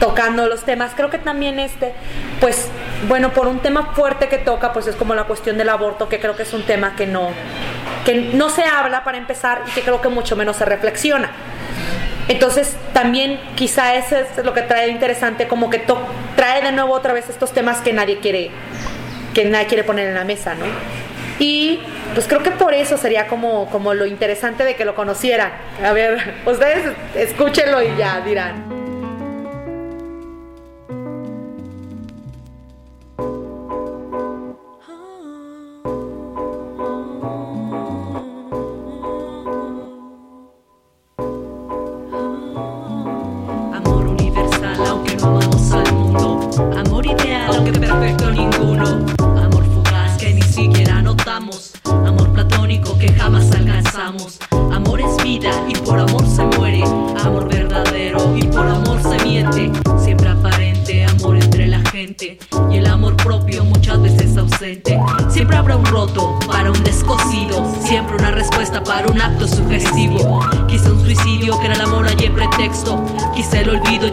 tocando 0.00 0.48
los 0.48 0.64
temas. 0.64 0.92
Creo 0.96 1.10
que 1.10 1.18
también 1.18 1.60
este, 1.60 1.92
pues, 2.40 2.68
bueno, 3.06 3.32
por 3.32 3.46
un 3.46 3.60
tema 3.60 3.92
fuerte 3.94 4.28
que 4.28 4.38
toca, 4.38 4.72
pues 4.72 4.88
es 4.88 4.96
como 4.96 5.14
la 5.14 5.24
cuestión 5.24 5.56
del 5.58 5.68
aborto, 5.68 6.08
que 6.08 6.18
creo 6.18 6.34
que 6.36 6.42
es 6.42 6.52
un 6.52 6.64
tema 6.64 6.96
que 6.96 7.06
no, 7.06 7.30
que 8.04 8.32
no 8.34 8.50
se 8.50 8.64
habla 8.64 9.04
para 9.04 9.18
empezar 9.18 9.62
y 9.68 9.70
que 9.70 9.82
creo 9.82 10.00
que 10.00 10.08
mucho 10.08 10.34
menos 10.34 10.56
se 10.56 10.64
reflexiona. 10.64 11.30
Entonces, 12.26 12.76
también 12.92 13.40
quizá 13.54 13.94
eso 13.94 14.16
es 14.16 14.44
lo 14.44 14.52
que 14.54 14.62
trae 14.62 14.88
interesante, 14.88 15.46
como 15.46 15.70
que 15.70 15.84
trae 16.34 16.62
de 16.62 16.72
nuevo 16.72 16.94
otra 16.94 17.12
vez 17.12 17.28
estos 17.28 17.52
temas 17.52 17.80
que 17.80 17.92
nadie 17.92 18.18
quiere, 18.18 18.50
que 19.34 19.44
nadie 19.44 19.66
quiere 19.66 19.84
poner 19.84 20.08
en 20.08 20.14
la 20.14 20.24
mesa, 20.24 20.54
¿no? 20.54 20.64
Y 21.38 21.80
pues 22.14 22.26
creo 22.26 22.42
que 22.42 22.50
por 22.50 22.74
eso 22.74 22.96
sería 22.96 23.26
como, 23.26 23.68
como 23.70 23.94
lo 23.94 24.06
interesante 24.06 24.64
de 24.64 24.76
que 24.76 24.84
lo 24.84 24.94
conocieran. 24.94 25.52
A 25.84 25.92
ver, 25.92 26.34
ustedes 26.46 26.94
escúchenlo 27.14 27.82
y 27.82 27.96
ya 27.96 28.20
dirán. 28.20 28.81
Amor 54.70 55.00
es 55.00 55.24
vida 55.24 55.50
y 55.68 55.74
por 55.74 55.98
amor 55.98 56.26
se 56.26 56.44
muere. 56.44 56.82
Amor 57.24 57.48
verdadero 57.48 58.36
y 58.36 58.42
por 58.42 58.66
amor 58.66 59.00
se 59.00 59.24
miente. 59.24 59.72
Siempre 59.98 60.28
aparente, 60.28 61.06
amor 61.06 61.36
entre 61.36 61.66
la 61.66 61.80
gente. 61.90 62.38
Y 62.70 62.76
el 62.76 62.86
amor 62.88 63.16
propio 63.16 63.64
muchas 63.64 64.02
veces 64.02 64.36
ausente. 64.36 65.00
Siempre 65.30 65.56
habrá 65.56 65.76
un 65.76 65.86
roto 65.86 66.38
para 66.46 66.70
un 66.70 66.84
descosido. 66.84 67.64
Siempre 67.82 68.16
una 68.16 68.32
respuesta 68.32 68.84
para 68.84 69.06
un 69.06 69.18
acto 69.18 69.48
sugestivo. 69.48 70.40
Quizá 70.68 70.92
un 70.92 71.00
suicidio 71.00 71.58
que 71.60 71.66
era 71.66 71.74
el 71.74 71.80
amor 71.80 72.06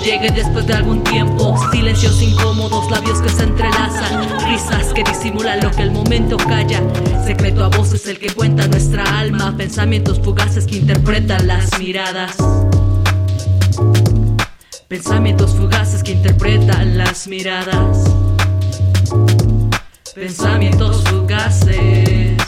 llegue 0.09 0.31
después 0.31 0.65
de 0.65 0.73
algún 0.73 1.03
tiempo. 1.03 1.55
Silencios 1.71 2.21
incómodos, 2.21 2.89
labios 2.89 3.21
que 3.21 3.29
se 3.29 3.43
entrelazan, 3.43 4.27
risas 4.49 4.93
que 4.93 5.03
disimulan 5.03 5.59
lo 5.61 5.71
que 5.71 5.83
el 5.83 5.91
momento 5.91 6.37
calla. 6.37 6.81
Secreto 7.25 7.63
a 7.63 7.69
voces 7.69 8.07
el 8.07 8.17
que 8.17 8.29
cuenta 8.31 8.67
nuestra 8.67 9.03
alma, 9.19 9.55
pensamientos 9.55 10.19
fugaces 10.19 10.65
que 10.65 10.77
interpretan 10.77 11.47
las 11.47 11.77
miradas. 11.79 12.37
Pensamientos 14.87 15.55
fugaces 15.55 16.03
que 16.03 16.13
interpretan 16.13 16.97
las 16.97 17.27
miradas. 17.27 18.05
Pensamientos 20.15 21.03
fugaces. 21.03 22.38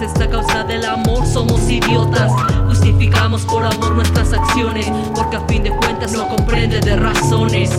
Veces 0.00 0.20
a 0.20 0.28
causa 0.28 0.64
del 0.64 0.84
amor 0.84 1.26
somos 1.26 1.68
idiotas. 1.68 2.32
Justificamos 2.66 3.42
por 3.42 3.64
amor 3.64 3.94
nuestras 3.94 4.32
acciones, 4.32 4.90
porque 5.14 5.36
a 5.36 5.40
fin 5.46 5.62
de 5.62 5.70
cuentas 5.70 6.12
no 6.12 6.28
comprende 6.28 6.80
de 6.80 6.96
razones. 6.96 7.70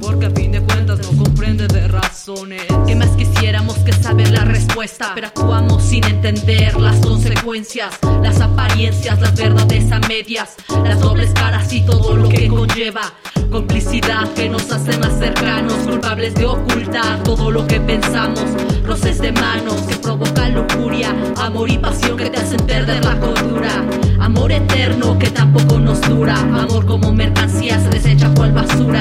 Porque 0.00 0.26
a 0.26 0.30
fin 0.30 0.52
de 0.52 0.60
cuentas 0.62 0.98
no 1.00 1.22
comprende 1.22 1.68
de 1.68 1.88
razones. 1.88 2.62
Que 2.86 2.96
más 2.96 3.10
quisiéramos 3.10 3.78
que 3.78 3.92
saber 3.92 4.30
la 4.30 4.44
respuesta, 4.44 5.12
pero 5.14 5.28
actuamos 5.28 5.82
sin 5.82 6.04
entender 6.04 6.76
las 6.76 6.96
consecuencias, 6.96 7.98
las 8.22 8.40
apariencias, 8.40 9.20
las 9.20 9.34
verdades 9.36 9.92
a 9.92 10.00
medias, 10.00 10.56
las 10.82 11.00
dobles 11.00 11.30
caras 11.32 11.72
y 11.72 11.82
todo 11.82 12.16
lo 12.16 12.28
que 12.28 12.48
conlleva. 12.48 13.12
Complicidad 13.56 14.28
que 14.34 14.50
nos 14.50 14.70
hace 14.70 14.98
más 14.98 15.18
cercanos, 15.18 15.72
culpables 15.88 16.34
de 16.34 16.44
ocultar 16.44 17.22
todo 17.22 17.50
lo 17.50 17.66
que 17.66 17.80
pensamos. 17.80 18.44
Roces 18.84 19.18
de 19.18 19.32
manos 19.32 19.80
que 19.88 19.96
provocan 19.96 20.54
lujuria, 20.54 21.16
amor 21.40 21.70
y 21.70 21.78
pasión 21.78 22.18
que 22.18 22.28
te 22.28 22.36
hacen 22.36 22.60
perder 22.66 23.02
la 23.02 23.18
cordura. 23.18 23.82
Amor 24.20 24.52
eterno 24.52 25.18
que 25.18 25.30
tampoco 25.30 25.78
nos 25.78 26.02
dura, 26.02 26.38
amor 26.38 26.84
como 26.84 27.14
mercancía 27.14 27.80
se 27.80 27.88
desecha 27.88 28.30
cual 28.34 28.52
basura. 28.52 29.00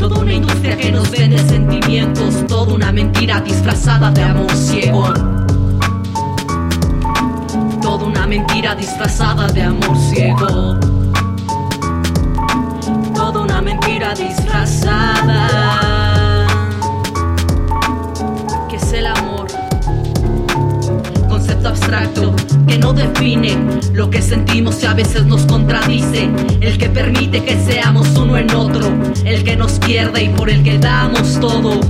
Toda 0.00 0.18
una 0.18 0.34
industria 0.34 0.76
que 0.76 0.90
nos 0.90 1.08
vende 1.08 1.38
sentimientos, 1.38 2.44
toda 2.48 2.74
una 2.74 2.90
mentira 2.90 3.40
disfrazada 3.40 4.10
de 4.10 4.22
amor 4.24 4.52
ciego. 4.52 5.14
Toda 7.80 8.04
una 8.04 8.26
mentira 8.26 8.74
disfrazada 8.74 9.46
de 9.46 9.62
amor 9.62 9.96
ciego 9.96 11.01
abstracto 21.82 22.34
que 22.66 22.78
no 22.78 22.92
define 22.92 23.58
lo 23.92 24.08
que 24.08 24.22
sentimos 24.22 24.82
y 24.82 24.86
a 24.86 24.94
veces 24.94 25.26
nos 25.26 25.44
contradice. 25.46 26.28
El 26.60 26.78
que 26.78 26.88
permite 26.88 27.42
que 27.42 27.56
seamos 27.56 28.08
uno 28.16 28.36
en 28.36 28.54
otro, 28.54 28.92
el 29.24 29.42
que 29.42 29.56
nos 29.56 29.78
pierde 29.80 30.24
y 30.24 30.28
por 30.28 30.48
el 30.48 30.62
que 30.62 30.78
damos 30.78 31.40
todo. 31.40 31.80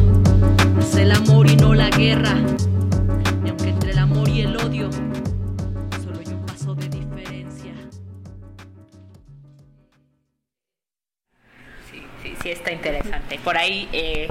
Es 0.81 0.97
el 0.97 1.13
amor 1.13 1.49
y 1.51 1.57
no 1.57 1.75
la 1.75 1.91
guerra. 1.91 2.37
está 12.45 12.73
interesante. 12.73 13.39
Por 13.43 13.57
ahí, 13.57 13.89
eh, 13.93 14.29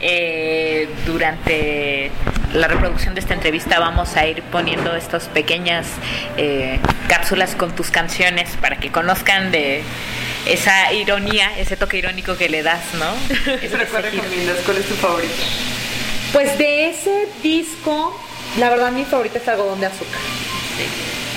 eh, 0.00 0.88
durante 1.06 2.10
la 2.54 2.68
reproducción 2.68 3.14
de 3.14 3.20
esta 3.20 3.34
entrevista 3.34 3.78
vamos 3.78 4.16
a 4.16 4.26
ir 4.26 4.42
poniendo 4.44 4.94
estas 4.94 5.24
pequeñas 5.24 5.86
eh, 6.36 6.80
cápsulas 7.08 7.54
con 7.54 7.74
tus 7.74 7.90
canciones 7.90 8.50
para 8.60 8.78
que 8.78 8.90
conozcan 8.90 9.50
de 9.50 9.82
esa 10.46 10.92
ironía, 10.92 11.50
ese 11.58 11.76
toque 11.76 11.98
irónico 11.98 12.36
que 12.36 12.48
le 12.48 12.62
das, 12.62 12.94
¿no? 12.94 13.06
¿Cuál 14.64 14.78
es 14.78 14.86
tu 14.86 14.94
favorito? 14.94 15.34
Pues 16.32 16.56
de 16.58 16.90
ese 16.90 17.28
disco, 17.42 18.18
la 18.58 18.70
verdad 18.70 18.92
mi 18.92 19.04
favorita 19.04 19.38
es 19.38 19.48
Algodón 19.48 19.80
de 19.80 19.86
Azúcar. 19.86 20.20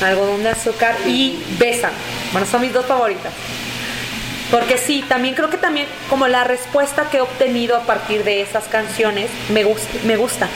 Algodón 0.01 0.43
de 0.43 0.49
Azúcar 0.49 0.95
y 1.05 1.43
Besa. 1.59 1.91
Bueno, 2.31 2.47
son 2.47 2.61
mis 2.61 2.73
dos 2.73 2.85
favoritas. 2.85 3.31
Porque 4.49 4.77
sí, 4.77 5.03
también 5.07 5.33
creo 5.35 5.49
que 5.49 5.57
también 5.57 5.87
como 6.09 6.27
la 6.27 6.43
respuesta 6.43 7.09
que 7.09 7.17
he 7.17 7.21
obtenido 7.21 7.77
a 7.77 7.81
partir 7.81 8.23
de 8.23 8.41
esas 8.41 8.65
canciones 8.65 9.29
me 9.49 9.63
gusta. 9.63 9.87
Me 10.05 10.17
gusta. 10.17 10.49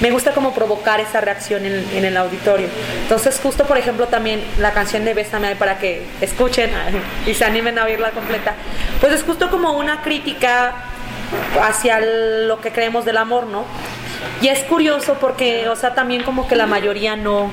Me 0.00 0.10
gusta 0.10 0.32
como 0.32 0.54
provocar 0.54 0.98
esa 1.00 1.20
reacción 1.20 1.66
en, 1.66 2.04
el 2.04 2.16
auditorio. 2.16 2.68
Entonces, 3.02 3.38
justo 3.42 3.64
por 3.64 3.76
ejemplo, 3.76 4.06
también 4.06 4.42
la 4.58 4.72
canción 4.72 5.04
de 5.04 5.14
Bésame 5.14 5.56
para 5.56 5.78
que 5.78 6.02
escuchen 6.20 6.70
y 7.26 7.34
se 7.34 7.44
animen 7.44 7.78
a 7.78 7.84
oírla 7.84 8.10
completa, 8.10 8.54
pues 9.00 9.12
es 9.12 9.22
justo 9.22 9.50
como 9.50 9.72
una 9.72 10.02
crítica 10.02 10.74
hacia 11.62 12.00
lo 12.00 12.60
que 12.60 12.72
creemos 12.72 13.04
del 13.04 13.18
amor, 13.18 13.46
¿no? 13.46 13.64
Y 14.40 14.48
es 14.48 14.60
curioso 14.60 15.16
porque, 15.20 15.68
o 15.68 15.76
sea, 15.76 15.94
también 15.94 16.22
como 16.22 16.48
que 16.48 16.56
la 16.56 16.66
mayoría 16.66 17.16
no, 17.16 17.50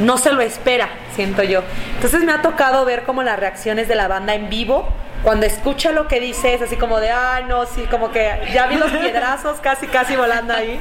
no 0.00 0.18
se 0.18 0.32
lo 0.32 0.40
espera, 0.40 0.88
siento 1.14 1.42
yo. 1.42 1.62
Entonces 1.94 2.22
me 2.22 2.32
ha 2.32 2.42
tocado 2.42 2.84
ver 2.84 3.04
como 3.04 3.22
las 3.22 3.38
reacciones 3.38 3.88
de 3.88 3.94
la 3.94 4.08
banda 4.08 4.34
en 4.34 4.48
vivo. 4.48 4.88
Cuando 5.22 5.46
escucha 5.46 5.90
lo 5.90 6.06
que 6.06 6.20
dice 6.20 6.54
es 6.54 6.62
así 6.62 6.76
como 6.76 7.00
de, 7.00 7.10
ay, 7.10 7.44
no, 7.48 7.66
sí, 7.66 7.82
como 7.90 8.12
que 8.12 8.40
ya 8.52 8.68
vi 8.68 8.76
los 8.76 8.90
piedrazos 8.92 9.58
casi, 9.60 9.88
casi 9.88 10.14
volando 10.14 10.54
ahí. 10.54 10.80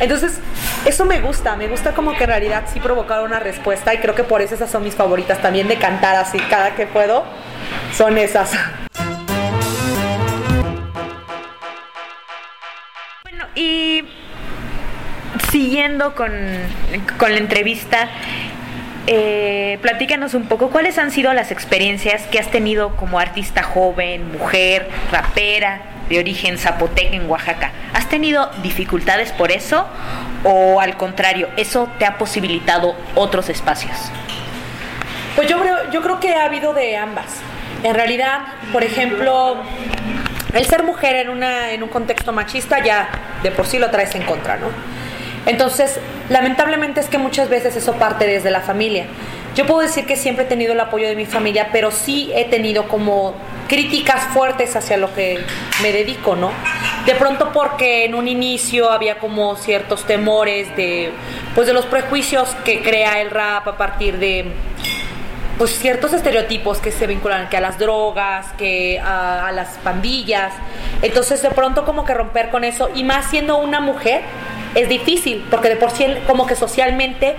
Entonces, 0.00 0.38
eso 0.84 1.06
me 1.06 1.20
gusta, 1.20 1.56
me 1.56 1.66
gusta 1.68 1.92
como 1.92 2.14
que 2.14 2.24
en 2.24 2.30
realidad 2.30 2.64
sí 2.70 2.78
provocar 2.78 3.22
una 3.22 3.40
respuesta 3.40 3.94
y 3.94 3.98
creo 3.98 4.14
que 4.14 4.24
por 4.24 4.42
eso 4.42 4.54
esas 4.54 4.70
son 4.70 4.84
mis 4.84 4.94
favoritas 4.94 5.40
también 5.40 5.66
de 5.66 5.76
cantar 5.76 6.16
así 6.16 6.38
cada 6.50 6.74
que 6.74 6.86
puedo, 6.86 7.24
son 7.96 8.18
esas. 8.18 8.52
Bueno, 13.22 13.46
y 13.54 14.04
siguiendo 15.54 16.16
con, 16.16 16.32
con 17.16 17.30
la 17.30 17.38
entrevista, 17.38 18.08
eh, 19.06 19.78
platícanos 19.82 20.34
un 20.34 20.46
poco 20.46 20.70
cuáles 20.70 20.98
han 20.98 21.12
sido 21.12 21.32
las 21.32 21.52
experiencias 21.52 22.22
que 22.22 22.40
has 22.40 22.50
tenido 22.50 22.96
como 22.96 23.20
artista 23.20 23.62
joven, 23.62 24.32
mujer, 24.32 24.88
rapera, 25.12 25.82
de 26.08 26.18
origen 26.18 26.58
zapoteca 26.58 27.14
en 27.14 27.30
Oaxaca. 27.30 27.70
¿Has 27.92 28.08
tenido 28.08 28.50
dificultades 28.64 29.30
por 29.30 29.52
eso 29.52 29.86
o 30.42 30.80
al 30.80 30.96
contrario, 30.96 31.48
eso 31.56 31.88
te 32.00 32.04
ha 32.04 32.18
posibilitado 32.18 32.96
otros 33.14 33.48
espacios? 33.48 33.96
Pues 35.36 35.46
yo 35.46 35.60
creo, 35.60 35.88
yo 35.92 36.02
creo 36.02 36.18
que 36.18 36.34
ha 36.34 36.46
habido 36.46 36.74
de 36.74 36.96
ambas. 36.96 37.26
En 37.84 37.94
realidad, 37.94 38.40
por 38.72 38.82
ejemplo, 38.82 39.62
el 40.52 40.66
ser 40.66 40.82
mujer 40.82 41.14
en, 41.14 41.28
una, 41.28 41.70
en 41.70 41.84
un 41.84 41.90
contexto 41.90 42.32
machista 42.32 42.82
ya 42.82 43.08
de 43.44 43.52
por 43.52 43.68
sí 43.68 43.78
lo 43.78 43.88
traes 43.90 44.16
en 44.16 44.24
contra, 44.24 44.56
¿no? 44.56 45.03
Entonces, 45.46 45.98
lamentablemente 46.30 47.00
es 47.00 47.06
que 47.06 47.18
muchas 47.18 47.48
veces 47.48 47.76
eso 47.76 47.94
parte 47.94 48.26
desde 48.26 48.50
la 48.50 48.60
familia. 48.60 49.06
Yo 49.54 49.66
puedo 49.66 49.80
decir 49.80 50.04
que 50.04 50.16
siempre 50.16 50.44
he 50.44 50.48
tenido 50.48 50.72
el 50.72 50.80
apoyo 50.80 51.06
de 51.06 51.14
mi 51.14 51.26
familia, 51.26 51.68
pero 51.72 51.90
sí 51.92 52.32
he 52.34 52.44
tenido 52.46 52.88
como 52.88 53.34
críticas 53.68 54.22
fuertes 54.32 54.74
hacia 54.74 54.96
lo 54.96 55.14
que 55.14 55.38
me 55.80 55.92
dedico, 55.92 56.34
¿no? 56.34 56.50
De 57.06 57.14
pronto 57.14 57.52
porque 57.52 58.04
en 58.04 58.14
un 58.14 58.26
inicio 58.26 58.90
había 58.90 59.18
como 59.18 59.56
ciertos 59.56 60.06
temores 60.06 60.74
de 60.76 61.12
pues 61.54 61.66
de 61.66 61.72
los 61.72 61.86
prejuicios 61.86 62.48
que 62.64 62.82
crea 62.82 63.20
el 63.20 63.30
rap 63.30 63.68
a 63.68 63.76
partir 63.76 64.18
de 64.18 64.46
pues 65.58 65.78
ciertos 65.78 66.12
estereotipos 66.12 66.78
que 66.78 66.90
se 66.90 67.06
vinculan 67.06 67.48
que 67.48 67.56
a 67.56 67.60
las 67.60 67.78
drogas, 67.78 68.46
que 68.58 68.98
a, 68.98 69.50
las 69.52 69.78
pandillas. 69.78 70.52
Entonces 71.02 71.42
de 71.42 71.50
pronto 71.50 71.84
como 71.84 72.04
que 72.04 72.14
romper 72.14 72.50
con 72.50 72.64
eso 72.64 72.90
y 72.94 73.04
más 73.04 73.30
siendo 73.30 73.58
una 73.58 73.80
mujer 73.80 74.22
es 74.74 74.88
difícil 74.88 75.46
porque 75.50 75.68
de 75.68 75.76
por 75.76 75.92
sí 75.92 76.04
como 76.26 76.46
que 76.46 76.56
socialmente 76.56 77.36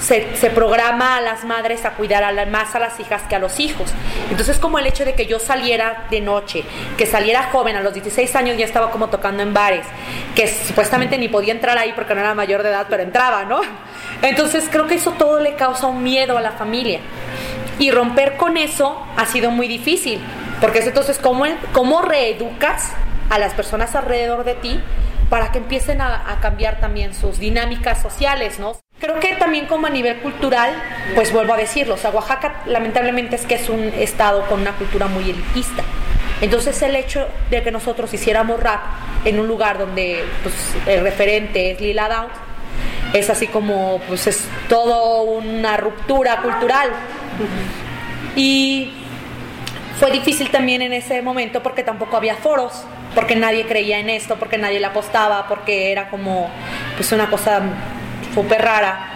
se, 0.00 0.50
programa 0.50 1.16
a 1.16 1.20
las 1.20 1.44
madres 1.44 1.84
a 1.84 1.92
cuidar 1.92 2.22
más 2.48 2.74
a 2.74 2.80
las 2.80 2.98
hijas 2.98 3.22
que 3.28 3.36
a 3.36 3.38
los 3.38 3.60
hijos. 3.60 3.92
Entonces 4.30 4.58
como 4.58 4.80
el 4.80 4.86
hecho 4.86 5.04
de 5.04 5.14
que 5.14 5.26
yo 5.26 5.38
saliera 5.38 6.06
de 6.10 6.20
noche, 6.20 6.64
que 6.98 7.06
saliera 7.06 7.44
joven, 7.52 7.76
a 7.76 7.82
los 7.82 7.94
16 7.94 8.34
años 8.34 8.56
ya 8.56 8.64
estaba 8.64 8.90
como 8.90 9.08
tocando 9.08 9.44
en 9.44 9.54
bares, 9.54 9.86
que 10.34 10.48
supuestamente 10.48 11.16
ni 11.18 11.28
podía 11.28 11.52
entrar 11.52 11.78
ahí 11.78 11.92
porque 11.94 12.14
no 12.14 12.20
era 12.20 12.34
mayor 12.34 12.64
de 12.64 12.70
edad, 12.70 12.86
pero 12.90 13.04
entraba, 13.04 13.44
¿no? 13.44 13.60
Entonces 14.22 14.68
creo 14.70 14.86
que 14.86 14.94
eso 14.94 15.12
todo 15.12 15.40
le 15.40 15.54
causa 15.54 15.86
un 15.86 16.02
miedo 16.02 16.38
a 16.38 16.40
la 16.40 16.52
familia. 16.52 17.00
Y 17.78 17.90
romper 17.90 18.36
con 18.36 18.56
eso 18.56 19.00
ha 19.16 19.26
sido 19.26 19.50
muy 19.50 19.66
difícil, 19.66 20.20
porque 20.60 20.80
es 20.80 20.86
entonces 20.86 21.18
cómo, 21.18 21.44
cómo 21.72 22.02
reeducas 22.02 22.92
a 23.30 23.38
las 23.38 23.54
personas 23.54 23.94
alrededor 23.94 24.44
de 24.44 24.54
ti 24.54 24.80
para 25.32 25.50
que 25.50 25.56
empiecen 25.56 26.02
a, 26.02 26.38
cambiar 26.42 26.78
también 26.78 27.14
sus 27.14 27.38
dinámicas 27.38 28.02
sociales, 28.02 28.58
¿no? 28.58 28.76
Creo 29.00 29.18
que 29.18 29.34
también 29.36 29.64
como 29.64 29.86
a 29.86 29.90
nivel 29.90 30.18
cultural, 30.18 30.70
pues 31.14 31.32
vuelvo 31.32 31.54
a 31.54 31.56
decirlo, 31.56 31.94
o 31.94 32.08
Oaxaca 32.10 32.62
lamentablemente 32.66 33.36
es 33.36 33.46
que 33.46 33.54
es 33.54 33.70
un 33.70 33.80
estado 33.96 34.46
con 34.46 34.60
una 34.60 34.72
cultura 34.72 35.06
muy 35.06 35.30
elitista. 35.30 35.82
Entonces 36.42 36.82
el 36.82 36.96
hecho 36.96 37.26
de 37.48 37.62
que 37.62 37.70
nosotros 37.70 38.12
hiciéramos 38.12 38.60
rap 38.60 38.80
en 39.24 39.40
un 39.40 39.48
lugar 39.48 39.78
donde 39.78 40.22
pues, 40.42 40.54
el 40.86 41.02
referente 41.02 41.70
es 41.70 41.80
Lila 41.80 42.10
Downs, 42.10 42.32
es 43.12 43.30
así 43.30 43.46
como, 43.46 44.00
pues 44.08 44.26
es 44.26 44.44
todo 44.68 45.22
una 45.22 45.76
ruptura 45.76 46.38
cultural. 46.42 46.90
Y 48.36 48.92
fue 49.98 50.10
difícil 50.10 50.50
también 50.50 50.82
en 50.82 50.92
ese 50.92 51.20
momento 51.22 51.62
porque 51.62 51.82
tampoco 51.82 52.16
había 52.16 52.36
foros, 52.36 52.84
porque 53.14 53.36
nadie 53.36 53.66
creía 53.66 53.98
en 53.98 54.10
esto, 54.10 54.36
porque 54.36 54.58
nadie 54.58 54.80
le 54.80 54.86
apostaba, 54.86 55.46
porque 55.48 55.92
era 55.92 56.08
como 56.08 56.50
pues 56.96 57.12
una 57.12 57.28
cosa 57.28 57.60
súper 58.34 58.62
rara. 58.62 59.11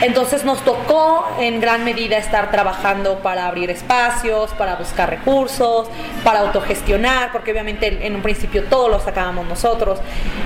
Entonces 0.00 0.44
nos 0.44 0.62
tocó 0.64 1.26
en 1.38 1.60
gran 1.60 1.84
medida 1.84 2.18
estar 2.18 2.50
trabajando 2.50 3.20
para 3.20 3.46
abrir 3.46 3.70
espacios, 3.70 4.50
para 4.52 4.76
buscar 4.76 5.08
recursos, 5.10 5.88
para 6.22 6.40
autogestionar, 6.40 7.32
porque 7.32 7.52
obviamente 7.52 8.06
en 8.06 8.14
un 8.14 8.22
principio 8.22 8.64
todo 8.64 8.88
lo 8.88 9.00
sacábamos 9.00 9.46
nosotros, 9.46 10.00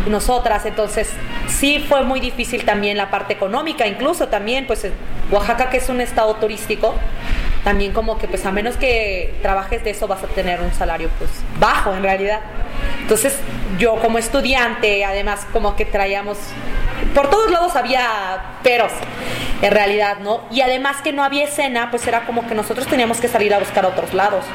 nosotras. 0.06 0.66
Entonces 0.66 1.10
sí 1.48 1.84
fue 1.88 2.02
muy 2.02 2.20
difícil 2.20 2.64
también 2.64 2.96
la 2.96 3.10
parte 3.10 3.32
económica, 3.32 3.86
incluso 3.86 4.28
también 4.28 4.66
pues 4.66 4.86
Oaxaca 5.30 5.70
que 5.70 5.78
es 5.78 5.88
un 5.88 6.00
estado 6.00 6.34
turístico, 6.36 6.94
también 7.68 7.92
como 7.92 8.16
que 8.16 8.26
pues 8.28 8.46
a 8.46 8.50
menos 8.50 8.78
que 8.78 9.34
trabajes 9.42 9.84
de 9.84 9.90
eso 9.90 10.08
vas 10.08 10.24
a 10.24 10.26
tener 10.28 10.58
un 10.62 10.72
salario 10.72 11.10
pues 11.18 11.30
bajo 11.60 11.92
en 11.92 12.02
realidad. 12.02 12.40
Entonces 13.02 13.38
yo 13.78 13.96
como 13.96 14.16
estudiante 14.16 15.04
además 15.04 15.46
como 15.52 15.76
que 15.76 15.84
traíamos, 15.84 16.38
por 17.14 17.28
todos 17.28 17.50
lados 17.50 17.76
había 17.76 18.54
peros 18.62 18.90
en 19.60 19.70
realidad, 19.70 20.16
¿no? 20.20 20.44
Y 20.50 20.62
además 20.62 21.02
que 21.02 21.12
no 21.12 21.22
había 21.22 21.44
escena, 21.44 21.90
pues 21.90 22.06
era 22.06 22.24
como 22.24 22.48
que 22.48 22.54
nosotros 22.54 22.86
teníamos 22.86 23.20
que 23.20 23.28
salir 23.28 23.52
a 23.52 23.58
buscar 23.58 23.84
otros 23.84 24.14
lados. 24.14 24.46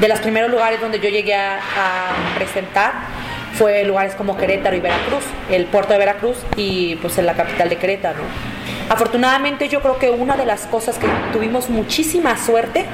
De 0.00 0.08
los 0.08 0.20
primeros 0.20 0.50
lugares 0.50 0.80
donde 0.80 1.00
yo 1.00 1.10
llegué 1.10 1.34
a, 1.34 1.56
a 1.58 2.34
presentar 2.34 2.94
fue 3.58 3.84
lugares 3.84 4.14
como 4.14 4.38
Querétaro 4.38 4.74
y 4.74 4.80
Veracruz, 4.80 5.24
el 5.50 5.66
puerto 5.66 5.92
de 5.92 5.98
Veracruz 5.98 6.38
y 6.56 6.96
pues 6.96 7.18
en 7.18 7.26
la 7.26 7.34
capital 7.34 7.68
de 7.68 7.76
Querétaro. 7.76 8.22
Afortunadamente 8.88 9.68
yo 9.68 9.82
creo 9.82 9.98
que 9.98 10.10
una 10.10 10.36
de 10.36 10.46
las 10.46 10.66
cosas 10.66 10.96
que 10.98 11.08
tuvimos 11.32 11.68
muchísima 11.68 12.36
suerte 12.36 12.86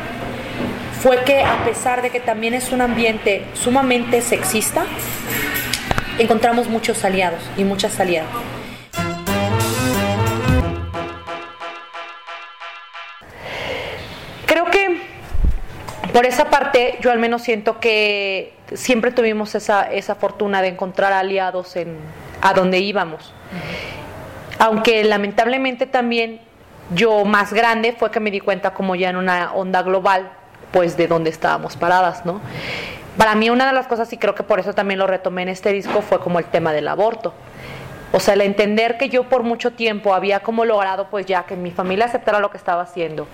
fue 1.03 1.23
que 1.25 1.43
a 1.43 1.65
pesar 1.65 2.01
de 2.01 2.09
que 2.09 2.19
también 2.19 2.55
es 2.55 2.73
un 2.73 2.81
ambiente 2.81 3.45
sumamente 3.53 4.23
sexista, 4.23 4.85
encontramos 6.19 6.69
muchos 6.69 7.05
aliados 7.05 7.43
y 7.59 7.65
muchas 7.65 8.01
aliadas. 8.01 8.31
Creo 14.47 14.65
que 14.67 15.03
por 16.13 16.25
esa 16.25 16.49
parte 16.49 16.99
yo 17.03 17.11
al 17.11 17.19
menos 17.19 17.43
siento 17.43 17.81
que 17.81 18.55
siempre 18.73 19.11
tuvimos 19.11 19.55
esa, 19.55 19.93
esa 19.93 20.15
fortuna 20.15 20.63
de 20.63 20.69
encontrar 20.69 21.13
aliados 21.13 21.77
en, 21.77 21.99
a 22.41 22.55
donde 22.55 22.79
íbamos. 22.79 23.35
Aunque 24.63 25.03
lamentablemente 25.03 25.87
también 25.87 26.41
yo 26.95 27.25
más 27.25 27.53
grande 27.53 27.97
fue 27.99 28.13
que 28.13 28.21
me 28.21 28.31
di 28.31 28.39
cuenta 28.39 28.73
como 28.73 28.95
ya 28.95 29.11
en 29.11 29.17
una 29.17 29.53
onda 29.55 29.83
global, 29.83 30.31
pues 30.71 30.97
de 30.97 31.09
dónde 31.09 31.31
estábamos 31.31 31.77
paradas, 31.77 32.25
¿no? 32.25 32.41
Para 33.17 33.35
mí 33.35 33.51
una 33.51 33.67
de 33.67 33.73
las 33.73 33.89
cosas, 33.89 34.13
y 34.13 34.19
creo 34.19 34.37
que 34.37 34.45
por 34.45 34.61
eso 34.61 34.73
también 34.73 35.01
lo 35.01 35.09
retomé 35.09 35.43
en 35.43 35.49
este 35.49 35.73
disco, 35.73 36.01
fue 36.01 36.21
como 36.21 36.39
el 36.39 36.45
tema 36.45 36.73
del 36.73 36.87
aborto. 36.87 37.35
O 38.13 38.21
sea, 38.21 38.35
el 38.35 38.43
entender 38.43 38.99
que 38.99 39.09
yo 39.09 39.25
por 39.25 39.43
mucho 39.43 39.73
tiempo 39.73 40.15
había 40.15 40.41
como 40.41 40.65
logrado 40.65 41.09
pues 41.09 41.25
ya 41.25 41.45
que 41.45 41.57
mi 41.57 41.71
familia 41.71 42.05
aceptara 42.05 42.41
lo 42.41 42.51
que 42.51 42.59
estaba 42.59 42.83
haciendo, 42.83 43.27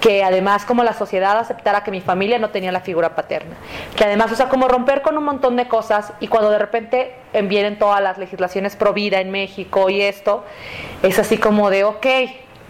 que 0.00 0.22
además 0.22 0.64
como 0.64 0.84
la 0.84 0.94
sociedad 0.94 1.36
aceptara 1.36 1.82
que 1.82 1.90
mi 1.90 2.00
familia 2.00 2.38
no 2.38 2.50
tenía 2.50 2.70
la 2.70 2.80
figura 2.80 3.16
paterna, 3.16 3.56
que 3.96 4.04
además, 4.04 4.30
o 4.30 4.36
sea, 4.36 4.48
como 4.48 4.68
romper 4.68 5.02
con 5.02 5.18
un 5.18 5.24
montón 5.24 5.56
de 5.56 5.66
cosas 5.66 6.12
y 6.20 6.28
cuando 6.28 6.50
de 6.50 6.58
repente 6.58 7.14
vienen 7.44 7.78
todas 7.78 8.00
las 8.00 8.18
legislaciones 8.18 8.76
pro 8.76 8.92
vida 8.92 9.20
en 9.20 9.30
México 9.30 9.90
y 9.90 10.00
esto, 10.02 10.44
es 11.02 11.18
así 11.18 11.36
como 11.36 11.68
de, 11.68 11.84
ok, 11.84 12.06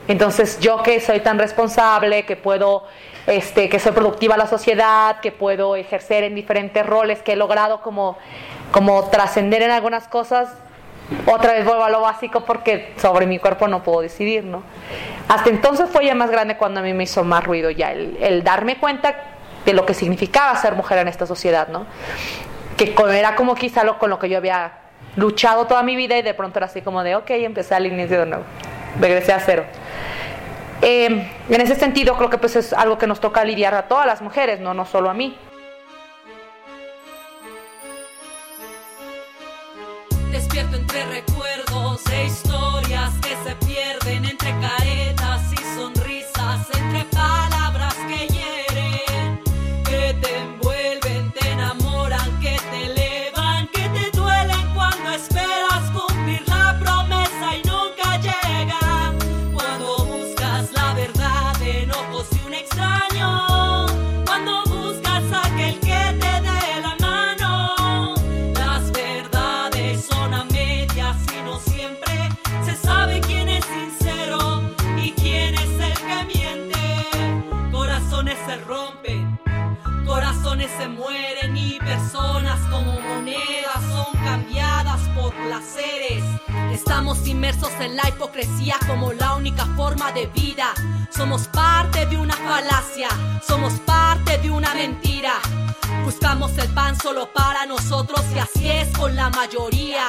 entonces 0.09 0.59
yo 0.61 0.83
que 0.83 0.99
soy 1.01 1.21
tan 1.21 1.39
responsable, 1.39 2.25
que 2.25 2.37
puedo 2.37 2.85
este, 3.27 3.69
que 3.69 3.79
soy 3.79 3.93
productiva 3.93 4.35
a 4.35 4.39
la 4.39 4.47
sociedad, 4.47 5.21
que 5.21 5.31
puedo 5.31 5.77
ejercer 5.77 6.25
en 6.25 6.35
diferentes 6.35 6.85
roles, 6.87 7.21
que 7.21 7.35
he 7.35 7.37
logrado 7.37 7.83
como, 7.83 8.17
como 8.73 9.09
trascender 9.11 9.63
en 9.63 9.71
algunas 9.71 10.09
cosas, 10.09 10.49
otra 11.27 11.53
vez 11.53 11.65
vuelvo 11.65 11.85
a 11.85 11.91
lo 11.91 12.01
básico 12.01 12.45
porque 12.45 12.95
sobre 12.97 13.27
mi 13.27 13.39
cuerpo 13.39 13.69
no 13.69 13.83
puedo 13.83 14.01
decidir, 14.01 14.45
¿no? 14.45 14.63
Hasta 15.29 15.51
entonces 15.51 15.89
fue 15.91 16.07
ya 16.07 16.15
más 16.15 16.31
grande 16.31 16.57
cuando 16.57 16.81
a 16.81 16.83
mí 16.83 16.93
me 16.93 17.05
hizo 17.05 17.25
más 17.25 17.45
ruido 17.45 17.71
ya 17.71 17.93
el, 17.93 18.17
el 18.21 18.45
darme 18.45 18.79
cuenta 18.79 19.15
de 19.65 19.73
lo 19.73 19.87
que 19.87 19.95
significaba 19.95 20.55
ser 20.57 20.75
mujer 20.75 20.99
en 20.99 21.09
esta 21.09 21.27
sociedad, 21.27 21.69
¿no? 21.69 21.87
Que 22.77 22.95
era 23.13 23.35
como 23.35 23.55
quizá 23.55 23.85
lo 23.85 23.99
con 23.99 24.11
lo 24.11 24.19
que 24.19 24.29
yo 24.29 24.39
había 24.39 24.73
luchado 25.17 25.67
toda 25.67 25.83
mi 25.83 25.97
vida 25.97 26.17
y 26.17 26.23
de 26.23 26.35
pronto 26.35 26.59
era 26.59 26.67
así 26.67 26.83
como 26.83 27.03
de, 27.03 27.17
ok, 27.17 27.31
empecé 27.31 27.75
al 27.75 27.87
inicio 27.87 28.21
de 28.21 28.27
nuevo, 28.27 28.45
regresé 29.01 29.33
a 29.33 29.41
cero. 29.41 29.65
Eh, 30.83 31.29
en 31.49 31.61
ese 31.61 31.75
sentido 31.75 32.17
creo 32.17 32.31
que 32.31 32.39
pues 32.39 32.57
es 32.57 32.73
algo 32.73 32.97
que 32.97 33.07
nos 33.07 33.21
toca 33.21 33.45
lidiar 33.45 33.75
a 33.75 33.83
todas 33.83 34.07
las 34.07 34.23
mujeres, 34.23 34.61
no, 34.61 34.73
no 34.73 34.87
solo 34.87 35.11
a 35.11 35.15
mí. 35.15 35.37
Recuerdos 41.91 42.13
e 42.13 42.27
historias 42.27 43.15
que 43.21 43.37
se 43.49 43.55
pierden 43.67 44.25
entre 44.25 44.51
caretas 44.61 44.90
se 80.81 80.89
mueren 80.89 81.57
y 81.59 81.79
personas 81.79 82.59
como 82.71 82.99
monedas 83.01 83.83
son 83.93 84.19
cambiadas 84.25 85.01
por 85.15 85.35
placeres. 85.35 86.25
Estamos 86.73 87.27
inmersos 87.27 87.71
en 87.81 87.97
la 87.97 88.09
hipocresía 88.09 88.77
como 88.87 89.13
la 89.13 89.35
única 89.35 89.67
forma 89.77 90.11
de 90.13 90.27
vida. 90.29 90.73
Somos 91.11 91.49
parte 91.49 92.07
de 92.07 92.17
una 92.17 92.35
falacia, 92.35 93.09
somos 93.47 93.75
parte 93.81 94.39
de 94.39 94.51
una 94.51 94.73
mentira. 94.73 95.35
Buscamos 96.03 96.57
el 96.57 96.69
pan 96.71 96.99
solo 96.99 97.31
para 97.31 97.67
nosotros 97.67 98.25
y 98.35 98.39
así 98.39 98.71
es 98.71 98.89
con 98.97 99.15
la 99.15 99.29
mayoría. 99.29 100.07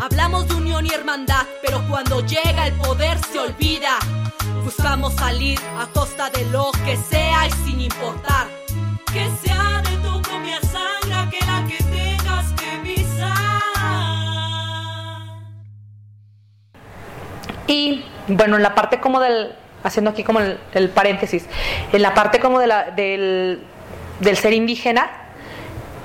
Hablamos 0.00 0.48
de 0.48 0.54
unión 0.54 0.84
y 0.84 0.88
hermandad, 0.92 1.46
pero 1.62 1.80
cuando 1.88 2.26
llega 2.26 2.66
el 2.66 2.72
poder 2.74 3.18
se 3.30 3.38
olvida. 3.38 3.98
Buscamos 4.64 5.14
salir 5.14 5.60
a 5.78 5.86
costa 5.86 6.28
de 6.30 6.44
lo 6.46 6.72
que 6.84 6.96
sea 6.96 7.46
y 7.46 7.52
sin 7.64 7.80
importar. 7.80 8.48
Que 9.12 9.30
sea 9.44 9.61
Y 17.72 18.04
bueno, 18.28 18.56
en 18.56 18.62
la 18.62 18.74
parte 18.74 19.00
como 19.00 19.18
del, 19.18 19.54
haciendo 19.82 20.10
aquí 20.10 20.22
como 20.22 20.40
el, 20.40 20.90
paréntesis, 20.90 21.46
en 21.90 22.02
la 22.02 22.12
parte 22.12 22.38
como 22.38 22.60
de 22.60 22.66
la, 22.66 22.90
del, 22.90 23.60
del 24.20 24.36
ser 24.36 24.52
indígena, 24.52 25.10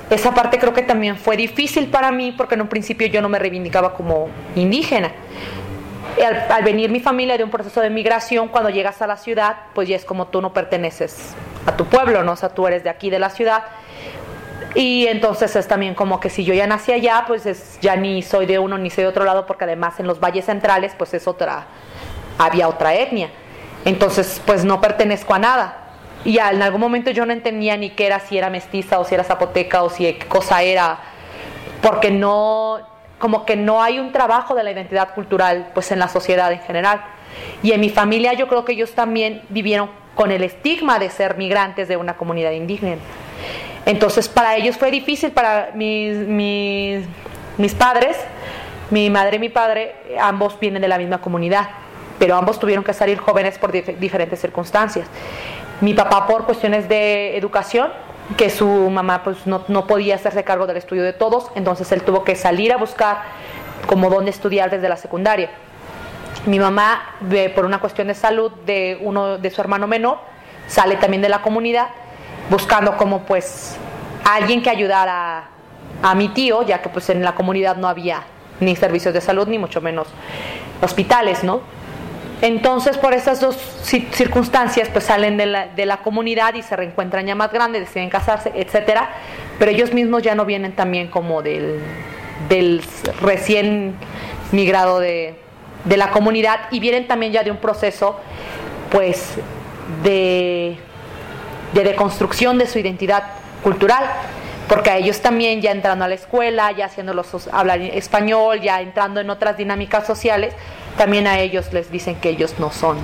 esa 0.10 0.34
parte 0.34 0.60
creo 0.60 0.74
que 0.74 0.82
también 0.82 1.18
fue 1.18 1.36
difícil 1.36 1.88
para 1.88 2.10
mí 2.10 2.32
porque 2.32 2.56
en 2.56 2.62
un 2.62 2.70
principio 2.70 3.08
yo 3.08 3.22
no 3.22 3.28
me 3.28 3.38
reivindicaba 3.38 3.94
como 3.94 4.30
indígena. 4.56 5.12
Al, 6.26 6.50
al, 6.50 6.64
venir 6.64 6.90
mi 6.90 7.02
familia 7.02 7.38
de 7.38 7.44
un 7.44 7.50
proceso 7.50 7.82
de 7.82 7.90
migración, 7.90 8.48
cuando 8.48 8.70
llegas 8.70 9.02
a 9.02 9.08
la 9.08 9.18
ciudad, 9.18 9.58
pues 9.76 9.90
ya 9.90 9.98
es 9.98 10.06
como 10.06 10.28
tú 10.28 10.42
no 10.42 10.54
perteneces 10.54 11.36
a 11.66 11.76
tu 11.76 11.86
pueblo, 11.86 12.24
¿no? 12.24 12.32
O 12.32 12.36
sea, 12.38 12.48
tú 12.48 12.66
eres 12.66 12.86
de 12.86 12.90
aquí, 12.90 13.10
de 13.10 13.20
la 13.20 13.30
ciudad. 13.30 13.66
Y 14.78 15.08
entonces 15.08 15.56
es 15.56 15.68
también 15.68 15.96
como 15.96 16.20
que 16.20 16.30
si 16.30 16.44
yo 16.44 16.54
ya 16.54 16.68
nací 16.68 16.92
allá, 16.92 17.24
pues 17.26 17.48
es, 17.48 17.80
ya 17.82 17.96
ni 17.96 18.22
soy 18.22 18.46
de 18.46 18.60
uno 18.60 18.78
ni 18.78 18.92
soy 18.92 19.06
de 19.06 19.08
otro 19.08 19.26
lado, 19.26 19.48
porque 19.48 19.64
además 19.64 20.00
en 20.00 20.06
los 20.06 20.20
valles 20.20 20.46
centrales, 20.46 20.94
pues 20.96 21.16
es 21.16 21.28
otra, 21.28 21.66
había 22.38 22.68
otra 22.68 22.94
etnia. 22.94 23.32
Entonces, 23.86 24.40
pues 24.46 24.64
no 24.64 24.80
pertenezco 24.80 25.34
a 25.34 25.40
nada. 25.40 25.96
Y 26.24 26.38
en 26.38 26.62
algún 26.62 26.80
momento 26.80 27.10
yo 27.10 27.26
no 27.26 27.34
entendía 27.34 27.76
ni 27.76 27.90
qué 27.90 28.06
era, 28.06 28.20
si 28.20 28.38
era 28.38 28.52
mestiza 28.52 29.00
o 29.00 29.04
si 29.04 29.16
era 29.16 29.24
zapoteca 29.24 29.82
o 29.82 29.90
si 29.90 30.14
qué 30.14 30.28
cosa 30.28 30.62
era, 30.62 31.00
porque 31.82 32.12
no, 32.12 32.78
como 33.18 33.48
que 33.48 33.56
no 33.56 33.82
hay 33.82 33.98
un 33.98 34.12
trabajo 34.12 34.54
de 34.54 34.64
la 34.64 34.70
identidad 34.70 35.16
cultural 35.16 35.72
pues 35.74 35.92
en 35.92 35.98
la 35.98 36.08
sociedad 36.08 36.52
en 36.52 36.60
general. 36.60 37.02
Y 37.64 37.72
en 37.72 37.82
mi 37.82 37.90
familia 37.90 38.34
yo 38.34 38.48
creo 38.48 38.64
que 38.64 38.74
ellos 38.74 38.92
también 38.92 39.42
vivieron 39.50 39.90
con 40.14 40.30
el 40.30 40.44
estigma 40.44 41.00
de 41.00 41.10
ser 41.10 41.36
migrantes 41.36 41.88
de 41.88 41.98
una 41.98 42.16
comunidad 42.16 42.52
indígena. 42.52 43.02
Entonces 43.88 44.28
para 44.28 44.58
ellos 44.58 44.76
fue 44.76 44.92
difícil, 44.92 45.32
para 45.32 45.72
mis, 45.74 46.18
mis, 46.18 47.06
mis 47.58 47.74
padres, 47.74 48.18
mi 48.92 49.10
madre 49.10 49.38
y 49.38 49.40
mi 49.40 49.48
padre, 49.48 49.96
ambos 50.20 50.60
vienen 50.60 50.82
de 50.82 50.90
la 50.90 50.98
misma 50.98 51.22
comunidad, 51.22 51.70
pero 52.20 52.36
ambos 52.36 52.60
tuvieron 52.60 52.84
que 52.84 52.94
salir 52.94 53.18
jóvenes 53.18 53.58
por 53.58 53.72
dif 53.72 53.88
diferentes 53.98 54.42
circunstancias. 54.42 55.08
Mi 55.80 55.94
papá 55.94 56.28
por 56.28 56.44
cuestiones 56.44 56.90
de 56.90 57.38
educación, 57.38 57.90
que 58.36 58.50
su 58.50 58.68
mamá 58.68 59.24
pues 59.24 59.48
no, 59.48 59.64
no, 59.70 59.88
podía 59.88 60.16
hacerse 60.16 60.44
cargo 60.44 60.68
del 60.68 60.76
estudio 60.76 61.04
de 61.04 61.14
todos, 61.14 61.50
entonces 61.56 61.90
él 61.94 62.02
tuvo 62.02 62.26
que 62.26 62.36
salir 62.36 62.74
a 62.74 62.78
buscar 62.78 63.22
como 63.88 64.10
dónde 64.10 64.32
estudiar 64.32 64.70
desde 64.70 64.90
la 64.90 64.98
secundaria. 64.98 65.50
Mi 66.46 66.60
mamá, 66.60 67.16
por 67.56 67.64
una 67.64 67.80
cuestión 67.80 68.08
de 68.08 68.16
salud 68.16 68.52
de 68.66 68.98
uno 69.00 69.38
de 69.38 69.50
su 69.50 69.62
hermano 69.62 69.88
menor, 69.88 70.20
sale 70.68 70.98
también 70.98 71.22
de 71.22 71.30
la 71.30 71.42
comunidad 71.42 71.88
buscando 72.50 72.98
como 72.98 73.24
pues 73.24 73.78
alguien 74.24 74.62
que 74.62 74.70
ayudara 74.70 75.50
a, 76.02 76.16
mi 76.16 76.30
tío, 76.30 76.64
ya 76.64 76.82
que 76.82 76.90
pues 76.90 77.10
en 77.10 77.24
la 77.24 77.36
comunidad 77.36 77.78
no 77.78 77.88
había 77.88 78.24
ni 78.60 78.76
servicios 78.76 79.14
de 79.14 79.22
salud 79.22 79.48
ni 79.48 79.58
mucho 79.58 79.82
menos 79.82 80.08
hospitales, 80.82 81.44
¿no? 81.44 81.62
Entonces, 82.42 82.98
por 82.98 83.14
esas 83.14 83.40
dos 83.42 83.58
circunstancias, 84.12 84.90
pues 84.90 85.06
salen 85.06 85.38
de 85.38 85.48
la, 85.48 85.68
de 85.68 85.88
la, 85.88 85.98
comunidad 85.98 86.54
y 86.54 86.62
se 86.62 86.76
reencuentran 86.76 87.26
ya 87.26 87.34
más 87.34 87.52
grandes, 87.52 87.82
deciden 87.82 88.10
casarse, 88.10 88.52
etcétera, 88.54 89.10
pero 89.58 89.72
ellos 89.72 89.92
mismos 89.92 90.22
ya 90.22 90.36
no 90.36 90.46
vienen 90.46 90.74
también 90.74 91.08
como 91.08 91.42
del, 91.42 91.80
del 92.48 92.84
recién 93.22 93.96
migrado 94.52 95.00
de, 95.00 95.40
de, 95.86 95.98
la 95.98 96.12
comunidad 96.12 96.60
y 96.70 96.80
vienen 96.80 97.08
también 97.08 97.32
ya 97.32 97.44
de 97.44 97.50
un 97.50 97.58
proceso, 97.58 98.20
pues, 98.92 99.38
de, 100.04 100.78
de 101.74 101.84
deconstrucción 101.84 102.58
de 102.58 102.68
su 102.68 102.80
identidad 102.80 103.24
cultural 103.64 104.06
porque 104.68 104.90
a 104.90 104.98
ellos 104.98 105.22
también 105.22 105.62
ya 105.62 105.72
entrando 105.72 106.06
a 106.06 106.08
la 106.08 106.16
escuela, 106.16 106.72
ya 106.72 106.86
haciéndolos 106.86 107.48
hablar 107.52 107.80
español, 107.82 108.62
ya 108.62 108.82
entrando 108.82 109.20
en 109.22 109.30
otras 109.30 109.58
dinámicas 109.58 110.06
sociales, 110.06 110.54
también 110.98 111.28
a 111.28 111.40
ellos 111.40 111.72
les 111.74 111.90
dicen 111.90 112.16
que 112.16 112.30
ellos 112.30 112.56
no 112.60 112.72
son, 112.72 112.98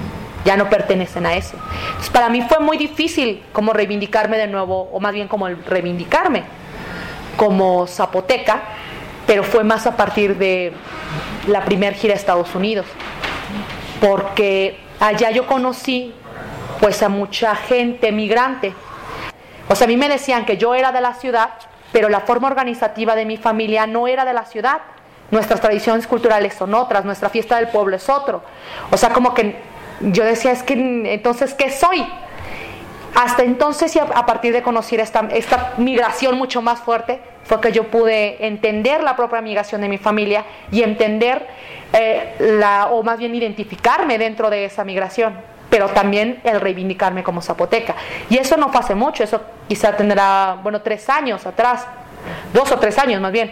ya 0.46 0.58
no 0.58 0.70
pertenecen 0.70 1.26
a 1.26 1.36
eso. 1.36 1.56
Entonces, 1.88 2.10
para 2.10 2.30
mí 2.30 2.42
fue 2.42 2.60
muy 2.60 2.78
difícil 2.78 3.44
como 3.54 3.72
reivindicarme 3.72 4.38
de 4.38 4.48
nuevo, 4.48 4.90
o 4.92 5.00
más 5.00 5.14
bien 5.14 5.28
como 5.28 5.48
reivindicarme 5.48 6.44
como 7.38 7.88
zapoteca, 7.88 8.62
pero 9.26 9.44
fue 9.44 9.64
más 9.64 9.88
a 9.88 9.96
partir 9.96 10.38
de 10.38 10.74
la 11.48 11.64
primer 11.64 11.94
gira 11.94 12.14
a 12.14 12.18
Estados 12.18 12.54
Unidos, 12.56 12.86
porque 14.02 14.80
allá 15.00 15.32
yo 15.32 15.48
conocí 15.48 16.14
pues 16.84 17.02
a 17.02 17.08
mucha 17.08 17.56
gente 17.56 18.12
migrante. 18.12 18.74
O 19.70 19.76
sea, 19.76 19.86
a 19.86 19.88
mí 19.88 19.96
me 19.96 20.10
decían 20.10 20.46
que 20.46 20.58
yo 20.58 20.76
era 20.76 20.92
de 20.92 21.00
la 21.00 21.14
ciudad, 21.14 21.52
pero 21.94 22.10
la 22.10 22.20
forma 22.20 22.50
organizativa 22.50 23.16
de 23.16 23.24
mi 23.24 23.38
familia 23.38 23.88
no 23.88 24.06
era 24.06 24.26
de 24.26 24.34
la 24.34 24.44
ciudad. 24.44 24.82
Nuestras 25.32 25.62
tradiciones 25.62 26.08
culturales 26.08 26.56
son 26.56 26.74
otras, 26.74 27.06
nuestra 27.06 27.30
fiesta 27.30 27.56
del 27.56 27.70
pueblo 27.70 27.96
es 27.96 28.10
otro. 28.10 28.44
O 28.92 28.98
sea, 28.98 29.14
como 29.14 29.34
que 29.34 29.56
yo 30.02 30.26
decía, 30.26 30.52
es 30.52 30.62
que 30.62 30.74
entonces, 30.74 31.54
¿qué 31.54 31.72
soy? 31.72 32.06
Hasta 33.16 33.44
entonces 33.44 33.96
y 33.96 34.00
a 34.00 34.26
partir 34.26 34.52
de 34.52 34.62
conocer 34.62 35.00
esta, 35.00 35.22
esta 35.32 35.76
migración 35.78 36.38
mucho 36.38 36.62
más 36.62 36.82
fuerte, 36.82 37.22
fue 37.46 37.62
que 37.62 37.72
yo 37.72 37.86
pude 37.86 38.46
entender 38.46 39.04
la 39.04 39.16
propia 39.16 39.40
migración 39.40 39.80
de 39.80 39.88
mi 39.88 40.00
familia 40.00 40.44
y 40.70 40.84
entender, 40.84 41.48
eh, 41.94 42.36
la, 42.60 42.88
o 42.88 43.04
más 43.04 43.20
bien 43.20 43.34
identificarme 43.34 44.18
dentro 44.18 44.50
de 44.50 44.66
esa 44.66 44.84
migración 44.84 45.54
pero 45.74 45.90
también 45.90 46.40
el 46.44 46.62
reivindicarme 46.62 47.24
como 47.24 47.42
zapoteca. 47.42 47.96
Y 48.30 48.38
eso 48.38 48.58
no 48.58 48.70
fue 48.70 48.80
hace 48.80 48.94
mucho, 48.94 49.24
eso 49.24 49.42
quizá 49.68 49.98
tendrá, 49.98 50.60
bueno, 50.62 50.84
tres 50.84 51.10
años 51.10 51.48
atrás, 51.48 51.88
dos 52.54 52.72
o 52.72 52.78
tres 52.78 53.00
años 53.00 53.20
más 53.20 53.32
bien. 53.32 53.52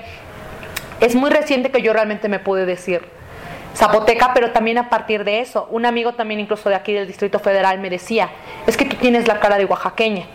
Es 0.99 1.15
muy 1.15 1.31
reciente 1.31 1.71
que 1.71 1.81
yo 1.81 1.93
realmente 1.93 2.29
me 2.29 2.37
pude 2.37 2.67
decir 2.67 3.03
zapoteca, 3.73 4.35
pero 4.35 4.51
también 4.51 4.77
a 4.77 4.87
partir 4.87 5.23
de 5.23 5.39
eso. 5.39 5.67
Un 5.71 5.87
amigo 5.87 6.13
también 6.13 6.39
incluso 6.39 6.69
de 6.69 6.75
aquí 6.75 6.93
del 6.93 7.07
Distrito 7.07 7.39
Federal 7.39 7.79
me 7.79 7.89
decía, 7.89 8.29
es 8.67 8.77
que 8.77 8.85
tú 8.85 8.97
tienes 8.97 9.27
la 9.27 9.39
cara 9.39 9.57
de 9.57 9.65
oaxaqueña. 9.65 10.25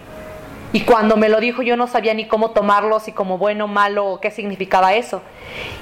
Y 0.72 0.80
cuando 0.80 1.16
me 1.16 1.28
lo 1.28 1.38
dijo 1.38 1.62
yo 1.62 1.76
no 1.76 1.86
sabía 1.86 2.14
ni 2.14 2.26
cómo 2.26 2.50
tomarlo, 2.50 2.98
si 2.98 3.12
como 3.12 3.38
bueno, 3.38 3.68
malo, 3.68 4.18
qué 4.20 4.32
significaba 4.32 4.94
eso. 4.94 5.22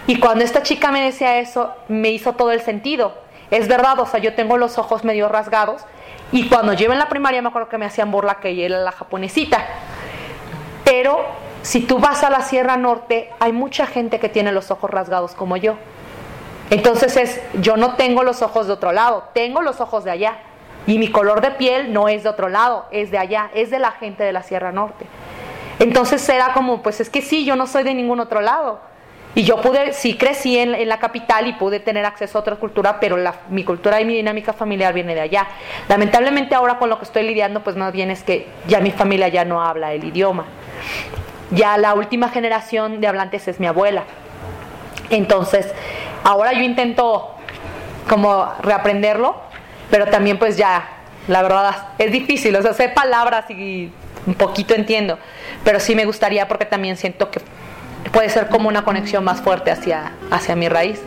Y 0.07 0.19
cuando 0.19 0.45
esta 0.45 0.63
chica 0.63 0.91
me 0.91 1.01
decía 1.01 1.39
eso, 1.39 1.75
me 1.89 2.11
hizo 2.11 2.35
todo 2.35 2.53
el 2.53 2.61
sentido. 2.61 3.25
Es 3.51 3.69
verdad, 3.69 3.99
o 4.01 4.07
sea, 4.07 4.21
yo 4.21 4.35
tengo 4.35 4.59
los 4.59 4.79
ojos 4.79 5.05
medio 5.05 5.29
rasgados 5.29 5.83
y 6.33 6.49
cuando 6.49 6.73
yo 6.73 6.91
en 6.91 6.99
la 6.99 7.09
primaria 7.09 7.43
me 7.43 7.49
acuerdo 7.49 7.69
que 7.69 7.79
me 7.79 7.87
hacían 7.87 8.11
burla 8.11 8.37
que 8.37 8.51
ella 8.51 8.67
era 8.67 8.79
la 8.79 8.93
japonesita. 8.93 9.65
Pero 10.85 11.25
si 11.63 11.81
tú 11.81 11.99
vas 11.99 12.23
a 12.23 12.31
la 12.31 12.43
Sierra 12.43 12.77
Norte, 12.77 13.31
hay 13.41 13.53
mucha 13.53 13.87
gente 13.87 14.19
que 14.21 14.29
tiene 14.29 14.53
los 14.53 14.71
ojos 14.71 14.91
rasgados 14.91 15.35
como 15.35 15.57
yo. 15.57 15.77
Entonces 16.71 17.17
es, 17.17 17.41
yo 17.61 17.77
no 17.77 17.95
tengo 17.95 18.23
los 18.23 18.43
ojos 18.43 18.67
de 18.67 18.73
otro 18.73 18.93
lado, 18.93 19.25
tengo 19.33 19.63
los 19.63 19.81
ojos 19.81 20.05
de 20.05 20.11
allá. 20.11 20.39
Y 20.87 20.99
mi 20.99 21.09
color 21.11 21.41
de 21.41 21.53
piel 21.53 21.93
no 21.93 22.09
es 22.09 22.25
de 22.25 22.29
otro 22.29 22.49
lado, 22.49 22.87
es 22.91 23.11
de 23.11 23.19
allá, 23.19 23.51
es 23.55 23.71
de 23.71 23.79
la 23.79 23.93
gente 23.93 24.25
de 24.25 24.33
la 24.33 24.43
Sierra 24.43 24.73
Norte. 24.73 25.07
Entonces 25.79 26.29
era 26.29 26.53
como, 26.53 26.83
pues 26.83 27.01
es 27.01 27.11
que 27.11 27.23
sí, 27.23 27.45
yo 27.45 27.57
no 27.57 27.67
soy 27.67 27.83
de 27.83 27.95
ningún 27.95 28.21
otro 28.21 28.41
lado. 28.41 28.81
Y 29.35 29.43
yo 29.43 29.61
pude, 29.61 29.93
sí 29.93 30.17
crecí 30.17 30.59
en, 30.59 30.75
en, 30.75 30.89
la 30.89 30.99
capital 30.99 31.49
y 31.49 31.55
pude 31.55 31.81
tener 31.81 32.05
acceso 32.05 32.39
a 32.39 32.41
otra 32.41 32.57
cultura, 32.57 33.01
pero 33.01 33.17
la, 33.17 33.35
mi 33.49 33.65
cultura 33.65 34.01
y 34.01 34.05
mi 34.05 34.15
dinámica 34.15 34.53
familiar 34.53 34.95
viene 34.95 35.15
de 35.15 35.23
allá. 35.23 35.49
Lamentablemente 35.89 36.55
ahora 36.55 36.79
con 36.79 36.89
lo 36.89 36.99
que 36.99 37.05
estoy 37.05 37.25
lidiando, 37.25 37.65
pues 37.65 37.75
más 37.75 37.93
bien 37.93 38.11
es 38.11 38.23
que 38.23 38.47
ya 38.69 38.79
mi 38.79 38.93
familia 38.93 39.29
ya 39.29 39.45
no 39.45 39.63
habla 39.63 39.93
el 39.93 40.05
idioma. 40.05 40.45
Ya 41.51 41.77
la 41.79 41.95
última 41.95 42.29
generación 42.29 43.01
de 43.01 43.09
hablantes 43.09 43.49
es 43.49 43.59
mi 43.59 43.67
abuela. 43.67 44.05
Entonces, 45.11 45.73
ahora 46.23 46.53
yo 46.53 46.63
intento 46.63 47.35
como 48.09 48.53
reaprenderlo, 48.63 49.37
pero 49.91 50.07
también 50.07 50.39
pues 50.39 50.57
ya, 50.57 50.89
la 51.29 51.43
verdad, 51.43 51.89
es 51.99 52.13
difícil, 52.13 52.55
o 52.57 52.63
sea, 52.63 52.73
sé 52.73 52.89
palabras 52.89 53.51
y 53.51 53.91
un 54.27 54.35
poquito 54.35 54.75
entiendo, 54.75 55.19
pero 55.65 55.81
sí 55.81 55.95
me 55.95 56.05
gustaría 56.05 56.49
porque 56.49 56.65
también 56.65 56.97
siento 56.97 57.31
que 57.31 57.41
puede 58.11 58.29
ser 58.31 58.49
como 58.49 58.69
una 58.69 58.85
conexión 58.85 59.25
más 59.25 59.41
fuerte 59.41 59.71
hacia, 59.71 60.13
hacia 60.31 60.57
mi 60.57 60.69
raíz. 60.69 61.01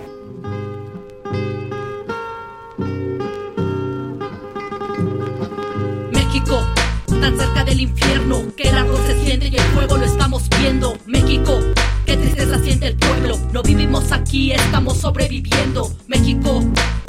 México, 6.12 6.60
tan 7.08 7.38
cerca 7.38 7.64
del 7.64 7.82
infierno, 7.82 8.42
que 8.56 8.70
el 8.70 8.78
árbol 8.78 9.00
se 9.06 9.24
siente 9.24 9.48
y 9.48 9.56
el 9.56 9.64
fuego 9.64 9.98
lo 9.98 10.06
estamos 10.06 10.48
viendo. 10.60 10.98
México, 11.06 11.60
qué 12.06 12.18
tristeza 12.18 12.60
siente 12.60 12.88
el 12.88 12.96
pueblo. 12.96 13.38
No 13.52 13.64
vivimos 13.64 14.12
aquí, 14.12 14.52
estamos 14.52 14.98
sobreviviendo. 14.98 15.92
México, 16.08 16.64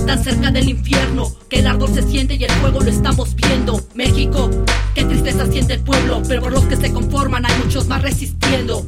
tan 0.07 0.23
cerca 0.23 0.51
del 0.51 0.69
infierno, 0.69 1.33
que 1.49 1.61
el 1.61 1.67
árbol 1.67 1.93
se 1.93 2.03
siente 2.03 2.35
y 2.35 2.45
el 2.45 2.51
fuego 2.53 2.81
lo 2.81 2.91
estamos 2.91 3.35
viendo. 3.35 3.81
México, 3.95 4.51
qué 4.95 5.05
tristeza 5.05 5.47
siente 5.47 5.75
el 5.75 5.81
pueblo, 5.81 6.23
pero 6.27 6.43
por 6.43 6.53
los 6.53 6.65
que 6.65 6.77
se 6.77 6.93
conforman 6.93 7.45
hay 7.47 7.59
muchos 7.65 7.87
más 7.89 8.03
resistiendo. 8.03 8.87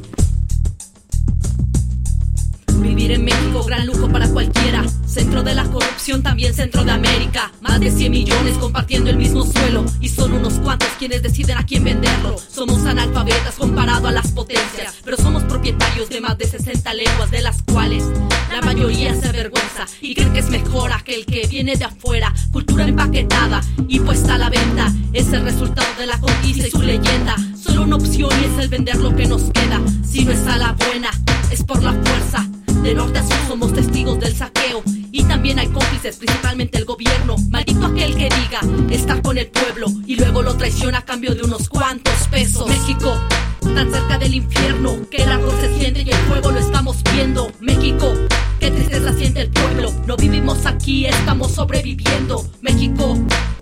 Vivir 2.81 3.11
en 3.11 3.23
México, 3.23 3.63
gran 3.63 3.85
lujo 3.85 4.09
para 4.09 4.27
cualquiera. 4.27 4.83
Centro 5.05 5.43
de 5.43 5.53
la 5.53 5.65
corrupción, 5.65 6.23
también 6.23 6.53
centro 6.53 6.83
de 6.83 6.91
América. 6.91 7.51
Más 7.61 7.79
de 7.79 7.91
100 7.91 8.11
millones 8.11 8.57
compartiendo 8.57 9.11
el 9.11 9.17
mismo 9.17 9.45
suelo. 9.45 9.85
Y 9.99 10.09
son 10.09 10.33
unos 10.33 10.53
cuantos 10.55 10.89
quienes 10.97 11.21
deciden 11.21 11.57
a 11.57 11.65
quién 11.65 11.83
venderlo. 11.83 12.35
Somos 12.37 12.83
analfabetas 12.85 13.55
comparado 13.55 14.07
a 14.07 14.11
las 14.11 14.31
potencias. 14.31 14.95
Pero 15.03 15.15
somos 15.17 15.43
propietarios 15.43 16.09
de 16.09 16.21
más 16.21 16.37
de 16.39 16.47
60 16.47 16.93
lenguas, 16.95 17.29
de 17.29 17.41
las 17.41 17.61
cuales 17.61 18.03
la 18.51 18.61
mayoría 18.61 19.13
se 19.13 19.29
avergüenza. 19.29 19.85
Y 20.01 20.15
creen 20.15 20.33
que 20.33 20.39
es 20.39 20.49
mejor 20.49 20.91
aquel 20.91 21.25
que 21.25 21.45
viene 21.47 21.75
de 21.75 21.85
afuera. 21.85 22.33
Cultura 22.51 22.87
empaquetada 22.87 23.61
y 23.87 23.99
puesta 23.99 24.35
a 24.35 24.37
la 24.39 24.49
venta. 24.49 24.91
Es 25.13 25.31
el 25.33 25.43
resultado 25.43 25.87
de 25.99 26.07
la 26.07 26.19
conquista 26.19 26.67
y 26.67 26.71
su 26.71 26.81
leyenda. 26.81 27.35
Solo 27.61 27.83
una 27.83 27.97
opción 27.97 28.31
y 28.41 28.45
es 28.45 28.57
el 28.57 28.69
vender 28.69 28.97
lo 28.97 29.15
que 29.15 29.27
nos 29.27 29.43
queda. 29.51 29.79
Si 30.03 30.25
no 30.25 30.31
es 30.31 30.47
a 30.47 30.57
la 30.57 30.73
buena, 30.73 31.11
es 31.51 31.63
por 31.63 31.83
la 31.83 31.93
fuerza. 31.93 32.47
De 32.83 32.95
norte 32.95 33.19
a 33.19 33.23
sur 33.23 33.37
somos 33.47 33.73
testigos 33.73 34.19
del 34.19 34.35
saqueo 34.35 34.81
y 35.11 35.23
también 35.23 35.59
hay 35.59 35.67
cómplices, 35.67 36.17
principalmente 36.17 36.77
el 36.77 36.85
gobierno. 36.85 37.35
Maldito 37.49 37.85
aquel 37.85 38.15
que 38.15 38.29
diga 38.29 38.61
estar 38.89 39.21
con 39.21 39.37
el 39.37 39.47
pueblo 39.47 39.87
y 40.07 40.15
luego 40.15 40.41
lo 40.41 40.55
traiciona 40.55 40.99
a 40.99 41.05
cambio 41.05 41.35
de 41.35 41.43
unos 41.43 41.69
cuantos 41.69 42.13
pesos. 42.31 42.67
México, 42.67 43.13
tan 43.61 43.91
cerca 43.91 44.17
del 44.17 44.33
infierno, 44.33 44.95
que 45.09 45.17
el 45.23 45.29
árbol 45.29 45.53
se 45.61 45.77
siente 45.77 46.01
y 46.01 46.09
el 46.09 46.17
fuego 46.27 46.51
lo 46.51 46.59
estamos 46.59 46.97
viendo. 47.13 47.51
México, 47.59 48.11
qué 48.59 48.71
tristeza 48.71 49.13
siente 49.13 49.41
el 49.41 49.49
pueblo. 49.49 49.91
No 50.07 50.17
vivimos 50.17 50.65
aquí, 50.65 51.05
estamos 51.05 51.51
sobreviviendo. 51.51 52.45
México, 52.61 53.17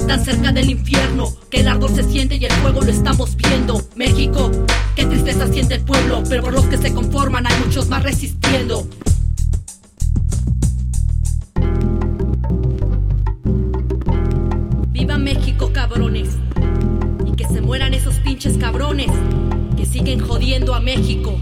tan 0.07 0.23
cerca 0.23 0.51
del 0.51 0.69
infierno, 0.69 1.33
que 1.49 1.61
el 1.61 1.67
árbol 1.67 1.93
se 1.93 2.03
siente 2.03 2.35
y 2.35 2.45
el 2.45 2.51
fuego 2.53 2.81
lo 2.81 2.91
estamos 2.91 3.35
viendo. 3.35 3.81
México, 3.95 4.51
qué 5.69 5.75
tristeza 5.75 5.75
siente 5.75 5.75
el 5.75 5.81
pueblo, 5.81 6.23
pero 6.27 6.43
por 6.43 6.53
los 6.53 6.65
que 6.65 6.77
se 6.77 6.93
conforman 6.93 7.45
hay 7.45 7.59
muchos 7.63 7.89
más 7.89 8.03
resistiendo. 8.03 8.87
Viva 14.91 15.17
México, 15.17 15.71
cabrones. 15.71 16.29
Y 17.25 17.35
que 17.35 17.45
se 17.45 17.61
mueran 17.61 17.93
esos 17.93 18.15
pinches 18.15 18.57
cabrones 18.57 19.11
que 19.77 19.85
siguen 19.85 20.19
jodiendo 20.19 20.73
a 20.73 20.79
México. 20.79 21.39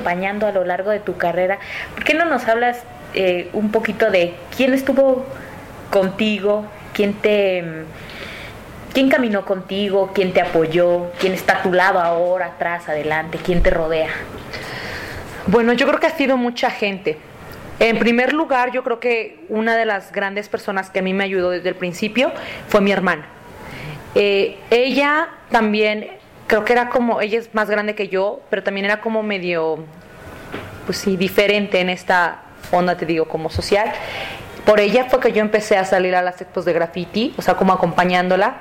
Acompañando 0.00 0.46
a 0.46 0.52
lo 0.52 0.64
largo 0.64 0.90
de 0.90 1.00
tu 1.00 1.16
carrera. 1.16 1.58
¿Por 1.94 2.04
qué 2.04 2.14
no 2.14 2.24
nos 2.24 2.48
hablas 2.48 2.82
eh, 3.14 3.50
un 3.52 3.70
poquito 3.70 4.10
de 4.10 4.34
quién 4.56 4.72
estuvo 4.72 5.26
contigo, 5.90 6.64
quién 6.94 7.14
te, 7.14 7.84
quién 8.94 9.10
caminó 9.10 9.44
contigo, 9.44 10.10
quién 10.14 10.32
te 10.32 10.40
apoyó, 10.40 11.10
quién 11.18 11.34
está 11.34 11.58
a 11.58 11.62
tu 11.62 11.72
lado 11.72 12.00
ahora, 12.00 12.46
atrás, 12.46 12.88
adelante, 12.88 13.38
quién 13.44 13.62
te 13.62 13.70
rodea? 13.70 14.08
Bueno, 15.46 15.72
yo 15.74 15.86
creo 15.86 16.00
que 16.00 16.06
ha 16.06 16.16
sido 16.16 16.36
mucha 16.36 16.70
gente. 16.70 17.18
En 17.78 17.98
primer 17.98 18.32
lugar, 18.32 18.72
yo 18.72 18.82
creo 18.82 19.00
que 19.00 19.40
una 19.48 19.76
de 19.76 19.84
las 19.86 20.12
grandes 20.12 20.48
personas 20.48 20.90
que 20.90 21.00
a 21.00 21.02
mí 21.02 21.12
me 21.12 21.24
ayudó 21.24 21.50
desde 21.50 21.68
el 21.70 21.74
principio 21.74 22.32
fue 22.68 22.80
mi 22.80 22.92
hermana. 22.92 23.26
Eh, 24.14 24.58
ella 24.70 25.28
también, 25.50 26.08
creo 26.50 26.64
que 26.64 26.72
era 26.72 26.90
como, 26.90 27.20
ella 27.20 27.38
es 27.38 27.54
más 27.54 27.70
grande 27.70 27.94
que 27.94 28.08
yo, 28.08 28.40
pero 28.50 28.64
también 28.64 28.84
era 28.84 29.00
como 29.00 29.22
medio, 29.22 29.84
pues 30.84 30.98
sí, 30.98 31.16
diferente 31.16 31.78
en 31.78 31.88
esta 31.88 32.42
onda, 32.72 32.96
te 32.96 33.06
digo, 33.06 33.26
como 33.26 33.50
social. 33.50 33.92
Por 34.66 34.80
ella 34.80 35.04
fue 35.08 35.20
que 35.20 35.30
yo 35.30 35.42
empecé 35.42 35.76
a 35.76 35.84
salir 35.84 36.16
a 36.16 36.22
las 36.22 36.40
expos 36.40 36.64
de 36.64 36.72
graffiti, 36.72 37.34
o 37.38 37.42
sea, 37.42 37.54
como 37.54 37.72
acompañándola, 37.72 38.56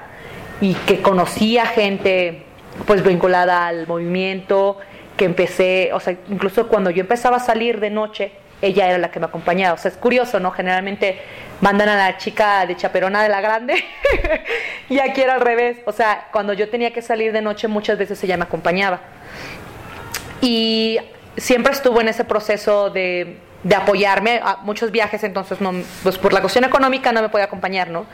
y 0.61 0.75
que 0.75 1.01
conocía 1.01 1.65
gente 1.65 2.43
pues 2.85 3.03
vinculada 3.03 3.65
al 3.65 3.87
movimiento, 3.87 4.77
que 5.17 5.25
empecé, 5.25 5.89
o 5.91 5.99
sea, 5.99 6.15
incluso 6.29 6.67
cuando 6.67 6.91
yo 6.91 7.01
empezaba 7.01 7.37
a 7.37 7.39
salir 7.39 7.79
de 7.79 7.89
noche, 7.89 8.31
ella 8.61 8.87
era 8.87 8.97
la 8.97 9.11
que 9.11 9.19
me 9.19 9.25
acompañaba. 9.25 9.73
O 9.73 9.77
sea, 9.77 9.91
es 9.91 9.97
curioso, 9.97 10.39
¿no? 10.39 10.51
Generalmente 10.51 11.19
mandan 11.61 11.89
a 11.89 11.95
la 11.95 12.17
chica 12.17 12.65
de 12.65 12.75
chaperona 12.75 13.23
de 13.23 13.29
la 13.29 13.41
grande 13.41 13.83
y 14.89 14.99
aquí 14.99 15.21
era 15.21 15.35
al 15.35 15.41
revés. 15.41 15.77
O 15.85 15.91
sea, 15.91 16.27
cuando 16.31 16.53
yo 16.53 16.69
tenía 16.69 16.91
que 16.91 17.01
salir 17.01 17.31
de 17.31 17.41
noche, 17.41 17.67
muchas 17.67 17.97
veces 17.97 18.23
ella 18.23 18.37
me 18.37 18.43
acompañaba. 18.43 18.99
Y 20.41 20.97
siempre 21.37 21.73
estuvo 21.73 22.01
en 22.01 22.09
ese 22.09 22.23
proceso 22.23 22.89
de, 22.89 23.37
de 23.63 23.75
apoyarme 23.75 24.39
a 24.43 24.57
muchos 24.63 24.91
viajes, 24.91 25.23
entonces 25.23 25.59
no, 25.59 25.73
pues 26.03 26.17
por 26.17 26.31
la 26.31 26.41
cuestión 26.41 26.63
económica 26.63 27.11
no 27.11 27.21
me 27.21 27.29
podía 27.29 27.45
acompañar, 27.45 27.89
¿no? 27.89 28.05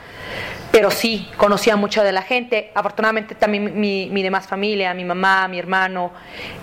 Pero 0.72 0.90
sí, 0.90 1.30
conocía 1.36 1.76
mucho 1.76 2.02
de 2.02 2.12
la 2.12 2.22
gente. 2.22 2.70
Afortunadamente 2.74 3.34
también 3.34 3.80
mi, 3.80 4.10
mi 4.10 4.22
demás 4.22 4.46
familia, 4.46 4.92
mi 4.92 5.04
mamá, 5.04 5.48
mi 5.48 5.58
hermano, 5.58 6.10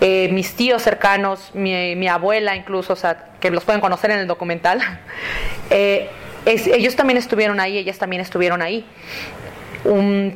eh, 0.02 0.30
mis 0.32 0.54
tíos 0.56 0.82
cercanos, 0.82 1.52
mi, 1.54 2.08
abuela 2.08 2.56
incluso, 2.56 2.94
o 2.94 2.96
sea, 2.96 3.32
que 3.40 3.50
los 3.50 3.64
pueden 3.64 3.82
conocer 3.82 4.12
en 4.12 4.20
el 4.20 4.28
documental, 4.28 4.82
eh, 5.70 6.10
ellos 6.46 6.96
también 6.98 7.18
estuvieron 7.18 7.60
ahí, 7.62 7.78
ellas 7.78 7.98
también 7.98 8.22
estuvieron 8.22 8.62
ahí. 8.62 8.86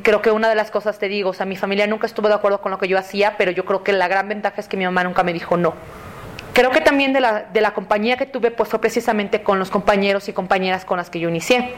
Creo 0.02 0.22
que 0.22 0.30
una 0.30 0.48
de 0.48 0.54
las 0.54 0.70
cosas, 0.70 0.98
te 0.98 1.08
digo, 1.08 1.30
o 1.30 1.34
sea, 1.34 1.46
mi 1.46 1.56
familia 1.56 1.86
nunca 1.86 2.06
estuvo 2.06 2.28
de 2.28 2.34
acuerdo 2.34 2.60
con 2.60 2.70
lo 2.70 2.78
que 2.78 2.88
yo 2.88 2.98
hacía, 2.98 3.36
pero 3.36 3.50
yo 3.50 3.64
creo 3.64 3.82
que 3.82 3.92
la 3.92 4.08
gran 4.08 4.28
ventaja 4.28 4.60
es 4.60 4.68
que 4.68 4.76
mi 4.76 4.84
mamá 4.84 5.04
nunca 5.04 5.22
me 5.22 5.32
dijo 5.32 5.56
no. 5.56 5.74
Creo 6.58 6.72
que 6.72 6.80
también 6.80 7.12
de 7.12 7.20
la, 7.20 7.44
de 7.52 7.60
la 7.60 7.72
compañía 7.72 8.16
que 8.16 8.26
tuve, 8.26 8.50
pues 8.50 8.68
fue 8.68 8.80
precisamente 8.80 9.44
con 9.44 9.60
los 9.60 9.70
compañeros 9.70 10.28
y 10.28 10.32
compañeras 10.32 10.84
con 10.84 10.96
las 10.96 11.08
que 11.08 11.20
yo 11.20 11.28
inicié. 11.28 11.72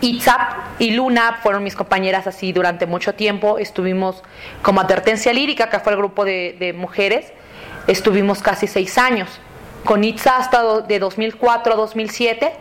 Itzap 0.00 0.52
y 0.78 0.92
Luna 0.92 1.40
fueron 1.42 1.64
mis 1.64 1.74
compañeras 1.74 2.28
así 2.28 2.52
durante 2.52 2.86
mucho 2.86 3.16
tiempo. 3.16 3.58
Estuvimos 3.58 4.22
como 4.62 4.80
Advertencia 4.80 5.32
Lírica, 5.32 5.68
que 5.68 5.80
fue 5.80 5.94
el 5.94 5.98
grupo 5.98 6.24
de, 6.24 6.54
de 6.60 6.72
mujeres. 6.74 7.32
Estuvimos 7.88 8.40
casi 8.40 8.68
seis 8.68 8.98
años. 8.98 9.40
con 9.84 10.04
Itza 10.04 10.36
hasta 10.36 10.82
de 10.82 11.00
2004 11.00 11.72
a 11.72 11.76
2007 11.76 12.52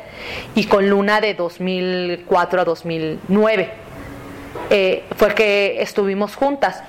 y 0.56 0.64
con 0.64 0.90
Luna 0.90 1.22
de 1.22 1.36
2004 1.36 2.62
a 2.62 2.66
2009. 2.66 3.70
Eh, 4.72 5.04
fue 5.16 5.36
que 5.36 5.84
estuvimos 5.84 6.36
juntas. 6.36 6.82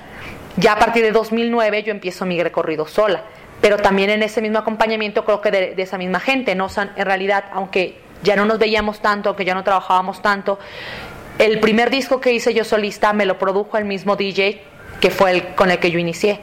Ya 0.57 0.73
a 0.73 0.79
partir 0.79 1.03
de 1.03 1.11
2009 1.11 1.83
yo 1.83 1.91
empiezo 1.91 2.25
mi 2.25 2.41
recorrido 2.41 2.87
sola, 2.87 3.21
pero 3.61 3.77
también 3.77 4.09
en 4.09 4.23
ese 4.23 4.41
mismo 4.41 4.59
acompañamiento 4.59 5.25
creo 5.25 5.41
que 5.41 5.51
de, 5.51 5.73
esa 5.77 5.97
misma 5.97 6.19
gente, 6.19 6.55
¿no? 6.55 6.67
en 6.77 7.05
realidad, 7.05 7.45
aunque 7.53 7.99
ya 8.23 8.35
no 8.35 8.45
nos 8.45 8.59
veíamos 8.59 8.99
tanto, 9.01 9.29
aunque 9.29 9.45
ya 9.45 9.53
no 9.53 9.63
trabajábamos 9.63 10.21
tanto, 10.21 10.59
el 11.37 11.59
primer 11.59 11.89
disco 11.89 12.19
que 12.19 12.33
hice 12.33 12.53
yo 12.53 12.63
solista 12.63 13.13
me 13.13 13.25
lo 13.25 13.39
produjo 13.39 13.77
el 13.77 13.85
mismo 13.85 14.15
DJ 14.15 14.61
que 14.99 15.09
fue 15.09 15.31
el 15.31 15.55
con 15.55 15.71
el 15.71 15.79
que 15.79 15.91
yo 15.91 15.99
inicié 15.99 16.39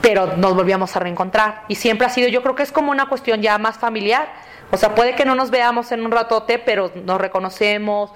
pero 0.00 0.36
nos 0.36 0.54
volvíamos 0.54 0.94
a 0.96 1.00
reencontrar. 1.00 1.62
Y 1.68 1.76
siempre 1.76 2.06
ha 2.06 2.10
sido, 2.10 2.28
yo 2.28 2.42
creo 2.42 2.54
que 2.54 2.62
es 2.62 2.72
como 2.72 2.90
una 2.90 3.06
cuestión 3.06 3.42
ya 3.42 3.58
más 3.58 3.78
familiar. 3.78 4.28
O 4.70 4.76
sea, 4.76 4.94
puede 4.94 5.14
que 5.14 5.24
no 5.24 5.34
nos 5.34 5.50
veamos 5.50 5.92
en 5.92 6.04
un 6.04 6.10
ratote, 6.10 6.58
pero 6.58 6.90
nos 7.04 7.20
reconocemos 7.20 8.10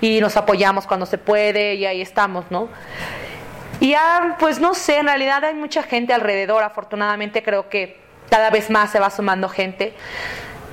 y 0.00 0.20
nos 0.20 0.36
apoyamos 0.36 0.86
cuando 0.86 1.06
se 1.06 1.18
puede 1.18 1.74
y 1.74 1.86
ahí 1.86 2.00
estamos, 2.00 2.44
¿no? 2.50 2.68
Y 3.84 3.90
ya, 3.90 4.36
pues 4.40 4.60
no 4.60 4.72
sé, 4.72 4.96
en 4.96 5.04
realidad 5.04 5.44
hay 5.44 5.52
mucha 5.52 5.82
gente 5.82 6.14
alrededor, 6.14 6.62
afortunadamente 6.62 7.42
creo 7.42 7.68
que 7.68 7.98
cada 8.30 8.48
vez 8.48 8.70
más 8.70 8.90
se 8.90 8.98
va 8.98 9.10
sumando 9.10 9.46
gente. 9.50 9.92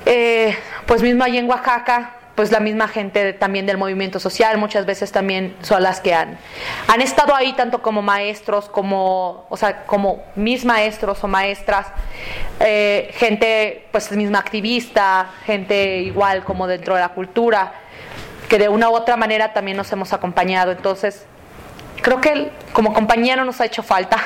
Eh, 0.06 0.56
pues 0.86 1.02
mismo 1.02 1.22
ahí 1.22 1.36
en 1.36 1.46
Oaxaca, 1.46 2.14
pues 2.34 2.50
la 2.50 2.58
misma 2.58 2.88
gente 2.88 3.34
también 3.34 3.66
del 3.66 3.76
movimiento 3.76 4.18
social, 4.18 4.56
muchas 4.56 4.86
veces 4.86 5.12
también 5.12 5.54
son 5.60 5.82
las 5.82 6.00
que 6.00 6.14
han, 6.14 6.38
han 6.88 7.02
estado 7.02 7.34
ahí 7.34 7.52
tanto 7.52 7.82
como 7.82 8.00
maestros, 8.00 8.70
como, 8.70 9.44
o 9.50 9.58
sea, 9.58 9.84
como 9.84 10.24
mis 10.34 10.64
maestros 10.64 11.22
o 11.22 11.28
maestras, 11.28 11.88
eh, 12.60 13.10
gente 13.12 13.88
pues 13.92 14.10
misma 14.12 14.38
activista, 14.38 15.32
gente 15.44 15.98
igual 15.98 16.44
como 16.44 16.66
dentro 16.66 16.94
de 16.94 17.02
la 17.02 17.10
cultura, 17.10 17.74
que 18.48 18.58
de 18.58 18.70
una 18.70 18.88
u 18.88 18.94
otra 18.94 19.18
manera 19.18 19.52
también 19.52 19.76
nos 19.76 19.92
hemos 19.92 20.14
acompañado. 20.14 20.72
Entonces, 20.72 21.26
creo 22.02 22.20
que 22.20 22.50
como 22.72 22.92
compañía 22.92 23.36
no 23.36 23.44
nos 23.44 23.60
ha 23.60 23.64
hecho 23.64 23.82
falta. 23.82 24.18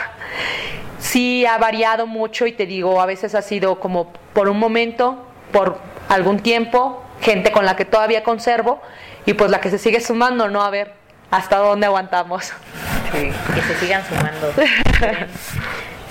Sí 0.99 1.47
ha 1.47 1.59
variado 1.59 2.07
mucho 2.07 2.47
y 2.47 2.53
te 2.53 2.66
digo, 2.66 3.01
a 3.01 3.07
veces 3.07 3.35
ha 3.35 3.43
sido 3.43 3.79
como 3.79 4.12
por 4.33 4.49
un 4.49 4.59
momento, 4.59 5.24
por 5.53 5.79
algún 6.09 6.41
tiempo, 6.41 7.05
gente 7.20 7.53
con 7.53 7.64
la 7.64 7.77
que 7.77 7.85
todavía 7.85 8.24
conservo 8.24 8.81
y 9.24 9.35
pues 9.35 9.51
la 9.51 9.61
que 9.61 9.70
se 9.70 9.79
sigue 9.79 10.01
sumando, 10.01 10.49
¿no? 10.49 10.62
A 10.62 10.70
ver 10.70 10.95
hasta 11.31 11.59
dónde 11.59 11.87
aguantamos. 11.87 12.53
Sí, 13.12 13.31
que 13.55 13.62
se 13.62 13.79
sigan 13.79 14.03
sumando. 14.07 14.53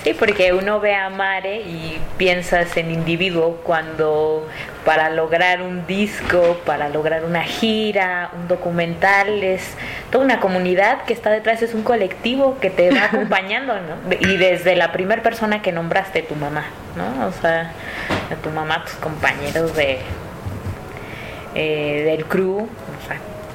Sí, 0.04 0.14
porque 0.14 0.54
uno 0.54 0.80
ve 0.80 0.94
a 0.94 1.10
Mare 1.10 1.62
y 1.62 2.00
piensas 2.16 2.78
en 2.78 2.92
individuo 2.92 3.60
cuando 3.64 4.48
para 4.86 5.10
lograr 5.10 5.64
un 5.64 5.88
disco, 5.88 6.58
para 6.64 6.90
lograr 6.90 7.26
una 7.26 7.44
gira, 7.44 8.30
un 8.40 8.48
documental, 8.48 9.44
es 9.44 9.74
toda 10.12 10.24
una 10.24 10.40
comunidad 10.40 11.04
que 11.06 11.14
está 11.14 11.32
detrás, 11.32 11.64
es 11.64 11.74
un 11.74 11.82
colectivo 11.82 12.58
que 12.62 12.70
te 12.70 12.92
va 12.92 13.06
acompañando, 13.12 13.74
¿no? 13.74 14.16
Y 14.20 14.38
desde 14.38 14.76
la 14.76 14.92
primera 14.92 15.24
persona 15.24 15.64
que 15.64 15.72
nombraste, 15.72 16.22
tu 16.22 16.36
mamá, 16.36 16.66
¿no? 16.96 17.26
O 17.26 17.32
sea, 17.32 17.72
a 18.32 18.36
tu 18.42 18.52
mamá, 18.52 18.86
tus 18.86 18.94
compañeros 18.94 19.76
de, 19.76 19.98
eh, 21.56 22.04
del 22.06 22.26
crew, 22.26 22.70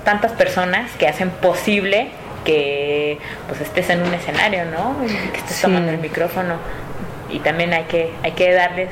tantas 0.05 0.33
personas 0.33 0.91
que 0.99 1.07
hacen 1.07 1.31
posible 1.31 2.09
que 2.45 3.19
pues 3.47 3.61
estés 3.61 3.89
en 3.91 4.03
un 4.03 4.13
escenario, 4.13 4.65
¿no? 4.65 4.97
Que 5.33 5.39
estés 5.39 5.61
tomando 5.61 5.93
el 5.93 5.99
micrófono 5.99 6.57
y 7.31 7.39
también 7.41 7.73
hay 7.73 7.85
que 7.85 8.11
hay 8.23 8.33
que 8.33 8.53
darles 8.53 8.91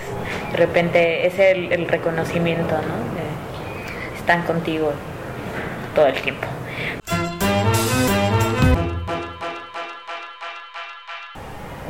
de 0.53 0.57
repente 0.57 1.26
ese 1.26 1.51
el, 1.51 1.72
el 1.72 1.89
reconocimiento, 1.89 2.76
¿no? 2.76 3.18
están 4.18 4.43
contigo 4.43 4.93
todo 5.95 6.07
el 6.07 6.20
tiempo. 6.20 6.47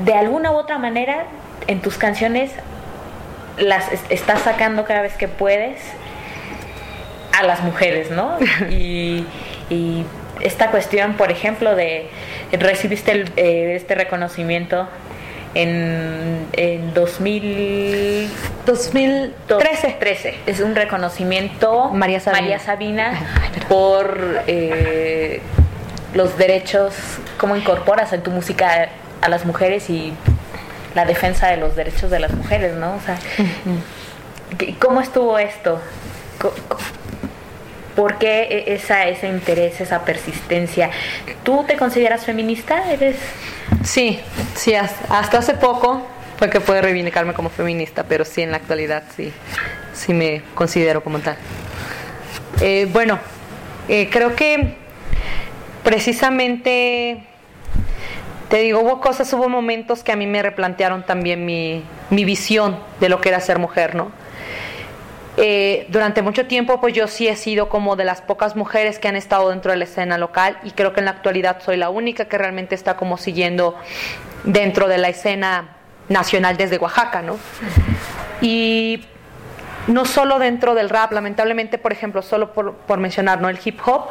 De 0.04 0.14
alguna 0.14 0.52
u 0.52 0.54
otra 0.54 0.78
manera 0.78 1.26
en 1.66 1.80
tus 1.80 1.98
canciones 1.98 2.52
las 3.58 3.90
estás 4.08 4.42
sacando 4.42 4.84
cada 4.84 5.02
vez 5.02 5.14
que 5.14 5.26
puedes 5.26 5.80
a 7.36 7.42
las 7.42 7.60
mujeres, 7.62 8.10
¿no? 8.10 8.36
Y, 8.70 9.26
esta 10.40 10.70
cuestión, 10.70 11.14
por 11.14 11.32
ejemplo, 11.32 11.74
de 11.74 12.08
recibiste 12.52 13.24
eh, 13.36 13.74
este 13.74 13.96
reconocimiento 13.96 14.88
en, 15.54 16.46
en 16.52 16.94
2000, 16.94 18.30
2013. 18.66 19.96
13. 19.98 20.34
Es 20.46 20.60
un 20.60 20.74
reconocimiento 20.74 21.90
María 21.90 22.20
Sabina, 22.20 22.40
María 22.42 22.58
Sabina 22.58 23.12
por 23.68 24.42
eh, 24.46 25.40
los 26.14 26.36
derechos, 26.38 26.94
cómo 27.38 27.56
incorporas 27.56 28.12
en 28.12 28.22
tu 28.22 28.30
música 28.30 28.88
a 29.20 29.28
las 29.28 29.44
mujeres 29.44 29.90
y 29.90 30.12
la 30.94 31.04
defensa 31.04 31.48
de 31.48 31.56
los 31.56 31.76
derechos 31.76 32.10
de 32.10 32.18
las 32.18 32.32
mujeres, 32.32 32.74
¿no? 32.74 32.94
O 32.94 33.00
sea, 33.00 33.18
¿cómo 34.78 35.00
estuvo 35.00 35.38
esto? 35.38 35.80
¿Por 37.98 38.16
qué 38.16 38.42
e-, 38.42 38.74
esa, 38.74 39.08
ese 39.08 39.26
interés, 39.26 39.80
esa 39.80 40.04
persistencia? 40.04 40.88
¿Tú 41.42 41.64
te 41.66 41.76
consideras 41.76 42.24
feminista? 42.24 42.92
¿Eres? 42.92 43.16
Sí, 43.82 44.20
sí, 44.54 44.72
hasta 44.76 45.38
hace 45.38 45.54
poco 45.54 46.06
fue 46.38 46.48
que 46.48 46.60
pude 46.60 46.80
reivindicarme 46.80 47.34
como 47.34 47.50
feminista, 47.50 48.04
pero 48.04 48.24
sí, 48.24 48.42
en 48.42 48.52
la 48.52 48.58
actualidad 48.58 49.02
sí, 49.16 49.32
sí 49.94 50.14
me 50.14 50.42
considero 50.54 51.02
como 51.02 51.18
tal. 51.18 51.38
Eh, 52.60 52.86
bueno, 52.92 53.18
eh, 53.88 54.08
creo 54.12 54.36
que 54.36 54.76
precisamente, 55.82 57.24
te 58.48 58.58
digo, 58.58 58.78
hubo 58.78 59.00
cosas, 59.00 59.32
hubo 59.32 59.48
momentos 59.48 60.04
que 60.04 60.12
a 60.12 60.16
mí 60.16 60.28
me 60.28 60.40
replantearon 60.40 61.04
también 61.04 61.44
mi, 61.44 61.82
mi 62.10 62.24
visión 62.24 62.78
de 63.00 63.08
lo 63.08 63.20
que 63.20 63.30
era 63.30 63.40
ser 63.40 63.58
mujer, 63.58 63.96
¿no? 63.96 64.12
Eh, 65.40 65.86
durante 65.88 66.20
mucho 66.20 66.46
tiempo, 66.46 66.80
pues 66.80 66.94
yo 66.94 67.06
sí 67.06 67.28
he 67.28 67.36
sido 67.36 67.68
como 67.68 67.94
de 67.94 68.04
las 68.04 68.20
pocas 68.20 68.56
mujeres 68.56 68.98
que 68.98 69.06
han 69.06 69.14
estado 69.14 69.50
dentro 69.50 69.70
de 69.70 69.78
la 69.78 69.84
escena 69.84 70.18
local 70.18 70.58
y 70.64 70.72
creo 70.72 70.92
que 70.92 70.98
en 70.98 71.04
la 71.04 71.12
actualidad 71.12 71.62
soy 71.62 71.76
la 71.76 71.90
única 71.90 72.24
que 72.24 72.36
realmente 72.36 72.74
está 72.74 72.96
como 72.96 73.16
siguiendo 73.18 73.76
dentro 74.42 74.88
de 74.88 74.98
la 74.98 75.10
escena 75.10 75.76
nacional 76.08 76.56
desde 76.56 76.78
Oaxaca, 76.78 77.22
¿no? 77.22 77.36
Y 78.40 79.04
no 79.86 80.06
solo 80.06 80.40
dentro 80.40 80.74
del 80.74 80.90
rap, 80.90 81.12
lamentablemente, 81.12 81.78
por 81.78 81.92
ejemplo, 81.92 82.22
solo 82.22 82.52
por, 82.52 82.74
por 82.74 82.98
mencionar, 82.98 83.40
¿no? 83.40 83.48
El 83.48 83.60
hip 83.64 83.78
hop 83.86 84.08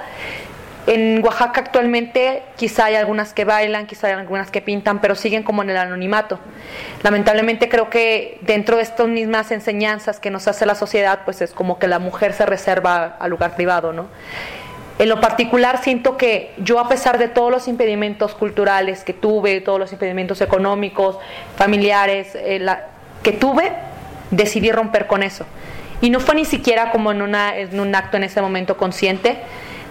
en 0.87 1.23
Oaxaca 1.23 1.59
actualmente 1.59 2.43
quizá 2.55 2.85
hay 2.85 2.95
algunas 2.95 3.33
que 3.33 3.43
bailan, 3.43 3.85
quizá 3.87 4.07
hay 4.07 4.13
algunas 4.13 4.49
que 4.49 4.61
pintan, 4.61 4.99
pero 4.99 5.15
siguen 5.15 5.43
como 5.43 5.61
en 5.61 5.69
el 5.69 5.77
anonimato. 5.77 6.39
Lamentablemente 7.03 7.67
creo 7.67 7.89
que 7.89 8.39
dentro 8.41 8.77
de 8.77 8.83
estas 8.83 9.07
mismas 9.07 9.51
enseñanzas 9.51 10.19
que 10.19 10.29
nos 10.29 10.47
hace 10.47 10.65
la 10.65 10.75
sociedad, 10.75 11.19
pues 11.25 11.41
es 11.41 11.51
como 11.51 11.77
que 11.77 11.87
la 11.87 11.99
mujer 11.99 12.33
se 12.33 12.45
reserva 12.45 13.17
al 13.19 13.29
lugar 13.29 13.55
privado, 13.55 13.91
¿no? 13.91 14.07
En 14.99 15.09
lo 15.09 15.19
particular 15.19 15.79
siento 15.83 16.17
que 16.17 16.53
yo 16.57 16.79
a 16.79 16.87
pesar 16.89 17.19
de 17.19 17.27
todos 17.27 17.51
los 17.51 17.67
impedimentos 17.67 18.33
culturales 18.33 19.03
que 19.03 19.13
tuve, 19.13 19.61
todos 19.61 19.79
los 19.79 19.91
impedimentos 19.91 20.41
económicos, 20.41 21.17
familiares, 21.55 22.29
eh, 22.33 22.65
que 23.21 23.31
tuve, 23.33 23.73
decidí 24.31 24.71
romper 24.71 25.05
con 25.05 25.21
eso. 25.21 25.45
Y 26.01 26.09
no 26.09 26.19
fue 26.19 26.35
ni 26.35 26.45
siquiera 26.45 26.91
como 26.91 27.11
en, 27.11 27.21
un 27.21 27.35
acto 27.95 28.17
en 28.17 28.23
ese 28.23 28.41
momento 28.41 28.77
consciente, 28.77 29.37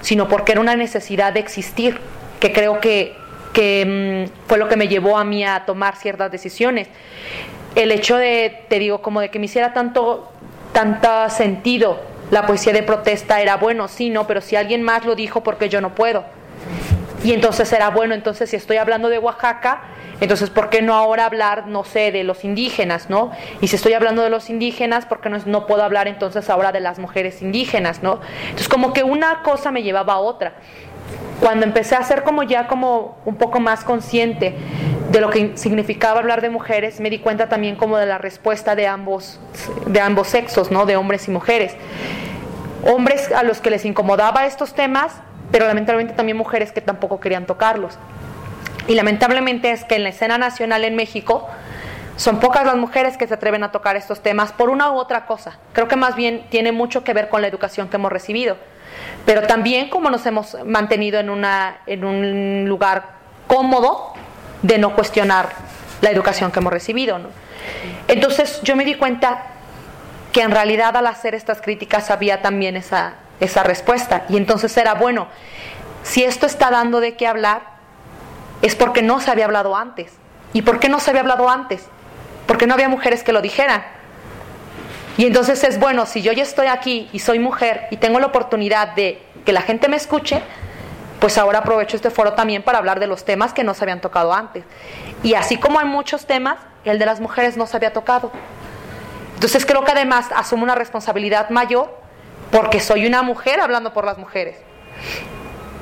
sino 0.07 0.28
porque 0.28 0.52
era 0.52 0.61
una 0.61 0.76
necesidad 0.76 1.32
de 1.32 1.40
existir, 1.40 1.98
que 2.38 2.52
creo 2.52 2.78
que, 2.78 3.16
que 3.52 4.28
mm, 4.30 4.46
fue 4.46 4.57
lo 4.57 4.68
que 4.68 4.76
me 4.76 4.86
llevó 4.86 5.18
a 5.18 5.24
mí 5.24 5.44
a 5.44 5.64
tomar 5.66 5.96
ciertas 5.96 6.30
decisiones. 6.30 6.86
El 7.74 7.90
hecho 7.90 8.16
de, 8.16 8.62
te 8.68 8.78
digo, 8.78 9.02
como 9.02 9.20
de 9.20 9.30
que 9.30 9.40
me 9.40 9.46
hiciera 9.46 9.72
tanto, 9.72 10.30
tanto 10.72 11.09
sentido 11.28 12.00
la 12.30 12.46
poesía 12.46 12.72
de 12.72 12.84
protesta 12.84 13.40
era 13.40 13.57
bueno, 13.57 13.88
sí, 13.88 14.09
no, 14.11 14.28
pero 14.28 14.40
si 14.40 14.54
alguien 14.54 14.80
más 14.80 15.04
lo 15.04 15.16
dijo, 15.16 15.42
porque 15.42 15.68
yo 15.68 15.80
no 15.80 15.96
puedo? 15.96 16.24
Y 17.24 17.32
entonces 17.32 17.72
era 17.72 17.90
bueno, 17.90 18.14
entonces 18.14 18.50
si 18.50 18.56
estoy 18.56 18.76
hablando 18.76 19.08
de 19.08 19.18
Oaxaca, 19.18 19.82
entonces, 20.20 20.48
¿por 20.48 20.70
qué 20.70 20.80
no 20.80 20.94
ahora 20.94 21.26
hablar, 21.26 21.66
no 21.66 21.84
sé, 21.84 22.10
de 22.10 22.24
los 22.24 22.44
indígenas, 22.44 23.10
¿no? 23.10 23.32
Y 23.60 23.68
si 23.68 23.76
estoy 23.76 23.92
hablando 23.92 24.22
de 24.22 24.30
los 24.30 24.48
indígenas, 24.48 25.04
¿por 25.04 25.20
qué 25.20 25.28
no, 25.28 25.66
puedo 25.66 25.82
hablar 25.82 26.08
entonces 26.08 26.48
ahora 26.48 26.72
de 26.72 26.80
las 26.80 26.98
mujeres 26.98 27.42
indígenas, 27.42 28.02
¿no? 28.02 28.20
Entonces, 28.44 28.68
como 28.68 28.94
que 28.94 29.02
una 29.02 29.42
cosa 29.42 29.70
me 29.70 29.82
llevaba 29.82 30.14
a 30.14 30.18
otra. 30.18 30.54
Cuando 31.40 31.66
empecé 31.66 31.96
a 31.96 32.02
ser 32.02 32.22
como 32.22 32.44
ya 32.44 32.66
como 32.66 33.18
un 33.26 33.36
poco 33.36 33.60
más 33.60 33.84
consciente 33.84 34.54
de 35.10 35.20
lo 35.20 35.28
que 35.28 35.52
significaba 35.56 36.20
hablar 36.20 36.40
de 36.40 36.48
mujeres, 36.48 36.98
me 36.98 37.10
di 37.10 37.18
cuenta 37.18 37.50
también 37.50 37.76
como 37.76 37.98
de 37.98 38.06
la 38.06 38.16
respuesta 38.16 38.74
de 38.74 38.86
ambos, 38.86 39.38
de 39.86 40.00
ambos 40.00 40.28
sexos, 40.28 40.70
¿no? 40.70 40.86
De 40.86 40.96
hombres 40.96 41.28
y 41.28 41.30
mujeres. 41.30 41.76
Hombres 42.84 43.30
a 43.32 43.42
los 43.42 43.60
que 43.60 43.68
les 43.68 43.84
incomodaba 43.84 44.46
estos 44.46 44.72
temas, 44.72 45.12
pero 45.51 45.66
lamentablemente 45.66 46.14
también 46.14 46.36
mujeres 46.36 46.72
que 46.72 46.80
tampoco 46.80 47.20
querían 47.20 47.47
tocarlos. 47.47 47.99
Y 48.88 48.94
lamentablemente 48.94 49.70
es 49.70 49.84
que 49.84 49.97
en 49.97 50.05
la 50.05 50.11
escena 50.11 50.38
nacional 50.38 50.84
en 50.84 50.97
México, 50.97 51.49
Son 52.16 52.40
pocas 52.40 52.64
las 52.64 52.76
mujeres 52.76 53.18
que 53.18 53.26
se 53.26 53.34
atreven 53.34 53.62
a 53.62 53.72
tocar 53.72 53.94
estos 53.97 54.22
temas 54.22 54.51
por 54.53 54.70
una 54.70 54.90
u 54.90 54.94
otra 54.94 55.26
cosa. 55.26 55.59
Creo 55.74 55.86
que 55.86 55.97
más 55.97 56.16
bien 56.16 56.47
tiene 56.49 56.72
mucho 56.72 57.05
que 57.05 57.12
ver 57.12 57.28
con 57.28 57.42
la 57.42 57.49
educación 57.49 57.88
que 57.88 57.97
hemos 57.97 58.11
recibido. 58.11 58.57
Pero 59.26 59.42
también 59.42 59.90
como 59.90 60.09
nos 60.09 60.24
hemos 60.24 60.57
mantenido 60.64 61.20
en, 61.20 61.28
una, 61.28 61.78
en 61.86 62.05
un 62.05 62.64
lugar 62.66 63.16
cómodo 63.47 64.14
de 64.62 64.78
no 64.78 64.94
cuestionar 64.94 65.51
la 66.01 66.11
educación 66.11 66.51
que 66.51 66.61
hemos 66.61 66.72
recibido. 66.72 67.18
Entonces 68.09 68.62
yo 68.62 68.76
me 68.76 68.86
di 68.86 68.94
cuenta 68.94 69.49
que 70.32 70.40
en 70.40 70.51
realidad 70.51 70.97
al 70.97 71.07
hacer 71.07 71.34
estas 71.34 71.61
críticas 71.61 72.11
había 72.11 72.40
también 72.40 72.76
esa, 72.76 73.14
esa 73.41 73.62
respuesta. 73.62 74.24
Y 74.28 74.37
entonces 74.37 74.76
era, 74.76 74.95
bueno, 74.95 75.28
si 76.03 76.24
esto 76.24 76.47
está 76.47 76.70
dando 76.70 77.01
de 77.01 77.16
qué 77.16 77.26
hablar, 77.26 77.62
es 78.62 78.74
porque 78.74 79.03
no 79.03 79.20
se 79.20 79.30
había 79.30 79.45
hablado 79.45 79.76
antes. 79.76 80.12
¿Y 80.53 80.62
por 80.62 80.78
qué 80.80 80.89
no 80.89 81.01
se 81.01 81.11
había 81.11 81.20
hablado 81.22 81.51
antes? 81.51 81.87
Porque 82.47 82.66
no 82.66 82.74
había 82.74 82.89
mujeres 82.89 83.22
que 83.22 83.32
lo 83.32 83.43
dijeran. 83.43 83.84
Y 85.18 85.26
entonces 85.26 85.64
es 85.64 85.78
bueno, 85.78 86.07
si 86.07 86.22
yo 86.22 86.32
ya 86.32 86.43
estoy 86.43 86.66
aquí 86.66 87.09
y 87.12 87.20
soy 87.20 87.39
mujer 87.39 87.89
y 87.91 87.97
tengo 87.97 88.20
la 88.20 88.26
oportunidad 88.26 88.95
de 88.95 89.22
que 89.45 89.53
la 89.53 89.62
gente 89.62 89.89
me 89.89 89.97
escuche, 89.97 90.43
pues 91.20 91.39
ahora 91.39 91.61
aprovecho 91.61 91.97
este 91.97 92.11
foro 92.11 92.34
también 92.34 92.62
para 92.62 92.78
hablar 92.78 93.01
de 93.01 93.07
los 93.07 93.24
temas 93.24 93.53
que 93.53 93.64
no 93.64 93.74
se 93.74 93.84
habían 93.84 94.01
tocado 94.01 94.32
antes. 94.32 94.64
Y 95.22 95.34
así 95.34 95.57
como 95.57 95.78
hay 95.78 95.87
muchos 95.87 96.26
temas, 96.26 96.59
el 96.84 96.99
de 96.99 97.07
las 97.07 97.20
mujeres 97.20 97.57
no 97.57 97.66
se 97.66 97.76
había 97.76 97.93
tocado. 97.93 98.30
Entonces 99.34 99.64
creo 99.66 99.84
que 99.84 99.93
además 99.93 100.26
asumo 100.34 100.64
una 100.64 100.74
responsabilidad 100.74 101.51
mayor 101.51 102.05
porque 102.51 102.80
soy 102.80 103.07
una 103.07 103.22
mujer 103.22 103.61
hablando 103.61 103.92
por 103.92 104.05
las 104.05 104.18
mujeres. 104.18 104.57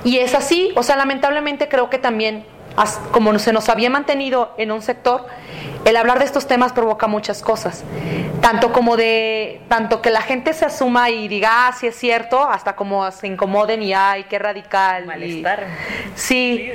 Y 0.05 0.19
es 0.19 0.35
así, 0.35 0.73
o 0.77 0.83
sea, 0.83 0.97
lamentablemente 0.97 1.69
creo 1.69 1.89
que 1.89 1.99
también, 1.99 2.45
como 3.11 3.39
se 3.39 3.53
nos 3.53 3.69
había 3.69 3.89
mantenido 3.89 4.55
en 4.59 4.71
un 4.71 4.83
sector, 4.83 5.27
el 5.85 5.97
hablar 5.97 6.19
de 6.19 6.25
estos 6.25 6.47
temas 6.47 6.73
provoca 6.73 7.07
muchas 7.07 7.43
cosas. 7.43 7.85
Tanto 8.41 8.73
como 8.73 8.97
de, 8.97 9.63
tanto 9.69 10.03
que 10.03 10.11
la 10.11 10.21
gente 10.21 10.53
se 10.53 10.67
asuma 10.67 11.11
y 11.11 11.29
diga, 11.29 11.69
ah, 11.69 11.73
sí 11.73 11.87
es 11.87 11.97
cierto, 11.97 12.45
hasta 12.45 12.77
como 12.77 13.11
se 13.11 13.27
incomoden 13.27 13.83
y, 13.83 13.95
ay, 13.95 14.25
qué 14.25 14.39
radical. 14.39 15.07
Malestar. 15.07 15.67
sí, 16.15 16.73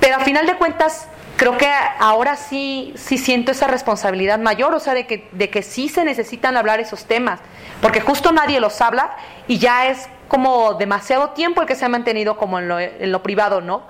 pero 0.00 0.16
a 0.16 0.20
final 0.20 0.46
de 0.46 0.56
cuentas, 0.56 1.08
creo 1.38 1.56
que 1.56 1.70
ahora 2.00 2.36
sí, 2.36 2.92
sí 2.96 3.16
siento 3.16 3.52
esa 3.52 3.68
responsabilidad 3.68 4.40
mayor, 4.40 4.74
o 4.74 4.80
sea, 4.80 4.92
de 4.92 5.06
que, 5.06 5.28
de 5.30 5.48
que 5.48 5.62
sí 5.62 5.88
se 5.88 6.04
necesitan 6.04 6.56
hablar 6.56 6.80
esos 6.80 7.04
temas, 7.04 7.38
porque 7.80 8.00
justo 8.00 8.32
nadie 8.32 8.58
los 8.60 8.80
habla 8.80 9.12
y 9.46 9.58
ya 9.58 9.86
es 9.86 10.08
como 10.26 10.74
demasiado 10.74 11.30
tiempo 11.30 11.62
el 11.62 11.68
que 11.68 11.76
se 11.76 11.84
ha 11.84 11.88
mantenido 11.88 12.36
como 12.36 12.58
en 12.58 12.68
lo, 12.68 12.80
en 12.80 13.12
lo 13.12 13.22
privado, 13.22 13.60
¿no? 13.60 13.84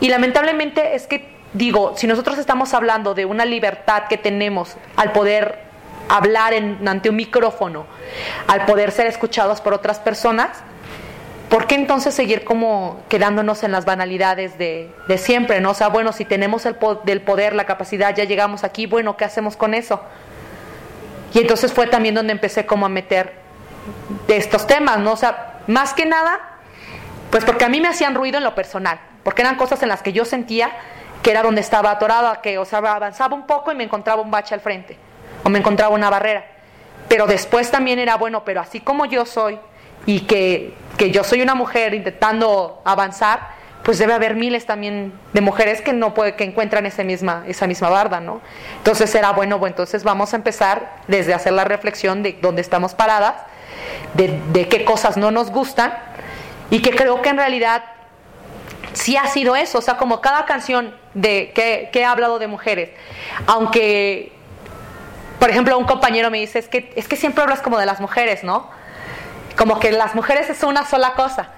Y 0.00 0.10
lamentablemente 0.10 0.94
es 0.94 1.06
que, 1.06 1.34
digo, 1.54 1.94
si 1.96 2.06
nosotros 2.06 2.36
estamos 2.36 2.74
hablando 2.74 3.14
de 3.14 3.24
una 3.24 3.46
libertad 3.46 4.04
que 4.06 4.18
tenemos 4.18 4.76
al 4.96 5.12
poder 5.12 5.60
hablar 6.10 6.52
en, 6.52 6.86
ante 6.86 7.08
un 7.08 7.16
micrófono, 7.16 7.86
al 8.46 8.66
poder 8.66 8.92
ser 8.92 9.06
escuchados 9.06 9.62
por 9.62 9.72
otras 9.72 10.00
personas, 10.00 10.50
¿por 11.48 11.66
qué 11.66 11.74
entonces 11.74 12.14
seguir 12.14 12.44
como 12.44 13.00
quedándonos 13.08 13.62
en 13.62 13.72
las 13.72 13.84
banalidades 13.84 14.58
de, 14.58 14.90
siempre? 15.16 15.60
¿no? 15.60 15.70
O 15.70 15.74
sea, 15.74 15.88
bueno, 15.88 16.12
si 16.12 16.24
tenemos 16.24 16.66
el 16.66 16.76
del 17.04 17.20
poder, 17.20 17.54
la 17.54 17.64
capacidad, 17.64 18.14
ya 18.14 18.24
llegamos 18.24 18.64
aquí, 18.64 18.86
bueno, 18.86 19.16
¿qué 19.16 19.24
hacemos 19.24 19.56
con 19.56 19.74
eso? 19.74 20.00
Y 21.32 21.40
entonces 21.40 21.72
fue 21.72 21.86
también 21.86 22.14
donde 22.14 22.32
empecé 22.32 22.66
como 22.66 22.86
a 22.86 22.88
meter 22.88 23.34
de 24.26 24.36
estos 24.36 24.66
temas, 24.66 24.98
¿no? 24.98 25.12
O 25.12 25.16
sea, 25.16 25.60
más 25.66 25.92
que 25.92 26.06
nada, 26.06 26.40
pues 27.30 27.44
porque 27.44 27.64
a 27.64 27.68
mí 27.68 27.80
me 27.80 27.88
hacían 27.88 28.14
ruido 28.14 28.38
en 28.38 28.44
lo 28.44 28.54
personal, 28.54 29.00
porque 29.22 29.42
eran 29.42 29.56
cosas 29.56 29.82
en 29.82 29.88
las 29.88 30.02
que 30.02 30.12
yo 30.12 30.24
sentía 30.24 30.70
que 31.24 31.30
era 31.30 31.42
donde 31.42 31.62
estaba 31.62 31.90
atorada, 31.90 32.42
que, 32.42 32.58
o 32.58 32.66
sea, 32.66 32.80
avanzaba 32.80 33.34
un 33.34 33.46
poco 33.46 33.72
y 33.72 33.74
me 33.74 33.82
encontraba 33.84 34.20
un 34.20 34.30
bache 34.30 34.54
al 34.54 34.60
frente, 34.60 34.96
o 35.42 35.48
me 35.48 35.58
encontraba 35.58 35.94
una 35.94 36.10
barrera. 36.10 36.44
Pero 37.08 37.26
después 37.26 37.70
también 37.70 37.98
era 37.98 38.16
bueno, 38.16 38.44
pero 38.44 38.60
así 38.60 38.80
como 38.80 39.06
yo 39.06 39.24
soy, 39.24 39.58
y 40.04 40.20
que, 40.20 40.74
yo 40.98 41.24
soy 41.24 41.42
una 41.42 41.54
mujer 41.54 41.94
intentando 41.94 42.80
avanzar, 42.84 43.54
pues 43.84 43.98
debe 43.98 44.14
haber 44.14 44.34
miles 44.34 44.64
también 44.64 45.12
de 45.34 45.40
mujeres 45.42 45.82
que 45.82 45.92
no 45.92 46.14
puede, 46.14 46.34
que 46.34 46.44
encuentran 46.44 46.86
esa 46.86 47.04
misma, 47.04 47.44
esa 47.46 47.66
misma 47.66 47.90
barda, 47.90 48.18
¿no? 48.18 48.40
Entonces 48.78 49.10
será 49.10 49.32
bueno, 49.32 49.58
bueno, 49.58 49.74
entonces 49.74 50.04
vamos 50.04 50.32
a 50.32 50.36
empezar 50.36 50.96
desde 51.06 51.34
hacer 51.34 51.52
la 51.52 51.64
reflexión 51.64 52.22
de 52.22 52.38
dónde 52.40 52.62
estamos 52.62 52.94
paradas, 52.94 53.34
de, 54.14 54.68
qué 54.68 54.84
cosas 54.84 55.18
no 55.18 55.30
nos 55.30 55.50
gustan, 55.50 55.92
y 56.70 56.80
que 56.80 56.90
creo 56.92 57.20
que 57.20 57.28
en 57.28 57.36
realidad 57.36 57.84
sí 58.94 59.18
ha 59.18 59.26
sido 59.26 59.54
eso, 59.54 59.78
o 59.78 59.82
sea, 59.82 59.98
como 59.98 60.22
cada 60.22 60.46
canción 60.46 60.94
de 61.12 61.52
que, 61.54 61.90
que 61.92 62.00
he 62.00 62.04
hablado 62.06 62.38
de 62.38 62.46
mujeres, 62.46 62.88
aunque, 63.46 64.32
por 65.38 65.50
ejemplo, 65.50 65.76
un 65.76 65.84
compañero 65.84 66.30
me 66.30 66.38
dice, 66.38 66.58
es 66.58 66.68
que, 66.68 66.90
es 66.96 67.06
que 67.06 67.16
siempre 67.16 67.42
hablas 67.42 67.60
como 67.60 67.78
de 67.78 67.84
las 67.84 68.00
mujeres, 68.00 68.44
¿no? 68.44 68.70
Como 69.56 69.80
que 69.80 69.92
las 69.92 70.14
mujeres 70.14 70.50
es 70.50 70.62
una 70.62 70.84
sola 70.86 71.14
cosa. 71.14 71.50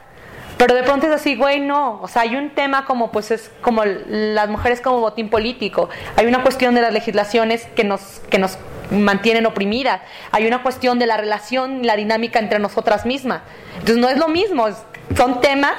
Pero 0.56 0.74
de 0.74 0.82
pronto 0.82 1.06
es 1.06 1.12
así, 1.12 1.36
güey, 1.36 1.60
no. 1.60 2.00
O 2.00 2.08
sea, 2.08 2.22
hay 2.22 2.34
un 2.34 2.50
tema 2.50 2.86
como, 2.86 3.12
pues 3.12 3.30
es 3.30 3.50
como 3.60 3.84
las 3.84 4.48
mujeres 4.48 4.80
como 4.80 5.00
botín 5.00 5.28
político. 5.28 5.90
Hay 6.16 6.26
una 6.26 6.42
cuestión 6.42 6.74
de 6.74 6.80
las 6.80 6.92
legislaciones 6.92 7.66
que 7.76 7.84
nos, 7.84 8.20
que 8.30 8.38
nos 8.38 8.58
mantienen 8.90 9.44
oprimidas. 9.44 10.00
Hay 10.32 10.46
una 10.46 10.62
cuestión 10.62 10.98
de 10.98 11.06
la 11.06 11.18
relación, 11.18 11.86
la 11.86 11.96
dinámica 11.96 12.38
entre 12.38 12.58
nosotras 12.58 13.04
mismas. 13.04 13.42
Entonces 13.74 13.98
no 13.98 14.08
es 14.08 14.16
lo 14.16 14.28
mismo. 14.28 14.66
Son 15.14 15.42
temas 15.42 15.74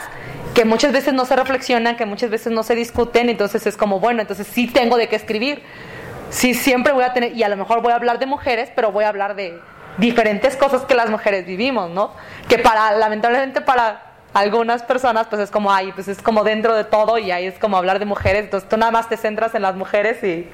que 0.54 0.64
muchas 0.64 0.94
veces 0.94 1.14
no 1.14 1.26
se 1.26 1.36
reflexionan, 1.36 1.96
que 1.96 2.06
muchas 2.06 2.30
veces 2.30 2.54
no 2.54 2.62
se 2.62 2.76
discuten. 2.76 3.30
Entonces 3.30 3.66
es 3.66 3.78
como, 3.78 4.00
bueno, 4.00 4.22
entonces 4.22 4.46
sí 4.46 4.68
tengo 4.68 4.98
de 4.98 5.10
qué 5.10 5.16
escribir. 5.16 5.64
Sí, 6.30 6.54
siempre 6.54 6.94
voy 6.94 7.04
a 7.04 7.14
tener, 7.14 7.36
y 7.36 7.42
a 7.42 7.50
lo 7.50 7.58
mejor 7.58 7.82
voy 7.82 7.94
a 7.94 7.96
hablar 7.96 8.20
de 8.20 8.26
mujeres, 8.28 8.70
pero 8.76 8.92
voy 8.92 9.06
a 9.06 9.10
hablar 9.10 9.36
de, 9.36 9.60
diferentes 9.98 10.56
cosas 10.56 10.84
que 10.86 10.96
las 10.96 11.10
mujeres 11.10 11.46
vivimos, 11.46 11.90
¿no? 11.90 12.12
Que 12.48 12.60
para, 12.60 12.92
lamentablemente 12.94 13.62
para 13.62 14.08
algunas 14.34 14.84
personas, 14.84 15.28
pues 15.28 15.42
es 15.42 15.52
como, 15.52 15.72
ay, 15.72 15.92
pues 15.94 16.08
es 16.08 16.22
como 16.22 16.44
dentro 16.44 16.76
de 16.76 16.84
todo 16.84 17.18
y 17.18 17.32
ahí 17.32 17.46
es 17.46 17.58
como 17.58 17.78
hablar 17.78 18.00
de 18.00 18.06
mujeres, 18.06 18.46
entonces 18.46 18.70
tú 18.70 18.78
nada 18.78 18.92
más 18.92 19.10
te 19.10 19.18
centras 19.18 19.56
en 19.56 19.64
las 19.64 19.76
mujeres 19.76 20.24
y, 20.24 20.48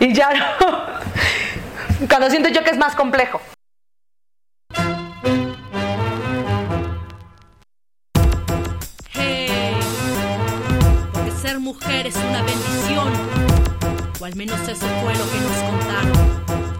y 0.00 0.12
ya 0.12 0.30
no. 0.34 2.06
Cuando 2.08 2.28
siento 2.28 2.48
yo 2.50 2.62
que 2.62 2.70
es 2.70 2.76
más 2.76 2.94
complejo. 2.94 3.40
Hey, 9.12 9.78
porque 11.12 11.30
ser 11.30 11.60
mujer 11.60 12.06
es 12.08 12.16
una 12.16 12.42
bendición, 12.42 13.12
o 14.20 14.24
al 14.24 14.36
menos 14.36 14.60
eso 14.68 14.86
fue 15.02 15.14
lo 15.14 15.30
que 15.30 15.40
nos 15.40 15.62
contaron. 15.70 16.73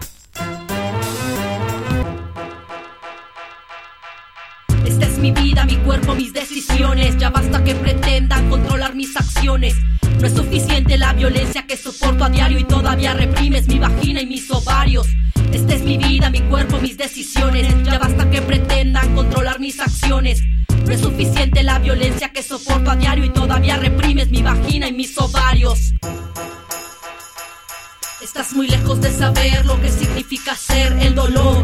Cuerpo, 5.85 6.15
mis 6.15 6.33
decisiones. 6.33 7.17
Ya 7.17 7.29
basta 7.29 7.63
que 7.63 7.75
pretendan 7.75 8.49
controlar 8.49 8.95
mis 8.95 9.15
acciones. 9.15 9.75
No 10.19 10.27
es 10.27 10.33
suficiente 10.33 10.97
la 10.97 11.13
violencia 11.13 11.65
que 11.67 11.77
soporto 11.77 12.25
a 12.25 12.29
diario 12.29 12.59
y 12.59 12.63
todavía 12.63 13.13
reprimes 13.13 13.67
mi 13.67 13.79
vagina 13.79 14.21
y 14.21 14.25
mis 14.25 14.49
ovarios. 14.51 15.07
Esta 15.51 15.75
es 15.75 15.83
mi 15.83 15.97
vida, 15.97 16.29
mi 16.29 16.41
cuerpo, 16.41 16.79
mis 16.79 16.97
decisiones. 16.97 17.67
Ya 17.83 17.99
basta 17.99 18.29
que 18.29 18.41
pretendan 18.41 19.13
controlar 19.15 19.59
mis 19.59 19.79
acciones. 19.79 20.41
No 20.85 20.91
es 20.91 21.01
suficiente 21.01 21.63
la 21.63 21.79
violencia 21.79 22.29
que 22.29 22.43
soporto 22.43 22.91
a 22.91 22.95
diario 22.95 23.25
y 23.25 23.29
todavía 23.29 23.77
reprimes 23.77 24.29
mi 24.29 24.41
vagina 24.41 24.87
y 24.87 24.93
mis 24.93 25.17
ovarios. 25.17 25.93
Estás 28.25 28.53
muy 28.53 28.67
lejos 28.67 28.99
de 29.01 29.11
saber 29.11 29.67
lo 29.67 29.79
que 29.79 29.91
significa 29.91 30.55
ser 30.55 30.93
el 30.93 31.13
dolor 31.13 31.63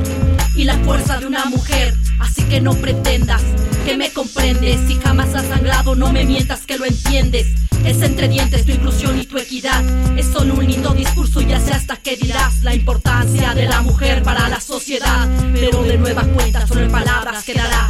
y 0.55 0.63
la 0.63 0.77
fuerza 0.77 1.17
de 1.17 1.25
una 1.25 1.43
mujer. 1.45 1.97
Así 2.19 2.43
que 2.43 2.61
no 2.61 2.75
pretendas 2.75 3.41
que 3.83 3.97
me 3.97 4.13
comprendes. 4.13 4.79
Si 4.87 4.93
jamás 4.99 5.33
has 5.33 5.47
sangrado, 5.47 5.95
no 5.95 6.13
me 6.13 6.23
mientas 6.23 6.67
que 6.67 6.77
lo 6.77 6.85
entiendes. 6.85 7.47
Es 7.83 8.03
entre 8.03 8.27
dientes 8.27 8.63
tu 8.63 8.73
inclusión 8.73 9.19
y 9.19 9.25
tu 9.25 9.39
equidad. 9.39 9.83
Es 10.15 10.27
solo 10.27 10.53
un 10.53 10.67
lindo 10.67 10.93
discurso, 10.93 11.41
ya 11.41 11.59
sé 11.59 11.73
hasta 11.73 11.97
qué 11.97 12.15
dirás. 12.15 12.61
La 12.61 12.75
importancia 12.75 13.55
de 13.55 13.65
la 13.65 13.81
mujer 13.81 14.21
para 14.21 14.47
la 14.47 14.61
sociedad. 14.61 15.27
Pero 15.55 15.81
de 15.81 15.97
nueva 15.97 16.21
cuenta, 16.25 16.67
solo 16.67 16.81
en 16.81 16.91
palabras 16.91 17.43
quedará. 17.43 17.87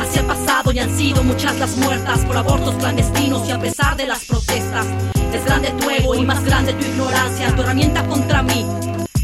Así 0.00 0.18
ha 0.18 0.26
pasado 0.26 0.72
y 0.72 0.78
han 0.78 0.96
sido 0.96 1.22
muchas 1.22 1.58
las 1.58 1.76
muertas 1.76 2.20
por 2.20 2.36
abortos 2.36 2.74
clandestinos 2.76 3.48
y 3.48 3.52
a 3.52 3.58
pesar 3.58 3.96
de 3.96 4.06
las 4.06 4.24
protestas. 4.24 4.86
Es 5.32 5.44
grande 5.44 5.70
tu 5.72 5.90
ego 5.90 6.14
y 6.14 6.24
más 6.24 6.44
grande 6.44 6.72
tu 6.74 6.84
ignorancia. 6.84 7.54
Tu 7.54 7.62
herramienta 7.62 8.06
contra 8.06 8.42
mí 8.42 8.66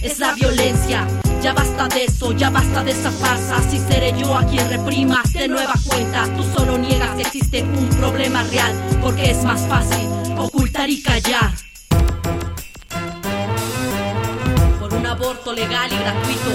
es 0.03 0.19
la 0.19 0.35
violencia. 0.35 1.07
Ya 1.43 1.55
basta 1.55 1.89
de 1.89 2.05
eso, 2.05 2.33
ya 2.33 2.51
basta 2.51 2.85
de 2.85 2.91
esa 2.91 3.11
farsa. 3.11 3.57
Así 3.57 3.79
seré 3.79 4.13
yo 4.19 4.37
a 4.37 4.45
quien 4.45 4.69
reprimas 4.69 5.33
de 5.33 5.49
nueva 5.49 5.75
cuenta. 5.87 6.25
Tú 6.37 6.43
solo 6.55 6.77
niegas 6.77 7.15
que 7.17 7.23
existe 7.23 7.63
un 7.63 7.89
problema 7.99 8.43
real, 8.45 8.73
porque 9.01 9.31
es 9.31 9.43
más 9.45 9.63
fácil 9.67 10.07
ocultar 10.37 10.91
y 10.91 11.03
callar. 11.03 11.53
Por 14.79 14.93
un 14.93 15.07
aborto 15.07 15.53
legal 15.53 15.91
y 15.93 15.97
gratuito, 15.97 16.51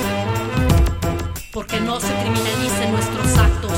porque 1.56 1.80
no 1.80 1.98
se 2.02 2.08
criminalicen 2.08 2.92
nuestros 2.92 3.38
actos. 3.38 3.72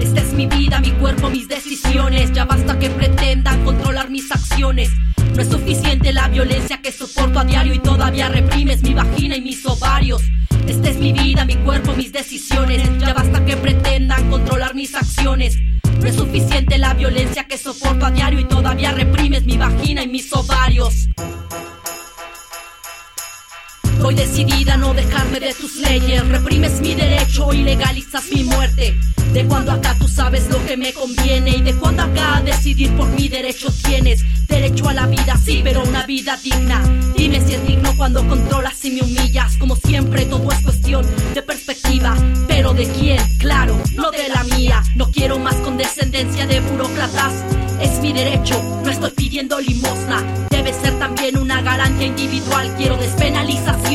Esta 0.00 0.20
es 0.20 0.32
mi 0.34 0.46
vida, 0.46 0.78
mi 0.78 0.92
cuerpo, 0.92 1.30
mis 1.30 1.48
decisiones. 1.48 2.32
Ya 2.32 2.44
basta 2.44 2.78
que 2.78 2.88
pretendan 2.88 3.64
controlar 3.64 4.08
mis 4.08 4.30
acciones. 4.30 4.88
No 5.34 5.42
es 5.42 5.48
suficiente 5.48 6.12
la 6.12 6.28
violencia 6.28 6.80
que 6.80 6.92
soporto 6.92 7.40
a 7.40 7.44
diario 7.44 7.74
y 7.74 7.80
todavía 7.80 8.28
reprimes 8.28 8.82
mi 8.82 8.94
vagina 8.94 9.36
y 9.36 9.40
mis 9.40 9.66
ovarios. 9.66 10.22
Esta 10.68 10.90
es 10.90 10.98
mi 10.98 11.12
vida, 11.12 11.44
mi 11.44 11.56
cuerpo, 11.56 11.92
mis 11.94 12.12
decisiones. 12.12 12.88
Ya 13.00 13.12
basta 13.12 13.44
que 13.44 13.56
pretendan 13.56 14.30
controlar 14.30 14.76
mis 14.76 14.94
acciones. 14.94 15.58
No 15.98 16.06
es 16.06 16.14
suficiente 16.14 16.78
la 16.78 16.94
violencia 16.94 17.48
que 17.48 17.58
soporto 17.58 18.06
a 18.06 18.12
diario 18.12 18.38
y 18.38 18.44
todavía 18.44 18.92
reprimes 18.92 19.44
mi 19.44 19.56
vagina 19.56 20.04
y 20.04 20.08
mis 20.08 20.32
ovarios. 20.32 21.08
Voy 24.02 24.14
decidida 24.14 24.74
a 24.74 24.76
no 24.78 24.94
dejarme 24.94 25.40
de 25.40 25.52
tus 25.52 25.76
leyes. 25.76 26.26
Reprimes 26.26 26.80
mi 26.80 26.94
derecho 26.94 27.52
y 27.52 27.62
legalizas 27.62 28.24
mi 28.32 28.44
muerte. 28.44 28.98
De 29.32 29.44
cuando 29.44 29.72
acá 29.72 29.94
tú 29.98 30.08
sabes 30.08 30.48
lo 30.48 30.64
que 30.66 30.76
me 30.76 30.92
conviene 30.92 31.50
y 31.50 31.62
de 31.62 31.74
cuando 31.74 32.02
acá 32.02 32.42
decidir 32.44 32.90
por 32.96 33.08
mi 33.08 33.28
derecho 33.28 33.68
tienes. 33.84 34.24
Derecho 34.48 34.88
a 34.88 34.94
la 34.94 35.06
vida, 35.06 35.36
sí, 35.44 35.60
pero 35.62 35.82
una 35.84 36.04
vida 36.06 36.36
digna. 36.42 36.82
Dime 37.14 37.40
si 37.40 37.54
es 37.54 37.66
digno 37.66 37.94
cuando 37.96 38.26
controlas 38.26 38.84
y 38.84 38.90
me 38.90 39.02
humillas. 39.02 39.56
Como 39.58 39.76
siempre, 39.76 40.24
todo 40.24 40.50
es 40.50 40.60
cuestión 40.60 41.06
de 41.34 41.42
perspectiva. 41.42 42.16
Pero 42.48 42.72
de 42.72 42.88
quién, 42.88 43.20
claro, 43.38 43.78
no 43.94 44.10
de 44.10 44.28
la 44.28 44.42
mía. 44.44 44.82
No 44.96 45.10
quiero 45.10 45.38
más 45.38 45.56
condescendencia 45.56 46.46
de 46.46 46.60
burócratas. 46.60 47.44
Es 47.80 48.00
mi 48.00 48.12
derecho, 48.12 48.60
no 48.84 48.90
estoy 48.90 49.10
pidiendo 49.10 49.58
limosna. 49.60 50.22
Debe 50.50 50.72
ser 50.74 50.98
también 50.98 51.38
una 51.38 51.62
garantía 51.62 52.08
individual. 52.08 52.74
Quiero 52.76 52.96
despenalización. 52.96 53.89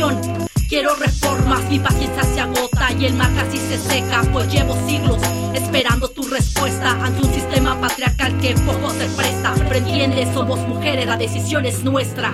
Quiero 0.67 0.93
reformas, 0.95 1.63
mi 1.69 1.79
paciencia 1.79 2.21
se 2.23 2.41
agota 2.41 2.91
y 2.99 3.05
el 3.05 3.13
mar 3.13 3.29
casi 3.33 3.57
se 3.57 3.77
seca, 3.77 4.23
pues 4.33 4.51
llevo 4.51 4.75
siglos 4.85 5.21
esperando 5.53 6.09
tu 6.09 6.23
respuesta 6.27 6.91
ante 7.01 7.25
un 7.25 7.33
sistema 7.33 7.79
patriarcal 7.79 8.37
que 8.41 8.55
poco 8.55 8.89
se 8.89 9.05
presta. 9.15 9.53
Pero 9.69 10.33
somos 10.33 10.59
mujeres, 10.67 11.05
la 11.05 11.15
decisión 11.15 11.65
es 11.65 11.81
nuestra. 11.85 12.33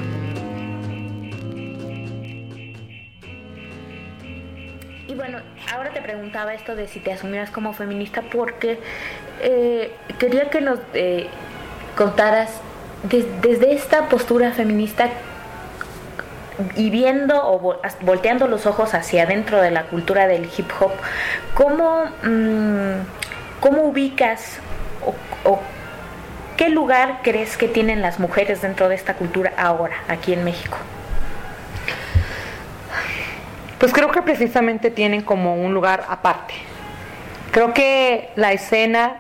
Y 5.07 5.13
bueno, 5.13 5.37
ahora 5.71 5.91
te 5.93 6.01
preguntaba 6.01 6.55
esto 6.55 6.75
de 6.75 6.87
si 6.87 6.99
te 6.99 7.13
asumieras 7.13 7.51
como 7.51 7.73
feminista 7.73 8.23
porque 8.31 8.79
eh, 9.41 9.91
quería 10.17 10.49
que 10.49 10.61
nos 10.61 10.79
eh, 10.95 11.27
contaras 11.95 12.49
des- 13.03 13.27
desde 13.41 13.73
esta 13.75 14.09
postura 14.09 14.51
feminista 14.51 15.09
y 16.75 16.89
viendo 16.89 17.35
o 17.43 17.79
volteando 18.01 18.47
los 18.47 18.65
ojos 18.65 18.93
hacia 18.93 19.23
adentro 19.23 19.61
de 19.61 19.71
la 19.71 19.83
cultura 19.83 20.27
del 20.27 20.49
hip 20.55 20.69
hop, 20.79 20.91
¿cómo, 21.53 22.05
mm, 22.23 23.59
cómo 23.59 23.83
ubicas 23.83 24.59
o, 25.05 25.49
o 25.49 25.59
qué 26.57 26.69
lugar 26.69 27.19
crees 27.23 27.57
que 27.57 27.67
tienen 27.67 28.01
las 28.01 28.19
mujeres 28.19 28.61
dentro 28.61 28.89
de 28.89 28.95
esta 28.95 29.15
cultura 29.15 29.53
ahora, 29.57 29.95
aquí 30.07 30.33
en 30.33 30.43
México? 30.43 30.77
Pues 33.79 33.93
creo 33.93 34.11
que 34.11 34.21
precisamente 34.21 34.91
tienen 34.91 35.21
como 35.23 35.55
un 35.55 35.73
lugar 35.73 36.05
aparte. 36.07 36.53
Creo 37.51 37.73
que 37.73 38.29
la 38.35 38.53
escena 38.53 39.17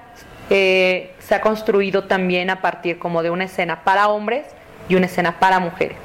eh, 0.51 1.15
se 1.19 1.33
ha 1.33 1.41
construido 1.41 2.03
también 2.03 2.49
a 2.49 2.61
partir 2.61 2.99
como 2.99 3.23
de 3.23 3.29
una 3.29 3.45
escena 3.45 3.83
para 3.83 4.09
hombres 4.09 4.45
y 4.89 4.95
una 4.95 5.05
escena 5.05 5.39
para 5.39 5.59
mujeres. 5.59 5.97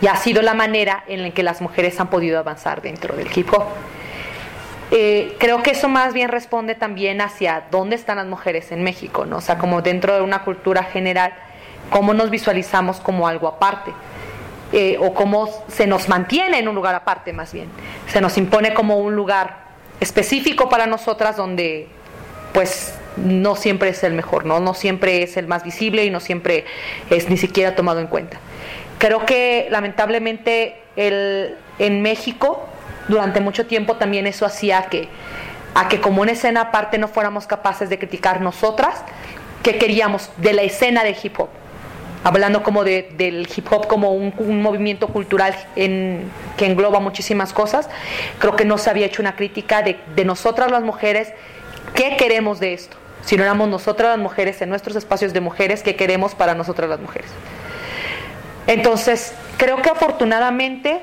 Y 0.00 0.06
ha 0.06 0.16
sido 0.16 0.42
la 0.42 0.54
manera 0.54 1.04
en 1.06 1.22
la 1.22 1.30
que 1.30 1.42
las 1.42 1.60
mujeres 1.60 1.98
han 2.00 2.08
podido 2.08 2.38
avanzar 2.38 2.82
dentro 2.82 3.16
del 3.16 3.28
hip 3.34 3.52
hop. 3.52 3.64
Eh, 4.90 5.36
creo 5.38 5.62
que 5.62 5.70
eso 5.72 5.88
más 5.88 6.12
bien 6.12 6.28
responde 6.28 6.74
también 6.74 7.20
hacia 7.20 7.64
dónde 7.70 7.96
están 7.96 8.16
las 8.16 8.26
mujeres 8.26 8.70
en 8.70 8.84
México, 8.84 9.24
¿no? 9.24 9.38
O 9.38 9.40
sea, 9.40 9.58
como 9.58 9.82
dentro 9.82 10.14
de 10.14 10.20
una 10.20 10.42
cultura 10.44 10.84
general, 10.84 11.32
cómo 11.90 12.14
nos 12.14 12.30
visualizamos 12.30 13.00
como 13.00 13.26
algo 13.26 13.48
aparte. 13.48 13.92
eh, 14.72 14.96
o 14.98 15.14
cómo 15.14 15.48
se 15.68 15.86
nos 15.86 16.08
mantiene 16.08 16.58
en 16.58 16.66
un 16.66 16.74
lugar 16.74 16.96
aparte 16.96 17.32
más 17.32 17.52
bien. 17.52 17.68
Se 18.08 18.20
nos 18.20 18.36
impone 18.36 18.74
como 18.74 18.98
un 18.98 19.14
lugar 19.14 19.58
específico 20.00 20.68
para 20.68 20.86
nosotras 20.86 21.36
donde 21.36 21.86
pues 22.52 22.94
no 23.16 23.56
siempre 23.56 23.90
es 23.90 24.02
el 24.04 24.12
mejor, 24.12 24.44
¿no? 24.44 24.60
No 24.60 24.74
siempre 24.74 25.22
es 25.22 25.36
el 25.36 25.46
más 25.46 25.64
visible 25.64 26.04
y 26.04 26.10
no 26.10 26.20
siempre 26.20 26.64
es 27.10 27.28
ni 27.28 27.36
siquiera 27.36 27.74
tomado 27.74 28.00
en 28.00 28.06
cuenta. 28.06 28.38
Creo 28.98 29.26
que 29.26 29.68
lamentablemente 29.70 30.76
el, 30.96 31.56
en 31.78 32.02
México 32.02 32.66
durante 33.08 33.40
mucho 33.40 33.66
tiempo 33.66 33.96
también 33.96 34.26
eso 34.26 34.46
hacía 34.46 34.86
que 34.86 35.08
a 35.74 35.88
que 35.88 36.00
como 36.00 36.22
una 36.22 36.32
escena 36.32 36.62
aparte 36.62 36.98
no 36.98 37.08
fuéramos 37.08 37.46
capaces 37.46 37.90
de 37.90 37.98
criticar 37.98 38.40
nosotras 38.40 39.02
que 39.62 39.76
queríamos 39.76 40.30
de 40.36 40.52
la 40.52 40.62
escena 40.62 41.02
del 41.02 41.16
hip 41.20 41.38
hop 41.38 41.48
hablando 42.22 42.62
como 42.62 42.84
de, 42.84 43.10
del 43.16 43.46
hip 43.54 43.70
hop 43.70 43.86
como 43.86 44.12
un, 44.12 44.62
movimiento 44.62 45.08
cultural 45.08 45.54
que 45.74 46.66
engloba 46.66 46.98
muchísimas 46.98 47.52
cosas, 47.52 47.90
creo 48.38 48.56
que 48.56 48.64
no 48.64 48.78
se 48.78 48.88
había 48.88 49.04
hecho 49.06 49.20
una 49.20 49.36
crítica 49.36 49.82
de 49.82 50.24
nosotras 50.24 50.70
las 50.70 50.82
mujeres, 50.82 51.32
¿qué 51.94 52.16
queremos 52.16 52.60
de 52.60 52.72
esto? 52.72 52.96
Si 53.24 53.36
no 53.36 53.42
éramos 53.42 53.68
nosotras 53.68 54.10
las 54.10 54.18
mujeres 54.18 54.60
en 54.62 54.68
nuestros 54.68 54.96
espacios 54.96 55.32
de 55.32 55.40
mujeres, 55.40 55.82
¿qué 55.82 55.96
queremos 55.96 56.34
para 56.34 56.54
nosotras 56.54 56.90
las 56.90 57.00
mujeres? 57.00 57.30
Entonces, 58.66 59.34
creo 59.56 59.82
que 59.82 59.90
afortunadamente 59.90 61.00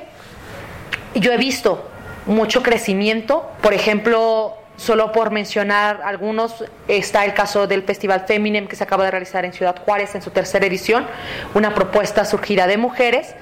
yo 1.16 1.32
he 1.32 1.38
visto 1.38 1.90
mucho 2.26 2.64
crecimiento, 2.64 3.50
por 3.62 3.74
ejemplo, 3.74 4.58
Solo 4.82 5.12
por 5.12 5.30
mencionar 5.30 6.02
algunos, 6.04 6.66
está 6.88 7.24
el 7.24 7.36
caso 7.36 7.68
del 7.68 7.84
Festival 7.84 8.22
Feminem 8.26 8.68
que 8.68 8.76
se 8.76 8.84
acaba 8.84 9.04
de 9.06 9.12
realizar 9.12 9.46
en 9.46 9.54
Ciudad 9.54 9.76
Juárez 9.86 10.16
en 10.16 10.24
su 10.24 10.32
tercera 10.32 10.66
edición, 10.66 11.06
una 11.54 11.76
propuesta 11.76 12.26
surgida 12.26 12.66
de 12.66 12.78
mujeres, 12.78 13.36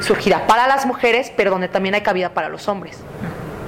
surgida 0.00 0.44
para 0.48 0.66
las 0.66 0.84
mujeres, 0.84 1.32
pero 1.36 1.52
donde 1.52 1.68
también 1.68 1.94
hay 1.94 2.00
cabida 2.00 2.30
para 2.30 2.48
los 2.48 2.66
hombres. 2.66 2.98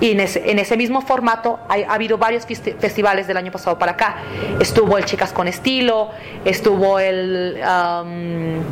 Y 0.01 0.11
en 0.11 0.21
ese, 0.21 0.51
en 0.51 0.59
ese 0.59 0.77
mismo 0.77 1.01
formato 1.01 1.61
hay- 1.69 1.85
ha 1.85 1.95
habido 1.95 2.19
varios 2.19 2.47
festi- 2.47 2.77
festivales 2.79 3.27
del 3.27 3.37
año 3.37 3.53
pasado 3.53 3.79
para 3.79 3.93
acá. 3.93 4.17
Estuvo 4.61 4.99
el 4.99 5.05
Chicas 5.05 5.33
con 5.33 5.47
Estilo, 5.49 6.11
estuvo 6.45 6.99
el 6.99 7.61
um, 7.63 8.63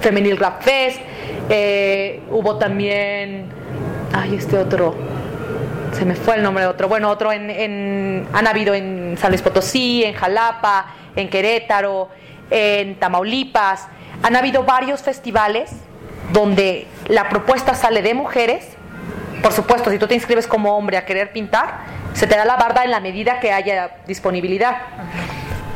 Femenil 0.00 0.36
Rap 0.36 0.62
Fest, 0.62 1.00
eh, 1.50 2.22
hubo 2.30 2.56
también, 2.56 3.46
ay, 4.12 4.36
este 4.36 4.56
otro, 4.58 4.94
se 5.92 6.04
me 6.04 6.14
fue 6.14 6.36
el 6.36 6.42
nombre 6.42 6.64
de 6.64 6.70
otro, 6.70 6.88
bueno, 6.88 7.10
otro 7.10 7.32
en, 7.32 7.50
en- 7.50 8.26
han 8.32 8.46
habido 8.46 8.74
en 8.74 9.16
San 9.18 9.30
Luis 9.30 9.42
Potosí, 9.42 10.04
en 10.04 10.14
Jalapa, 10.14 10.86
en 11.16 11.28
Querétaro, 11.28 12.08
en 12.50 12.94
Tamaulipas, 12.98 13.86
han 14.22 14.36
habido 14.36 14.62
varios 14.64 15.02
festivales 15.02 15.70
donde 16.32 16.86
la 17.08 17.28
propuesta 17.28 17.74
sale 17.74 18.02
de 18.02 18.14
mujeres, 18.14 18.66
por 19.44 19.52
supuesto, 19.52 19.90
si 19.90 19.98
tú 19.98 20.06
te 20.08 20.14
inscribes 20.14 20.46
como 20.46 20.74
hombre 20.76 20.96
a 20.96 21.04
querer 21.04 21.30
pintar, 21.30 21.80
se 22.14 22.26
te 22.26 22.34
da 22.34 22.46
la 22.46 22.56
barda 22.56 22.82
en 22.82 22.90
la 22.90 22.98
medida 23.00 23.40
que 23.40 23.52
haya 23.52 23.90
disponibilidad, 24.06 24.78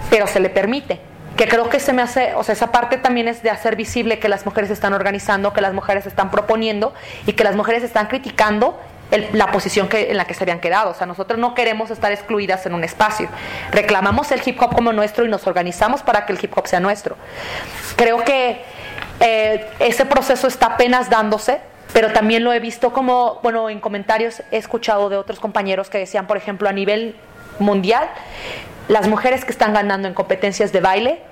pero 0.08 0.26
se 0.26 0.40
le 0.40 0.48
permite. 0.48 0.98
Que 1.36 1.46
creo 1.46 1.68
que 1.68 1.78
se 1.78 1.92
me 1.92 2.00
hace, 2.00 2.34
o 2.34 2.42
sea, 2.42 2.54
esa 2.54 2.72
parte 2.72 2.96
también 2.96 3.28
es 3.28 3.42
de 3.42 3.50
hacer 3.50 3.76
visible 3.76 4.18
que 4.18 4.28
las 4.28 4.46
mujeres 4.46 4.70
están 4.70 4.94
organizando, 4.94 5.52
que 5.52 5.60
las 5.60 5.74
mujeres 5.74 6.06
están 6.06 6.30
proponiendo 6.30 6.94
y 7.26 7.34
que 7.34 7.44
las 7.44 7.54
mujeres 7.56 7.84
están 7.84 8.06
criticando 8.06 8.80
el- 9.10 9.28
la 9.34 9.52
posición 9.52 9.88
que, 9.88 10.10
en 10.10 10.16
la 10.16 10.24
que 10.24 10.32
se 10.34 10.44
habían 10.44 10.60
quedado. 10.60 10.90
O 10.90 10.94
sea, 10.94 11.06
nosotros 11.06 11.38
no 11.38 11.54
queremos 11.54 11.90
estar 11.90 12.10
excluidas 12.10 12.64
en 12.66 12.72
un 12.74 12.82
espacio. 12.84 13.28
Reclamamos 13.70 14.32
el 14.32 14.40
hip 14.44 14.60
hop 14.62 14.74
como 14.74 14.92
nuestro 14.94 15.26
y 15.26 15.28
nos 15.28 15.46
organizamos 15.46 16.02
para 16.02 16.24
que 16.26 16.32
el 16.32 16.38
hip 16.42 16.56
hop 16.56 16.66
sea 16.66 16.80
nuestro. 16.80 17.16
Creo 17.96 18.24
que 18.24 18.62
eh, 19.20 19.66
ese 19.78 20.06
proceso 20.06 20.46
está 20.48 20.66
apenas 20.66 21.08
dándose, 21.10 21.60
pero 21.92 22.12
también 22.12 22.44
lo 22.44 22.52
he 22.52 22.60
visto 22.60 22.92
como, 22.92 23.40
bueno, 23.42 23.70
en 23.70 23.80
comentarios 23.80 24.42
he 24.50 24.56
escuchado 24.56 25.08
de 25.08 25.16
otros 25.16 25.40
compañeros 25.40 25.90
que 25.90 25.98
decían, 25.98 26.26
por 26.26 26.36
ejemplo, 26.36 26.68
a 26.68 26.72
nivel 26.72 27.16
mundial, 27.58 28.08
las 28.88 29.08
mujeres 29.08 29.44
que 29.44 29.50
están 29.50 29.72
ganando 29.74 30.08
en 30.08 30.14
competencias 30.14 30.72
de 30.72 30.80
baile, 30.80 31.22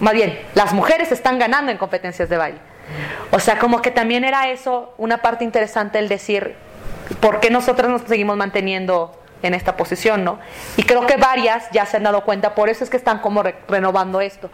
más 0.00 0.14
bien, 0.14 0.38
las 0.54 0.72
mujeres 0.72 1.12
están 1.12 1.38
ganando 1.38 1.70
en 1.70 1.78
competencias 1.78 2.28
de 2.28 2.36
baile. 2.36 2.58
O 3.30 3.38
sea, 3.38 3.58
como 3.58 3.82
que 3.82 3.90
también 3.90 4.24
era 4.24 4.48
eso 4.48 4.94
una 4.98 5.18
parte 5.18 5.44
interesante 5.44 5.98
el 5.98 6.08
decir, 6.08 6.56
¿por 7.20 7.40
qué 7.40 7.50
nosotros 7.50 7.90
nos 7.90 8.02
seguimos 8.02 8.36
manteniendo 8.36 9.16
en 9.42 9.54
esta 9.54 9.76
posición, 9.76 10.24
no? 10.24 10.38
Y 10.76 10.82
creo 10.84 11.06
que 11.06 11.16
varias 11.16 11.68
ya 11.72 11.86
se 11.86 11.96
han 11.96 12.04
dado 12.04 12.24
cuenta, 12.24 12.54
por 12.54 12.68
eso 12.68 12.84
es 12.84 12.90
que 12.90 12.96
están 12.96 13.18
como 13.18 13.42
re- 13.42 13.56
renovando 13.68 14.20
esto. 14.20 14.50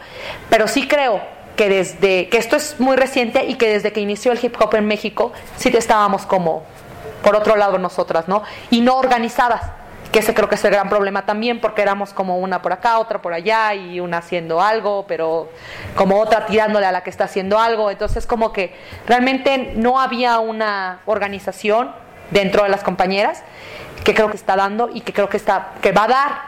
Pero 0.50 0.68
sí 0.68 0.86
creo 0.86 1.20
que 1.58 1.68
desde 1.68 2.28
que 2.28 2.38
esto 2.38 2.54
es 2.54 2.78
muy 2.78 2.96
reciente 2.96 3.44
y 3.44 3.56
que 3.56 3.68
desde 3.68 3.92
que 3.92 3.98
inició 3.98 4.30
el 4.30 4.38
hip 4.40 4.54
hop 4.60 4.76
en 4.76 4.86
México, 4.86 5.32
sí 5.56 5.70
estábamos 5.76 6.24
como 6.24 6.62
por 7.24 7.34
otro 7.34 7.56
lado 7.56 7.78
nosotras, 7.78 8.28
¿no? 8.28 8.44
Y 8.70 8.80
no 8.80 8.96
organizadas, 8.96 9.62
que 10.12 10.20
ese 10.20 10.34
creo 10.34 10.48
que 10.48 10.54
es 10.54 10.64
el 10.64 10.70
gran 10.70 10.88
problema 10.88 11.26
también, 11.26 11.60
porque 11.60 11.82
éramos 11.82 12.12
como 12.12 12.38
una 12.38 12.62
por 12.62 12.72
acá, 12.72 13.00
otra 13.00 13.20
por 13.20 13.32
allá, 13.32 13.74
y 13.74 13.98
una 13.98 14.18
haciendo 14.18 14.60
algo, 14.62 15.04
pero 15.08 15.50
como 15.96 16.20
otra 16.20 16.46
tirándole 16.46 16.86
a 16.86 16.92
la 16.92 17.02
que 17.02 17.10
está 17.10 17.24
haciendo 17.24 17.58
algo. 17.58 17.90
Entonces 17.90 18.24
como 18.24 18.52
que 18.52 18.72
realmente 19.08 19.72
no 19.74 20.00
había 20.00 20.38
una 20.38 21.00
organización 21.06 21.90
dentro 22.30 22.62
de 22.62 22.68
las 22.68 22.84
compañeras 22.84 23.42
que 24.04 24.14
creo 24.14 24.30
que 24.30 24.36
está 24.36 24.54
dando 24.54 24.90
y 24.94 25.00
que 25.00 25.12
creo 25.12 25.28
que 25.28 25.36
está 25.36 25.72
que 25.82 25.90
va 25.90 26.04
a 26.04 26.08
dar 26.08 26.42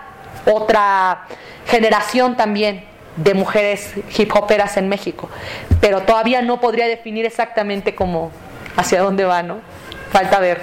otra 0.47 1.27
generación 1.67 2.37
también 2.37 2.89
de 3.23 3.35
mujeres 3.35 3.93
hip 4.17 4.35
hoperas 4.35 4.77
en 4.77 4.89
México, 4.89 5.29
pero 5.81 6.03
todavía 6.03 6.43
no 6.43 6.61
podría 6.61 6.87
definir 6.87 7.27
exactamente 7.27 7.95
cómo, 7.95 8.31
hacia 8.77 9.03
dónde 9.03 9.25
va, 9.25 9.43
¿no? 9.43 9.59
Falta 10.11 10.41
ver. 10.41 10.61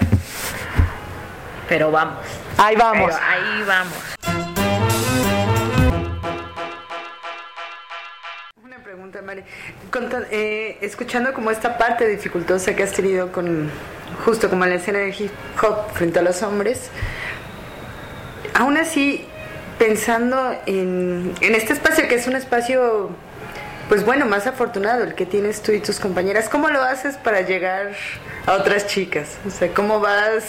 Pero 1.70 1.92
vamos. 1.92 2.26
Ahí 2.58 2.76
vamos. 2.76 3.14
Pero 3.14 3.26
ahí 3.28 3.64
vamos. 3.68 3.98
Una 8.64 8.80
pregunta, 8.80 9.22
Mari. 9.22 9.44
Eh, 10.32 10.78
escuchando 10.82 11.34
como 11.34 11.52
esta 11.52 11.78
parte 11.78 12.08
dificultosa 12.08 12.76
que 12.76 12.84
has 12.84 12.94
tenido 12.94 13.32
con, 13.32 13.70
justo 14.26 14.50
como 14.50 14.64
en 14.64 14.72
la 14.72 14.76
escena 14.78 15.00
de 15.00 15.10
hip 15.10 15.32
hop 15.62 15.92
frente 15.94 16.20
a 16.20 16.22
los 16.24 16.42
hombres, 16.42 16.90
aún 18.54 18.78
así, 18.78 19.28
pensando 19.78 20.56
en, 20.66 21.34
en 21.42 21.56
este 21.56 21.74
espacio 21.74 22.08
que 22.08 22.16
es 22.16 22.28
un 22.28 22.36
espacio 22.36 23.12
pues 23.90 24.06
bueno, 24.06 24.26
más 24.26 24.48
afortunado 24.48 25.04
el 25.04 25.16
que 25.16 25.26
tienes 25.26 25.62
tú 25.62 25.72
y 25.72 25.80
tus 25.80 26.00
compañeras. 26.00 26.50
¿Cómo 26.50 26.70
lo 26.70 26.82
haces 26.82 27.16
para 27.16 27.42
llegar 27.42 27.94
a 28.46 28.54
otras 28.54 28.88
chicas? 28.88 29.38
O 29.48 29.50
sea, 29.50 29.70
¿cómo 29.74 30.00
vas 30.00 30.44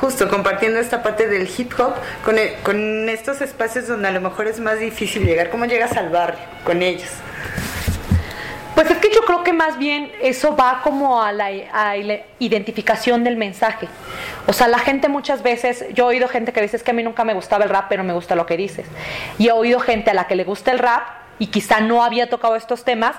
justo 0.00 0.28
compartiendo 0.28 0.78
esta 0.78 1.02
parte 1.02 1.26
del 1.28 1.48
hip 1.56 1.72
hop 1.78 1.94
con, 2.24 2.36
con 2.62 3.08
estos 3.08 3.40
espacios 3.40 3.88
donde 3.88 4.08
a 4.08 4.12
lo 4.12 4.20
mejor 4.20 4.48
es 4.48 4.60
más 4.60 4.78
difícil 4.78 5.24
llegar? 5.24 5.50
¿Cómo 5.50 5.64
llegas 5.64 5.96
al 5.96 6.10
barrio 6.10 6.40
con 6.64 6.82
ellos? 6.82 7.10
Pues 8.78 8.92
es 8.92 8.98
que 8.98 9.10
yo 9.12 9.22
creo 9.22 9.42
que 9.42 9.52
más 9.52 9.76
bien 9.76 10.12
eso 10.22 10.54
va 10.54 10.82
como 10.84 11.20
a 11.20 11.32
la, 11.32 11.50
identificación 12.38 13.24
del 13.24 13.36
mensaje. 13.36 13.88
O 14.46 14.52
sea, 14.52 14.68
la 14.68 14.78
gente 14.78 15.08
muchas 15.08 15.42
veces, 15.42 15.84
yo 15.94 16.04
he 16.04 16.14
oído 16.14 16.28
gente 16.28 16.52
que 16.52 16.62
dice 16.62 16.76
es 16.76 16.84
que 16.84 16.92
a 16.92 16.94
mí 16.94 17.02
nunca 17.02 17.24
me 17.24 17.34
gustaba 17.34 17.64
el 17.64 17.70
rap, 17.70 17.86
pero 17.88 18.04
me 18.04 18.12
gusta 18.12 18.36
lo 18.36 18.46
que 18.46 18.56
dices. 18.56 18.86
Y 19.36 19.48
he 19.48 19.50
oído 19.50 19.80
gente 19.80 20.10
a 20.12 20.14
la 20.14 20.28
que 20.28 20.36
le 20.36 20.44
gusta 20.44 20.70
el 20.70 20.78
rap 20.78 21.08
y 21.40 21.48
quizá 21.48 21.80
no 21.80 22.04
había 22.04 22.30
tocado 22.30 22.54
estos 22.54 22.84
temas, 22.84 23.16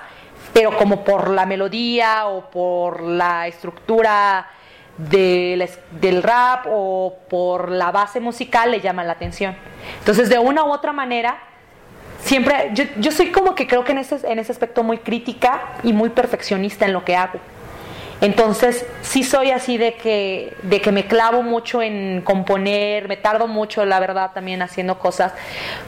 pero 0.54 0.78
como 0.78 1.04
por 1.04 1.28
la 1.28 1.44
melodía 1.44 2.26
o 2.26 2.50
por 2.50 3.02
la 3.02 3.46
estructura 3.46 4.48
del, 4.96 6.22
rap 6.22 6.68
o 6.70 7.18
por 7.28 7.70
la 7.70 7.90
base 7.90 8.18
musical 8.18 8.70
le 8.70 8.80
llaman 8.80 9.06
la 9.06 9.12
atención. 9.12 9.54
Entonces, 9.98 10.30
de 10.30 10.38
una 10.38 10.64
u 10.64 10.72
otra 10.72 10.94
manera, 10.94 11.49
siempre, 12.22 12.70
yo, 12.74 12.84
yo 12.98 13.12
soy 13.12 13.30
como 13.30 13.54
que 13.54 13.66
creo 13.66 13.84
que 13.84 13.92
en 13.92 13.98
ese, 13.98 14.18
en 14.24 14.38
ese 14.38 14.52
aspecto 14.52 14.82
muy 14.82 14.98
crítica 14.98 15.74
y 15.82 15.92
muy 15.92 16.10
perfeccionista 16.10 16.86
en 16.86 16.92
lo 16.92 17.04
que 17.04 17.16
hago. 17.16 17.40
Entonces, 18.20 18.84
sí 19.00 19.22
soy 19.22 19.50
así 19.50 19.78
de 19.78 19.94
que, 19.94 20.54
de 20.62 20.82
que 20.82 20.92
me 20.92 21.06
clavo 21.06 21.42
mucho 21.42 21.80
en 21.80 22.20
componer, 22.20 23.08
me 23.08 23.16
tardo 23.16 23.48
mucho, 23.48 23.86
la 23.86 23.98
verdad, 23.98 24.32
también 24.34 24.60
haciendo 24.60 24.98
cosas, 24.98 25.32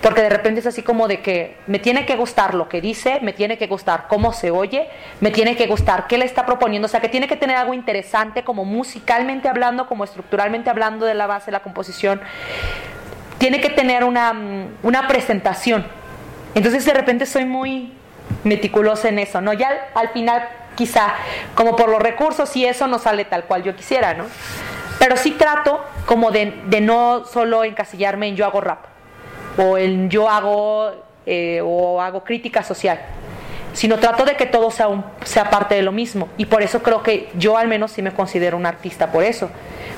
porque 0.00 0.22
de 0.22 0.30
repente 0.30 0.60
es 0.60 0.66
así 0.66 0.82
como 0.82 1.09
de 1.09 1.20
que 1.20 1.56
me 1.66 1.78
tiene 1.78 2.06
que 2.06 2.16
gustar 2.16 2.54
lo 2.54 2.70
que 2.70 2.80
dice, 2.80 3.18
me 3.20 3.34
tiene 3.34 3.59
que 3.59 3.66
gustar 3.66 4.06
cómo 4.09 4.32
se 4.32 4.50
oye, 4.50 4.88
me 5.20 5.30
tiene 5.30 5.56
que 5.56 5.66
gustar 5.66 6.06
qué 6.06 6.16
le 6.16 6.24
está 6.24 6.46
proponiendo, 6.46 6.86
o 6.86 6.88
sea, 6.88 7.00
que 7.00 7.10
tiene 7.10 7.28
que 7.28 7.36
tener 7.36 7.56
algo 7.56 7.74
interesante 7.74 8.44
como 8.44 8.64
musicalmente 8.64 9.50
hablando, 9.50 9.86
como 9.86 10.04
estructuralmente 10.04 10.70
hablando 10.70 11.04
de 11.04 11.12
la 11.12 11.26
base 11.26 11.50
la 11.50 11.60
composición, 11.60 12.22
tiene 13.36 13.60
que 13.60 13.68
tener 13.68 14.04
una, 14.04 14.32
una 14.82 15.06
presentación. 15.06 15.84
Entonces, 16.54 16.84
de 16.84 16.94
repente 16.94 17.26
soy 17.26 17.44
muy 17.44 17.92
meticulosa 18.44 19.08
en 19.08 19.18
eso, 19.18 19.40
¿no? 19.40 19.52
Ya 19.52 19.90
al 19.94 20.10
final 20.10 20.48
quizá 20.74 21.14
como 21.54 21.76
por 21.76 21.88
los 21.88 22.00
recursos 22.00 22.54
y 22.56 22.64
eso 22.64 22.86
no 22.86 22.98
sale 22.98 23.24
tal 23.24 23.44
cual 23.44 23.62
yo 23.62 23.76
quisiera, 23.76 24.14
¿no? 24.14 24.24
Pero 24.98 25.16
sí 25.16 25.32
trato 25.32 25.84
como 26.06 26.30
de, 26.30 26.52
no 26.80 27.24
solo 27.24 27.64
encasillarme 27.64 28.28
en 28.28 28.36
yo 28.36 28.46
hago 28.46 28.60
rap 28.60 28.84
o 29.58 29.76
en 29.76 30.08
yo 30.08 30.28
hago 30.28 30.92
eh, 31.26 31.60
o 31.62 32.00
hago 32.00 32.24
crítica 32.24 32.62
social, 32.62 33.00
sino 33.72 33.98
trato 33.98 34.24
de 34.24 34.36
que 34.36 34.46
todo 34.46 34.70
sea, 34.70 34.88
un, 34.88 35.04
sea 35.24 35.50
parte 35.50 35.74
de 35.74 35.82
lo 35.82 35.92
mismo. 35.92 36.28
Y 36.36 36.46
por 36.46 36.62
eso 36.62 36.82
creo 36.82 37.02
que 37.02 37.30
yo 37.34 37.58
al 37.58 37.68
menos 37.68 37.92
sí 37.92 38.02
me 38.02 38.12
considero 38.12 38.56
un 38.56 38.66
artista 38.66 39.10
por 39.10 39.24
eso, 39.24 39.50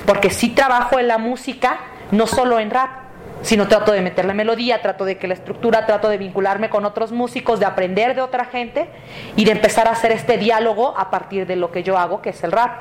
porque 0.06 0.31
sí 0.31 0.51
trabajo 0.51 0.98
en 0.98 1.09
la 1.09 1.18
música, 1.18 1.78
no 2.10 2.26
solo 2.26 2.59
en 2.59 2.70
rap, 2.70 3.03
sino 3.45 3.69
trato 3.69 3.93
de 3.93 4.01
meter 4.01 4.25
la 4.25 4.33
melodía, 4.33 4.81
trato 4.81 5.05
de 5.05 5.19
que 5.19 5.29
la 5.29 5.35
estructura, 5.35 5.85
trato 5.85 6.09
de 6.09 6.16
vincularme 6.16 6.71
con 6.71 6.87
otros 6.87 7.12
músicos, 7.12 7.61
de 7.61 7.66
aprender 7.66 8.15
de 8.15 8.23
otra 8.23 8.47
gente 8.47 8.89
y 9.37 9.45
de 9.45 9.53
empezar 9.53 9.87
a 9.87 9.91
hacer 9.91 10.12
este 10.12 10.39
diálogo 10.39 10.95
a 10.97 11.11
partir 11.11 11.47
de 11.47 11.55
lo 11.55 11.71
que 11.71 11.83
yo 11.83 11.99
hago, 11.99 12.23
que 12.23 12.31
es 12.31 12.43
el 12.43 12.53
rap. 12.53 12.81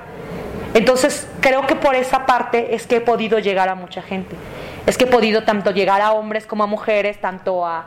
Entonces, 0.74 1.30
creo 1.42 1.68
que 1.68 1.76
por 1.76 1.96
esa 1.96 2.26
parte 2.26 2.76
es 2.76 2.88
que 2.88 2.96
he 2.96 3.02
podido 3.02 3.40
llegar 3.40 3.68
a 3.68 3.76
mucha 3.76 4.02
gente. 4.02 4.38
Es 4.86 4.98
que 4.98 5.04
he 5.04 5.08
podido 5.08 5.44
tanto 5.44 5.72
llegar 5.72 6.02
a 6.02 6.14
hombres 6.14 6.48
como 6.48 6.64
a 6.64 6.68
mujeres, 6.68 7.20
tanto 7.20 7.66
a, 7.66 7.86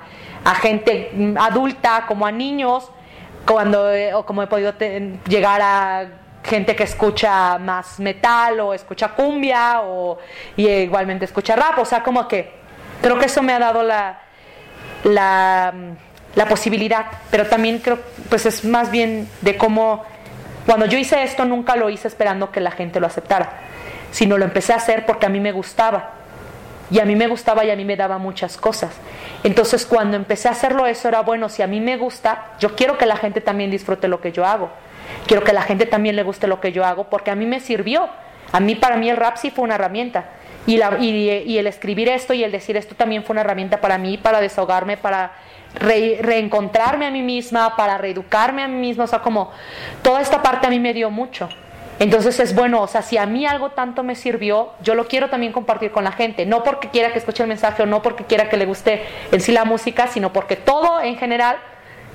gente 0.60 1.10
adulta 1.38 2.04
como 2.06 2.26
a 2.26 2.30
niños, 2.30 2.90
cuando, 3.46 3.88
o 4.14 4.26
como 4.26 4.42
he 4.42 4.46
podido 4.46 4.74
llegar 5.26 5.62
a 5.62 6.06
gente 6.44 6.76
que 6.76 6.84
escucha 6.84 7.58
más 7.58 7.98
metal 7.98 8.60
o 8.60 8.74
escucha 8.74 9.08
cumbia 9.08 9.80
o 9.82 10.18
y 10.56 10.68
igualmente 10.68 11.24
escucha 11.24 11.56
rap, 11.56 11.78
o 11.78 11.84
sea, 11.84 12.04
como 12.04 12.28
que 12.28 12.65
Creo 13.06 13.20
que 13.20 13.26
eso 13.26 13.40
me 13.40 13.52
ha 13.52 13.60
dado 13.60 13.84
la, 13.84 14.18
la, 15.04 15.72
posibilidad, 16.48 17.06
pero 17.30 17.46
también 17.46 17.78
creo, 17.78 18.00
pues 18.28 18.46
es 18.46 18.64
más 18.64 18.90
bien 18.90 19.28
de 19.42 19.56
cómo, 19.56 20.04
cuando 20.66 20.86
yo 20.86 20.98
hice 20.98 21.22
esto 21.22 21.44
nunca 21.44 21.76
lo 21.76 21.88
hice 21.88 22.08
esperando 22.08 22.50
que 22.50 22.60
la 22.60 22.72
gente 22.72 22.98
lo 22.98 23.06
aceptara, 23.06 23.60
sino 24.10 24.36
lo 24.36 24.44
empecé 24.44 24.72
a 24.72 24.78
hacer 24.78 25.06
porque 25.06 25.24
a 25.24 25.28
mí 25.28 25.38
me 25.38 25.52
gustaba. 25.52 26.14
Y 26.90 26.98
a 26.98 27.04
mí 27.04 27.14
me 27.14 27.28
gustaba 27.28 27.64
y 27.64 27.70
a 27.70 27.76
mí 27.76 27.84
me 27.84 27.94
daba 27.94 28.18
muchas 28.18 28.56
cosas. 28.56 28.90
Entonces 29.44 29.86
cuando 29.86 30.16
empecé 30.16 30.48
a 30.48 30.50
hacerlo 30.50 30.84
eso 30.84 31.06
era 31.06 31.20
bueno, 31.20 31.48
si 31.48 31.62
a 31.62 31.68
mí 31.68 31.78
me 31.78 31.96
gusta, 31.96 32.54
yo 32.58 32.74
quiero 32.74 32.98
que 32.98 33.06
la 33.06 33.16
gente 33.16 33.40
también 33.40 33.70
disfrute 33.70 34.08
lo 34.08 34.20
que 34.20 34.32
yo 34.32 34.44
hago. 34.44 34.68
Quiero 35.28 35.44
que 35.44 35.52
la 35.52 35.62
gente 35.62 35.86
también 35.86 36.16
le 36.16 36.24
guste 36.24 36.48
lo 36.48 36.60
que 36.60 36.72
yo 36.72 36.84
hago 36.84 37.04
porque 37.04 37.30
a 37.30 37.36
mí 37.36 37.46
me 37.46 37.60
sirvió. 37.60 38.08
A 38.50 38.58
mí 38.58 38.74
para 38.74 38.96
mí 38.96 39.08
el 39.08 39.16
rap 39.16 39.36
sí 39.36 39.52
fue 39.52 39.62
una 39.62 39.76
herramienta. 39.76 40.24
Y, 40.66 40.78
la, 40.78 40.98
y, 40.98 41.58
el 41.58 41.66
escribir 41.66 42.08
esto 42.08 42.34
y 42.34 42.42
el 42.42 42.50
decir 42.50 42.76
esto 42.76 42.94
también 42.94 43.22
fue 43.22 43.34
una 43.34 43.42
herramienta 43.42 43.80
para 43.80 43.98
mí, 43.98 44.18
para 44.18 44.40
desahogarme, 44.40 44.96
para 44.96 45.32
reencontrarme 45.78 47.06
a 47.06 47.10
mí 47.10 47.22
misma, 47.22 47.76
para 47.76 47.98
reeducarme 47.98 48.62
a 48.62 48.68
mí 48.68 48.76
misma, 48.76 49.04
o 49.04 49.06
sea, 49.06 49.20
como 49.20 49.52
toda 50.02 50.20
esta 50.20 50.42
parte 50.42 50.66
a 50.66 50.70
mí 50.70 50.80
me 50.80 50.92
dio 50.92 51.10
mucho. 51.10 51.48
Entonces 51.98 52.38
es 52.40 52.54
bueno, 52.54 52.82
o 52.82 52.86
sea, 52.86 53.00
si 53.00 53.16
a 53.16 53.24
mí 53.24 53.46
algo 53.46 53.70
tanto 53.70 54.02
me 54.02 54.14
sirvió, 54.14 54.72
yo 54.82 54.94
lo 54.94 55.06
quiero 55.06 55.30
también 55.30 55.52
compartir 55.52 55.92
con 55.92 56.04
la 56.04 56.12
gente, 56.12 56.44
no 56.44 56.62
porque 56.62 56.88
quiera 56.90 57.10
que 57.12 57.18
escuche 57.18 57.42
el 57.42 57.48
mensaje 57.48 57.82
o 57.82 57.86
no 57.86 58.02
porque 58.02 58.24
quiera 58.24 58.50
que 58.50 58.58
le 58.58 58.66
guste 58.66 59.02
en 59.32 59.40
sí 59.40 59.52
la 59.52 59.64
música, 59.64 60.06
sino 60.06 60.30
porque 60.32 60.56
todo 60.56 61.00
en 61.00 61.16
general 61.16 61.56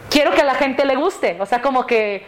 quiero 0.09 0.31
que 0.31 0.41
a 0.41 0.45
la 0.45 0.53
gente 0.53 0.85
le 0.85 0.95
guste, 0.95 1.37
o 1.39 1.47
sea, 1.47 1.61
como 1.61 1.87
que, 1.87 2.23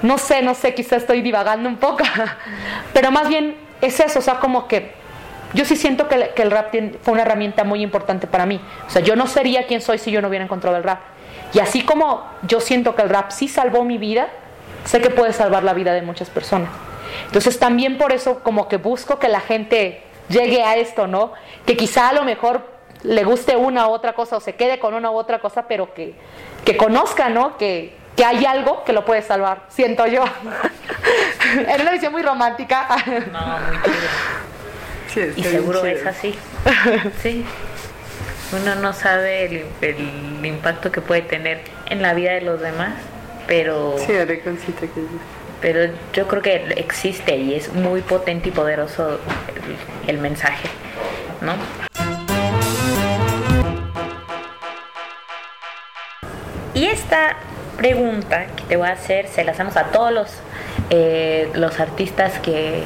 no 0.00 0.16
sé, 0.16 0.40
no 0.40 0.54
sé, 0.54 0.72
quizá 0.74 0.96
estoy 0.96 1.20
divagando 1.20 1.68
un 1.68 1.76
poco, 1.76 2.04
pero 2.94 3.10
más 3.10 3.28
bien 3.28 3.56
es 3.82 4.00
eso, 4.00 4.20
o 4.20 4.22
sea, 4.22 4.36
como 4.36 4.66
que 4.66 4.99
yo 5.52 5.64
sí 5.64 5.76
siento 5.76 6.08
que, 6.08 6.32
el 6.36 6.50
rap 6.50 6.74
fue 7.02 7.12
una 7.12 7.22
herramienta 7.22 7.64
muy 7.64 7.82
importante 7.82 8.26
para 8.26 8.46
mí. 8.46 8.60
O 8.86 8.90
sea, 8.90 9.02
yo 9.02 9.16
no 9.16 9.26
sería 9.26 9.66
quien 9.66 9.80
soy 9.80 9.98
si 9.98 10.10
yo 10.10 10.22
no 10.22 10.28
hubiera 10.28 10.44
encontrado 10.44 10.76
el 10.76 10.82
rap. 10.82 11.00
Y 11.52 11.58
así 11.58 11.82
como 11.82 12.24
yo 12.42 12.60
siento 12.60 12.94
que 12.94 13.02
el 13.02 13.08
rap 13.08 13.30
sí 13.30 13.48
salvó 13.48 13.84
mi 13.84 13.98
vida, 13.98 14.28
sé 14.84 15.00
que 15.00 15.10
puede 15.10 15.32
salvar 15.32 15.64
la 15.64 15.74
vida 15.74 15.92
de 15.92 16.02
muchas 16.02 16.30
personas. 16.30 16.70
Entonces 17.26 17.58
también 17.58 17.98
por 17.98 18.12
eso 18.12 18.40
como 18.40 18.68
que 18.68 18.76
busco 18.76 19.18
que 19.18 19.28
la 19.28 19.40
gente 19.40 20.02
llegue 20.28 20.62
a 20.62 20.76
esto, 20.76 21.06
¿no? 21.06 21.32
Que 21.66 21.76
quizá 21.76 22.08
a 22.08 22.12
lo 22.12 22.22
mejor 22.24 22.62
le 23.02 23.24
guste 23.24 23.56
una 23.56 23.88
u 23.88 23.90
otra 23.90 24.12
cosa 24.12 24.36
o 24.36 24.40
se 24.40 24.54
quede 24.54 24.78
con 24.78 24.94
una 24.94 25.10
u 25.10 25.16
otra 25.16 25.40
cosa, 25.40 25.66
pero 25.66 25.92
que, 25.92 26.14
que 26.64 26.76
conozca, 26.76 27.28
¿no? 27.28 27.56
Que, 27.56 27.96
que 28.16 28.24
hay 28.24 28.44
algo 28.44 28.84
que 28.84 28.92
lo 28.92 29.04
puede 29.04 29.22
salvar, 29.22 29.64
siento 29.68 30.06
yo. 30.06 30.22
en 31.56 31.80
una 31.80 31.90
visión 31.90 32.12
muy 32.12 32.22
romántica. 32.22 32.86
no, 33.32 33.40
muy 33.40 33.78
y 35.16 35.42
seguro 35.42 35.84
es 35.84 36.06
así. 36.06 36.34
sí. 37.22 37.44
Uno 38.52 38.74
no 38.76 38.92
sabe 38.92 39.64
el, 39.80 40.44
impacto 40.44 40.90
que 40.90 41.00
puede 41.00 41.22
tener 41.22 41.60
en 41.88 42.02
la 42.02 42.14
vida 42.14 42.32
de 42.32 42.40
los 42.40 42.60
demás, 42.60 42.94
pero... 43.46 43.96
Sí, 43.98 44.06
que 44.06 44.42
Pero 45.60 45.92
yo 46.12 46.26
creo 46.26 46.42
que 46.42 46.74
existe 46.76 47.36
y 47.36 47.54
es 47.54 47.72
muy 47.72 48.00
potente 48.00 48.48
y 48.48 48.52
poderoso 48.52 49.20
el, 50.06 50.14
el 50.14 50.18
mensaje, 50.20 50.68
¿no? 51.40 51.54
Y 56.74 56.86
esta 56.86 57.36
pregunta 57.76 58.46
que 58.56 58.64
te 58.64 58.76
voy 58.76 58.88
a 58.88 58.92
hacer 58.92 59.26
se 59.28 59.44
la 59.44 59.52
hacemos 59.52 59.76
a 59.76 59.84
todos 59.84 60.12
los, 60.12 60.30
eh, 60.90 61.50
los 61.54 61.80
artistas 61.80 62.38
que 62.40 62.84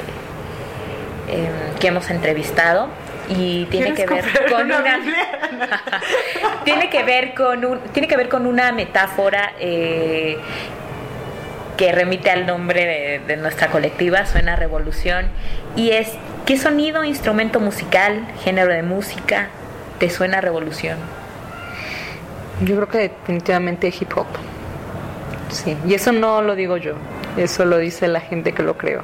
Em, 1.27 1.79
que 1.79 1.87
hemos 1.87 2.11
entrevistado 2.11 2.87
y 3.27 3.65
tiene 3.65 3.95
que 3.95 4.05
ver 4.05 4.23
con 4.47 4.65
una, 4.65 4.99
tiene 6.63 6.89
que 6.91 7.03
ver 7.03 7.33
con 7.33 7.65
un 7.65 7.79
tiene 7.93 8.07
que 8.07 8.15
ver 8.15 8.29
con 8.29 8.45
una 8.45 8.71
metáfora 8.71 9.53
eh, 9.59 10.37
que 11.77 11.91
remite 11.91 12.29
al 12.29 12.45
nombre 12.45 13.21
de, 13.25 13.37
nuestra 13.37 13.69
colectiva 13.69 14.27
suena 14.27 14.55
revolución 14.55 15.25
y 15.75 15.89
es 15.91 16.13
qué 16.45 16.59
sonido 16.59 17.03
instrumento 17.03 17.59
musical 17.59 18.27
género 18.43 18.71
de 18.71 18.83
música 18.83 19.47
te 19.97 20.11
suena 20.11 20.41
revolución 20.41 20.99
Yo 22.61 22.75
creo 22.75 22.87
que 22.87 22.97
definitivamente 22.99 23.87
hip 23.87 24.15
hop. 24.15 24.27
Sí, 25.49 25.75
y 25.87 25.95
eso 25.95 26.11
no 26.11 26.43
lo 26.43 26.55
digo 26.55 26.77
yo, 26.77 26.93
eso 27.35 27.65
lo 27.65 27.79
dice 27.79 28.07
la 28.07 28.19
gente 28.19 28.51
que 28.51 28.61
lo 28.61 28.77
creo. 28.77 29.03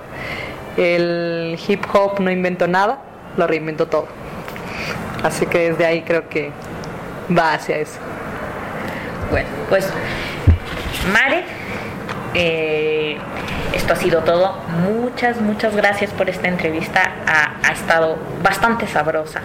El 0.77 1.60
hip 1.68 1.84
hop 1.93 2.19
no 2.19 2.31
inventó 2.31 2.68
nada, 2.68 2.99
lo 3.38 3.48
reinventó 3.48 3.88
todo. 3.88 4.07
Así 5.23 5.45
que 5.45 5.72
desde 5.72 5.85
ahí 5.85 6.02
creo 6.02 6.27
que 6.30 6.52
va 7.38 7.53
hacia 7.53 7.77
eso. 7.77 7.99
Bueno, 9.30 9.48
pues 9.69 9.88
Mare, 11.11 11.43
eh, 12.34 13.18
esto 13.73 13.93
ha 13.93 13.95
sido 13.95 14.22
todo. 14.22 14.56
Muchas, 14.84 15.41
muchas 15.41 15.76
gracias 15.76 16.11
por 16.11 16.30
esta 16.30 16.48
entrevista. 16.48 17.11
Ha, 17.27 17.72
estado 17.72 18.18
bastante 18.43 18.85
sabrosa 18.85 19.41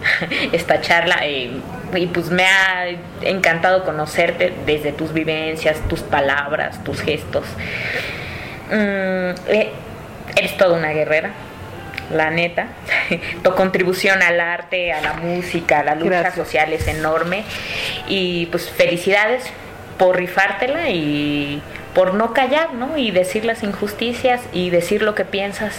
esta 0.52 0.80
charla 0.80 1.18
eh, 1.22 1.60
y 1.94 2.06
pues 2.08 2.28
me 2.30 2.44
ha 2.44 2.88
encantado 3.22 3.84
conocerte 3.84 4.52
desde 4.66 4.92
tus 4.92 5.12
vivencias, 5.12 5.80
tus 5.88 6.00
palabras, 6.00 6.82
tus 6.84 7.00
gestos. 7.00 7.44
Mm, 8.70 9.34
eh, 9.48 9.72
eres 10.38 10.56
toda 10.56 10.76
una 10.76 10.90
guerrera, 10.90 11.30
la 12.12 12.30
neta. 12.30 12.68
tu 13.42 13.54
contribución 13.54 14.22
al 14.22 14.40
arte, 14.40 14.92
a 14.92 15.00
la 15.00 15.14
música, 15.14 15.80
a 15.80 15.84
la 15.84 15.94
lucha 15.94 16.20
Gracias. 16.20 16.34
social 16.34 16.72
es 16.72 16.86
enorme 16.88 17.44
y 18.08 18.46
pues 18.46 18.70
felicidades 18.70 19.44
por 19.98 20.16
rifártela 20.16 20.90
y 20.90 21.60
por 21.94 22.14
no 22.14 22.32
callar, 22.32 22.74
¿no? 22.74 22.96
Y 22.96 23.10
decir 23.10 23.44
las 23.44 23.62
injusticias 23.62 24.40
y 24.52 24.70
decir 24.70 25.02
lo 25.02 25.14
que 25.14 25.24
piensas. 25.24 25.74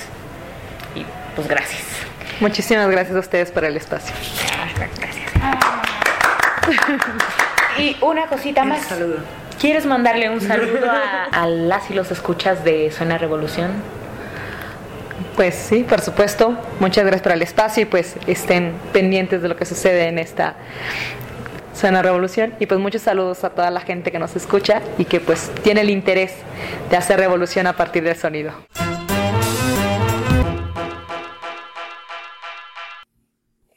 Y 0.96 1.06
pues 1.36 1.48
gracias. 1.48 1.84
Muchísimas 2.42 2.90
gracias 2.90 3.16
a 3.16 3.20
ustedes 3.20 3.52
por 3.52 3.64
el 3.64 3.78
espacio. 3.78 4.14
Y 7.78 7.96
una 8.02 8.28
cosita 8.28 8.66
más. 8.66 8.88
¿Quieres 9.60 9.86
mandarle 9.86 10.30
un 10.30 10.42
saludo 10.42 10.90
a, 10.90 11.24
a 11.32 11.48
las 11.48 11.90
y 11.90 11.94
los 11.94 12.12
escuchas 12.12 12.64
de 12.64 12.92
Suena 12.92 13.18
Revolución? 13.18 13.72
Pues 15.40 15.56
sí, 15.56 15.86
por 15.88 16.02
supuesto. 16.02 16.58
Muchas 16.82 17.06
gracias 17.06 17.22
por 17.22 17.32
el 17.32 17.42
espacio 17.42 17.84
y 17.84 17.86
pues 17.86 18.18
estén 18.28 18.74
pendientes 18.92 19.42
de 19.42 19.48
lo 19.48 19.56
que 19.56 19.64
sucede 19.64 20.10
en 20.10 20.20
esta 20.20 20.58
Zona 21.74 22.02
Revolución. 22.02 22.56
Y 22.60 22.66
pues 22.66 22.78
muchos 22.82 23.04
saludos 23.04 23.46
a 23.46 23.52
toda 23.52 23.72
la 23.72 23.80
gente 23.80 24.12
que 24.12 24.20
nos 24.20 24.36
escucha 24.36 24.82
y 24.98 25.06
que 25.06 25.22
pues 25.22 25.50
tiene 25.64 25.80
el 25.80 25.92
interés 25.92 26.34
de 26.90 26.98
hacer 26.98 27.22
revolución 27.22 27.68
a 27.68 27.78
partir 27.78 28.04
del 28.04 28.18
sonido. 28.18 28.52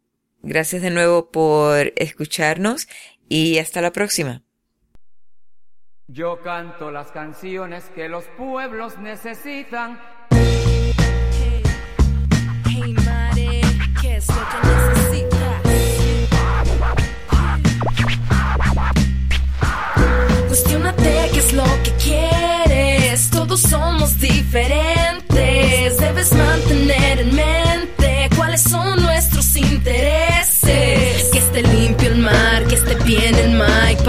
Gracias 0.42 0.80
de 0.82 0.90
nuevo 0.90 1.30
por 1.30 1.92
escucharnos 1.96 2.88
y 3.28 3.58
hasta 3.58 3.80
la 3.80 3.92
próxima. 3.92 4.42
Yo 6.08 6.40
canto 6.42 6.90
las 6.90 7.12
canciones 7.12 7.84
que 7.94 8.08
los 8.08 8.24
pueblos 8.36 8.98
necesitan. 8.98 10.00
Hey, 12.66 12.94
madre, 13.04 13.60
¿qué 14.00 14.16
es 14.16 14.26
lo 14.28 14.34
que 14.34 14.66
necesitas? 14.66 15.40
Cuestiónate 20.48 21.30
qué 21.32 21.38
es 21.38 21.52
lo 21.52 21.64
que 21.84 21.92
quieres. 22.02 23.30
Todos 23.30 23.60
somos 23.62 24.18
diferentes. 24.18 25.98
Debes 25.98 26.32
mantener 26.32 27.20
en 27.20 27.36
mente 27.36 28.28
cuáles 28.36 28.62
son 28.62 29.00
nuestros 29.00 29.54
intereses. 29.54 30.09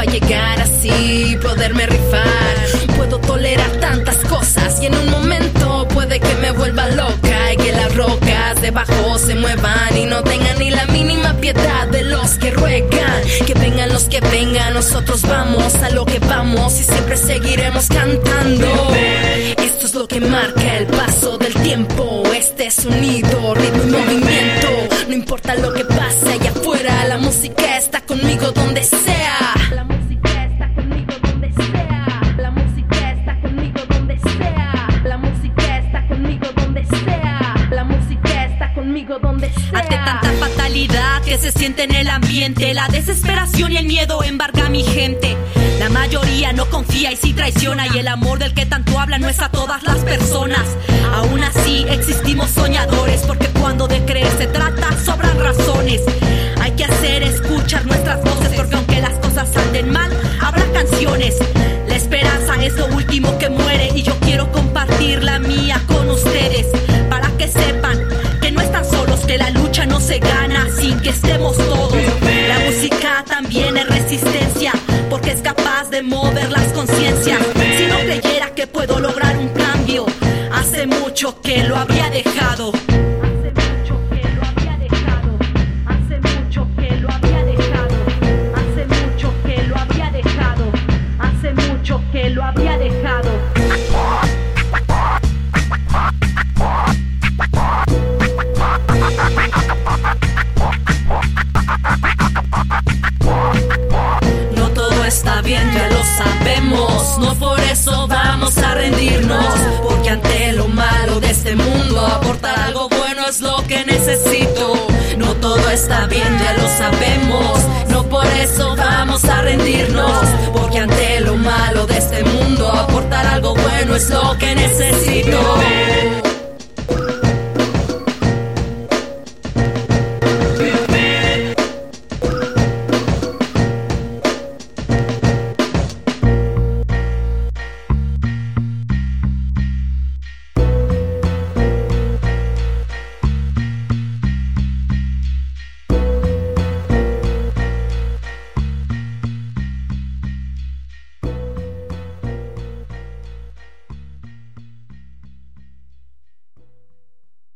Mic 0.01 0.11
para 0.11 0.11
llegar 0.11 0.59
así 0.61 1.37
poderme 1.41 1.85
rifar. 1.85 2.55
Puedo 2.97 3.19
tolerar 3.19 3.69
tantas 3.79 4.17
cosas 4.17 4.81
y 4.81 4.87
en 4.87 4.95
un 4.95 5.09
momento 5.11 5.87
puede 5.93 6.19
que 6.19 6.35
me 6.35 6.51
vuelva 6.51 6.87
loca 6.89 7.53
y 7.53 7.57
que 7.57 7.71
las 7.71 7.95
rocas 7.95 8.61
debajo 8.61 9.17
se 9.17 9.35
muevan 9.35 9.97
y 9.97 10.05
no 10.05 10.23
tengan 10.23 10.57
ni 10.59 10.69
la 10.71 10.85
mínima 10.87 11.33
piedad 11.35 11.87
de 11.87 12.03
los 12.03 12.31
que 12.35 12.51
ruegan. 12.51 13.21
Que 13.45 13.53
vengan 13.53 13.89
los 13.89 14.05
que 14.05 14.19
vengan, 14.21 14.73
nosotros 14.73 15.21
vamos 15.23 15.75
a 15.75 15.89
lo 15.91 16.05
que 16.05 16.19
vamos 16.19 16.79
y 16.79 16.83
siempre 16.83 17.17
seguiremos 17.17 17.87
cantando. 17.87 18.67
Esto 19.57 19.85
es 19.85 19.93
lo 19.93 20.07
que 20.07 20.19
marca 20.21 20.77
el 20.77 20.87
paso 20.87 21.37
del 21.37 21.53
tiempo. 21.53 22.23
Este 22.35 22.69
y 23.01 23.21